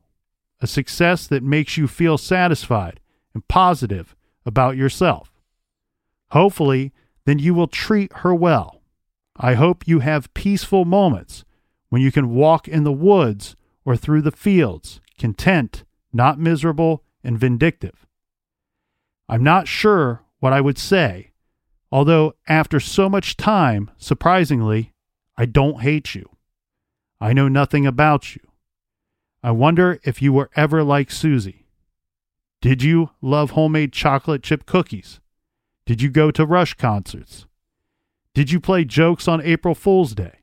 a 0.64 0.66
success 0.66 1.26
that 1.26 1.42
makes 1.42 1.76
you 1.76 1.86
feel 1.86 2.16
satisfied 2.16 2.98
and 3.34 3.46
positive 3.48 4.16
about 4.46 4.78
yourself. 4.78 5.30
Hopefully, 6.30 6.90
then 7.26 7.38
you 7.38 7.52
will 7.52 7.66
treat 7.66 8.10
her 8.18 8.34
well. 8.34 8.80
I 9.36 9.54
hope 9.54 9.86
you 9.86 9.98
have 10.00 10.32
peaceful 10.32 10.86
moments 10.86 11.44
when 11.90 12.00
you 12.00 12.10
can 12.10 12.34
walk 12.34 12.66
in 12.66 12.82
the 12.82 12.92
woods 12.92 13.56
or 13.84 13.94
through 13.94 14.22
the 14.22 14.32
fields, 14.32 15.02
content, 15.18 15.84
not 16.14 16.38
miserable 16.38 17.04
and 17.22 17.38
vindictive. 17.38 18.06
I'm 19.28 19.44
not 19.44 19.68
sure 19.68 20.22
what 20.40 20.54
I 20.54 20.62
would 20.62 20.78
say, 20.78 21.32
although 21.92 22.36
after 22.48 22.80
so 22.80 23.10
much 23.10 23.36
time, 23.36 23.90
surprisingly, 23.98 24.92
I 25.36 25.44
don't 25.44 25.82
hate 25.82 26.14
you. 26.14 26.30
I 27.20 27.34
know 27.34 27.48
nothing 27.48 27.86
about 27.86 28.34
you. 28.34 28.40
I 29.44 29.50
wonder 29.50 30.00
if 30.04 30.22
you 30.22 30.32
were 30.32 30.48
ever 30.56 30.82
like 30.82 31.10
Susie. 31.10 31.66
Did 32.62 32.82
you 32.82 33.10
love 33.20 33.50
homemade 33.50 33.92
chocolate 33.92 34.42
chip 34.42 34.64
cookies? 34.64 35.20
Did 35.84 36.00
you 36.00 36.08
go 36.08 36.30
to 36.30 36.46
Rush 36.46 36.72
concerts? 36.72 37.44
Did 38.32 38.50
you 38.50 38.58
play 38.58 38.86
jokes 38.86 39.28
on 39.28 39.42
April 39.42 39.74
Fool's 39.74 40.14
Day? 40.14 40.38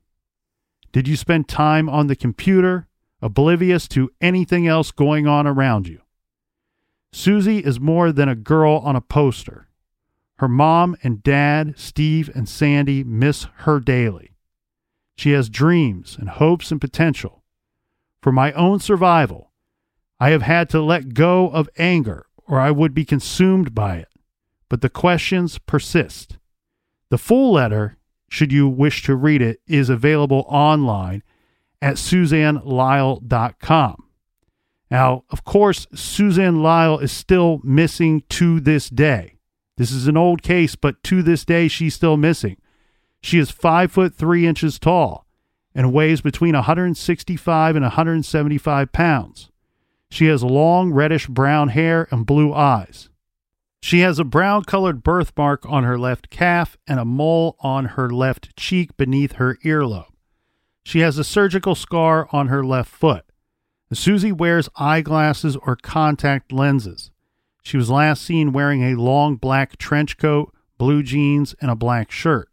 Did 0.92 1.08
you 1.08 1.16
spend 1.16 1.48
time 1.48 1.90
on 1.90 2.06
the 2.06 2.16
computer, 2.16 2.88
oblivious 3.24 3.88
to 3.88 4.12
anything 4.22 4.68
else 4.68 4.92
going 4.92 5.26
on 5.26 5.48
around 5.48 5.88
you? 5.88 6.02
Susie 7.12 7.58
is 7.58 7.80
more 7.80 8.12
than 8.12 8.30
a 8.30 8.36
girl 8.36 8.78
on 8.86 8.96
a 8.96 9.02
poster. 9.02 9.68
Her 10.38 10.48
mom 10.48 10.96
and 11.02 11.24
dad, 11.24 11.74
Steve 11.76 12.30
and 12.36 12.48
Sandy, 12.48 13.04
miss 13.04 13.48
her 13.62 13.80
daily. 13.80 14.36
She 15.18 15.32
has 15.32 15.50
dreams 15.50 16.18
and 16.20 16.30
hopes 16.30 16.70
and 16.70 16.80
potential. 16.80 17.41
For 18.22 18.32
my 18.32 18.52
own 18.54 18.80
survival, 18.80 19.52
I 20.20 20.30
have 20.30 20.44
had 20.44 20.70
to 20.70 20.82
let 20.82 21.14
go 21.14 21.50
of 21.50 21.70
anger 21.78 22.28
or 22.48 22.60
I 22.60 22.70
would 22.70 22.94
be 22.94 23.06
consumed 23.06 23.74
by 23.74 23.98
it. 23.98 24.10
But 24.70 24.82
the 24.82 24.90
questions 24.90 25.58
persist. 25.58 26.38
The 27.10 27.18
full 27.18 27.54
letter, 27.54 27.98
should 28.30 28.52
you 28.52 28.68
wish 28.68 29.04
to 29.04 29.16
read 29.16 29.42
it, 29.42 29.62
is 29.68 29.90
available 29.90 30.46
online 30.48 31.24
at 31.82 31.96
suzannelyall.com. 31.96 34.04
Now, 34.92 35.24
of 35.30 35.46
course, 35.46 35.88
Suzanne 35.96 36.58
Lyall 36.58 37.02
is 37.02 37.12
still 37.12 37.62
missing 37.64 38.24
to 38.30 38.60
this 38.60 38.90
day. 38.90 39.38
This 39.78 39.92
is 39.92 40.08
an 40.08 40.18
old 40.18 40.44
case, 40.44 40.76
but 40.76 41.02
to 41.06 41.24
this 41.24 41.46
day, 41.46 41.70
she's 41.70 41.96
still 41.96 42.18
missing. 42.18 42.58
She 43.22 43.40
is 43.40 43.50
five 43.50 43.92
foot 43.92 44.14
three 44.14 44.46
inches 44.46 44.78
tall 44.78 45.26
and 45.74 45.94
weighs 45.94 46.22
between 46.22 46.56
165 46.56 47.76
and 47.76 47.84
175 47.84 48.92
pounds. 48.92 49.50
She 50.10 50.26
has 50.26 50.44
long 50.44 50.92
reddish 50.92 51.28
brown 51.28 51.70
hair 51.70 52.08
and 52.12 52.26
blue 52.26 52.54
eyes. 52.54 53.10
She 53.82 54.02
has 54.02 54.20
a 54.20 54.24
brown 54.24 54.66
colored 54.66 55.02
birthmark 55.04 55.66
on 55.66 55.84
her 55.84 55.98
left 55.98 56.30
calf 56.30 56.78
and 56.86 57.00
a 57.00 57.06
mole 57.06 57.56
on 57.62 57.86
her 57.86 58.10
left 58.10 58.56
cheek 58.56 58.96
beneath 58.98 59.34
her 59.34 59.58
earlobe. 59.64 60.12
She 60.84 61.00
has 61.00 61.18
a 61.18 61.24
surgical 61.24 61.76
scar 61.76 62.28
on 62.32 62.48
her 62.48 62.64
left 62.64 62.90
foot. 62.90 63.26
Susie 63.94 64.32
wears 64.32 64.70
eyeglasses 64.78 65.58
or 65.58 65.76
contact 65.76 66.52
lenses. 66.52 67.12
She 67.64 67.78
was 67.78 67.90
last 67.90 68.24
seen 68.24 68.54
wearing 68.54 68.84
a 68.84 69.00
long 69.02 69.36
black 69.36 69.78
trench 69.78 70.18
coat, 70.18 70.54
blue 70.78 71.04
jeans, 71.04 71.56
and 71.60 71.70
a 71.70 71.76
black 71.76 72.10
shirt. 72.12 72.50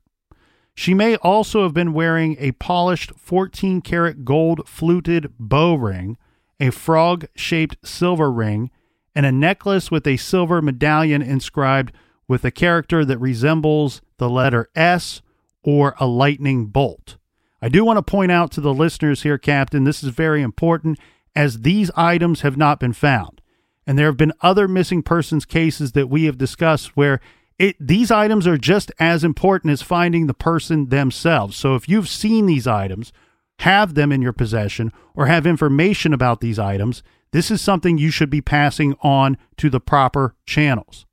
She 0.79 0.95
may 0.95 1.17
also 1.17 1.65
have 1.65 1.75
been 1.75 1.93
wearing 1.93 2.37
a 2.39 2.53
polished 2.53 3.11
14 3.17 3.81
karat 3.81 4.25
gold 4.25 4.69
fluted 4.69 5.33
bow 5.37 5.75
ring, 5.75 6.17
a 6.61 6.71
frog 6.71 7.27
shaped 7.35 7.85
silver 7.85 8.31
ring, 8.31 8.71
and 9.13 9.27
a 9.27 9.33
necklace 9.33 9.91
with 9.91 10.07
a 10.07 10.17
silver 10.17 10.63
medallion 10.63 11.21
inscribed 11.21 11.93
with 12.29 12.45
a 12.45 12.53
character 12.53 13.05
that 13.05 13.19
resembles 13.19 14.03
the 14.19 14.31
letter 14.31 14.71
S 14.77 15.21
or 15.65 15.97
a 15.99 16.07
lightning 16.07 16.67
bolt. 16.67 17.17
I 17.61 17.69
do 17.69 17.85
want 17.85 17.97
to 17.97 18.09
point 18.09 18.31
out 18.31 18.53
to 18.53 18.61
the 18.61 18.73
listeners 18.73 19.25
here, 19.25 19.37
Captain, 19.37 19.83
this 19.83 20.05
is 20.05 20.11
very 20.11 20.43
important 20.43 21.01
as 21.35 21.63
these 21.63 21.91
items 21.97 22.43
have 22.43 22.57
not 22.57 22.79
been 22.79 22.93
found. 22.93 23.41
And 23.85 23.99
there 23.99 24.07
have 24.07 24.17
been 24.17 24.33
other 24.43 24.69
missing 24.69 25.03
persons 25.03 25.45
cases 25.45 25.91
that 25.93 26.09
we 26.09 26.27
have 26.27 26.39
discussed 26.39 26.97
where 26.97 27.21
it, 27.59 27.77
these 27.81 28.11
items 28.11 28.47
are 28.47 28.57
just 28.57 28.93
as 28.99 29.25
important 29.25 29.73
as 29.73 29.83
finding 29.83 30.27
the 30.27 30.35
person 30.35 30.89
themselves. 30.89 31.57
So 31.57 31.75
if 31.75 31.89
you've 31.89 32.09
seen 32.09 32.47
these 32.47 32.67
items, 32.67 33.13
have 33.61 33.95
them 33.95 34.13
in 34.13 34.23
your 34.23 34.33
possession, 34.33 34.93
or 35.15 35.27
have 35.27 35.47
information 35.47 36.13
about 36.13 36.41
these 36.41 36.59
items, 36.59 37.03
this 37.33 37.51
is 37.51 37.61
something 37.61 37.99
you 37.99 38.11
should 38.11 38.31
be 38.31 38.41
passing 38.41 38.95
on 39.03 39.37
to 39.57 39.69
the 39.69 39.81
proper 39.81 40.37
channels. 40.47 41.07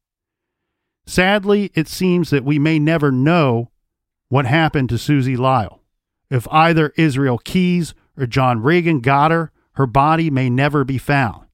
Sadly, 1.08 1.72
it 1.74 1.88
seems 1.88 2.30
that 2.30 2.46
we 2.46 2.60
may 2.60 2.80
never 2.80 3.12
know 3.12 3.72
what 4.30 4.46
happened 4.46 4.90
to 4.90 4.98
Susie 4.98 5.38
Lyall. 5.38 5.80
If 6.30 6.48
either 6.52 6.94
Israel 6.98 7.38
Keys 7.40 7.94
or 8.18 8.26
John 8.26 8.62
Reagan 8.62 9.00
got 9.00 9.32
her, 9.32 9.52
her 9.74 9.86
body 9.86 10.30
may 10.30 10.50
never 10.50 10.84
be 10.84 10.98
found. 10.98 11.48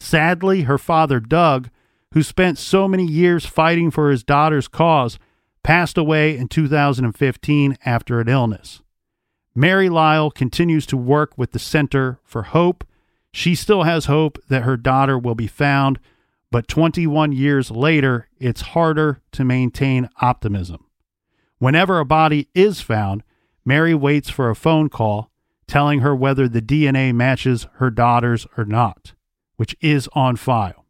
Sadly, 0.00 0.62
her 0.62 0.78
father, 0.78 1.20
Doug, 1.20 1.70
who 2.12 2.22
spent 2.22 2.58
so 2.58 2.86
many 2.86 3.06
years 3.06 3.46
fighting 3.46 3.90
for 3.90 4.10
his 4.10 4.22
daughter's 4.22 4.68
cause, 4.68 5.18
passed 5.62 5.96
away 5.96 6.36
in 6.36 6.48
2015 6.48 7.76
after 7.84 8.20
an 8.20 8.28
illness. 8.28 8.82
Mary 9.54 9.88
Lyall 9.88 10.32
continues 10.34 10.86
to 10.86 10.96
work 10.96 11.36
with 11.36 11.52
the 11.52 11.58
Center 11.58 12.18
for 12.24 12.44
Hope. 12.44 12.84
She 13.32 13.54
still 13.54 13.82
has 13.82 14.06
hope 14.06 14.38
that 14.48 14.62
her 14.62 14.76
daughter 14.76 15.18
will 15.18 15.34
be 15.34 15.46
found, 15.46 15.98
but 16.50 16.68
21 16.68 17.32
years 17.32 17.70
later, 17.70 18.28
it's 18.38 18.60
harder 18.60 19.20
to 19.32 19.44
maintain 19.44 20.08
optimism. 20.20 20.84
Whenever 21.58 21.98
a 21.98 22.04
body 22.04 22.48
is 22.54 22.80
found, 22.80 23.22
Mary 23.64 23.94
waits 23.94 24.28
for 24.28 24.50
a 24.50 24.56
phone 24.56 24.88
call 24.88 25.30
telling 25.66 26.00
her 26.00 26.14
whether 26.14 26.48
the 26.48 26.60
DNA 26.60 27.14
matches 27.14 27.66
her 27.74 27.90
daughter's 27.90 28.46
or 28.58 28.64
not, 28.64 29.14
which 29.56 29.76
is 29.80 30.08
on 30.12 30.36
file. 30.36 30.81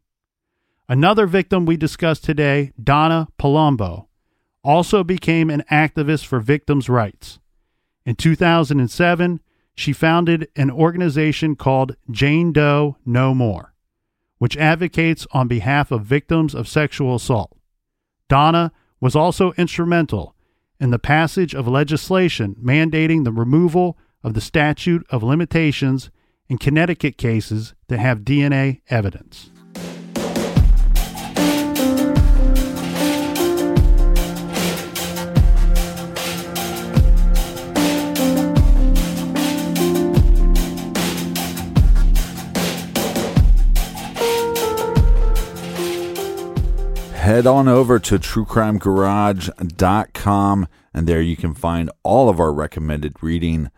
Another 0.89 1.25
victim 1.25 1.65
we 1.65 1.77
discussed 1.77 2.25
today, 2.25 2.73
Donna 2.81 3.29
Palomba, 3.39 4.05
also 4.63 5.03
became 5.03 5.49
an 5.49 5.63
activist 5.71 6.25
for 6.25 6.39
victims' 6.39 6.89
rights. 6.89 7.39
In 8.05 8.15
2007, 8.15 9.39
she 9.75 9.93
founded 9.93 10.47
an 10.55 10.69
organization 10.69 11.55
called 11.55 11.95
Jane 12.11 12.51
Doe 12.51 12.97
No 13.05 13.33
More, 13.33 13.73
which 14.37 14.57
advocates 14.57 15.25
on 15.31 15.47
behalf 15.47 15.89
of 15.89 16.03
victims 16.03 16.53
of 16.53 16.67
sexual 16.67 17.15
assault. 17.15 17.57
Donna 18.27 18.71
was 18.99 19.15
also 19.15 19.53
instrumental 19.53 20.35
in 20.79 20.91
the 20.91 20.99
passage 20.99 21.55
of 21.55 21.67
legislation 21.67 22.55
mandating 22.61 23.23
the 23.23 23.31
removal 23.31 23.97
of 24.21 24.33
the 24.33 24.41
statute 24.41 25.05
of 25.09 25.23
limitations 25.23 26.09
in 26.49 26.57
Connecticut 26.57 27.17
cases 27.17 27.73
that 27.87 27.99
have 27.99 28.19
DNA 28.19 28.81
evidence. 28.89 29.49
Head 47.33 47.47
on 47.47 47.67
over 47.67 47.97
to 47.97 48.19
truecrimegarage.com 48.19 50.67
and 50.93 51.07
there 51.07 51.19
you 51.19 51.35
can 51.35 51.55
find 51.55 51.89
all 52.03 52.29
of 52.29 52.39
our 52.39 52.53
recommended 52.53 53.23
reading 53.23 53.71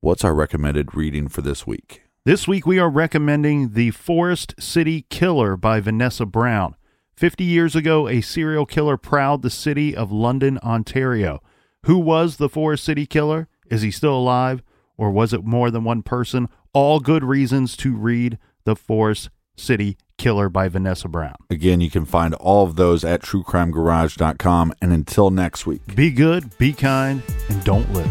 What's 0.00 0.24
our 0.24 0.34
recommended 0.34 0.92
reading 0.94 1.28
for 1.28 1.40
this 1.40 1.68
week? 1.68 2.02
This 2.24 2.48
week 2.48 2.66
we 2.66 2.80
are 2.80 2.90
recommending 2.90 3.74
The 3.74 3.92
Forest 3.92 4.56
City 4.58 5.06
Killer 5.08 5.56
by 5.56 5.78
Vanessa 5.80 6.26
Brown. 6.26 6.74
50 7.16 7.44
years 7.44 7.76
ago, 7.76 8.08
a 8.08 8.20
serial 8.20 8.66
killer 8.66 8.96
prowled 8.96 9.42
the 9.42 9.50
city 9.50 9.94
of 9.96 10.10
London, 10.12 10.58
Ontario. 10.58 11.40
Who 11.84 11.98
was 11.98 12.36
the 12.36 12.48
Forest 12.48 12.84
City 12.84 13.06
Killer? 13.06 13.48
Is 13.70 13.82
he 13.82 13.92
still 13.92 14.16
alive? 14.16 14.64
Or 14.96 15.12
was 15.12 15.32
it 15.32 15.44
more 15.44 15.70
than 15.70 15.84
one 15.84 16.02
person? 16.02 16.48
All 16.72 16.98
good 17.00 17.22
reasons 17.22 17.76
to 17.78 17.96
read 17.96 18.38
The 18.64 18.76
Forest 18.76 19.30
City 19.56 19.96
Killer 20.18 20.48
by 20.48 20.68
Vanessa 20.68 21.08
Brown. 21.08 21.36
Again, 21.50 21.80
you 21.80 21.90
can 21.90 22.04
find 22.04 22.34
all 22.34 22.64
of 22.64 22.76
those 22.76 23.04
at 23.04 23.22
truecrimegarage.com. 23.22 24.72
And 24.80 24.92
until 24.92 25.30
next 25.30 25.66
week, 25.66 25.94
be 25.94 26.10
good, 26.10 26.56
be 26.58 26.72
kind, 26.72 27.22
and 27.48 27.62
don't 27.64 27.92
live. 27.92 28.10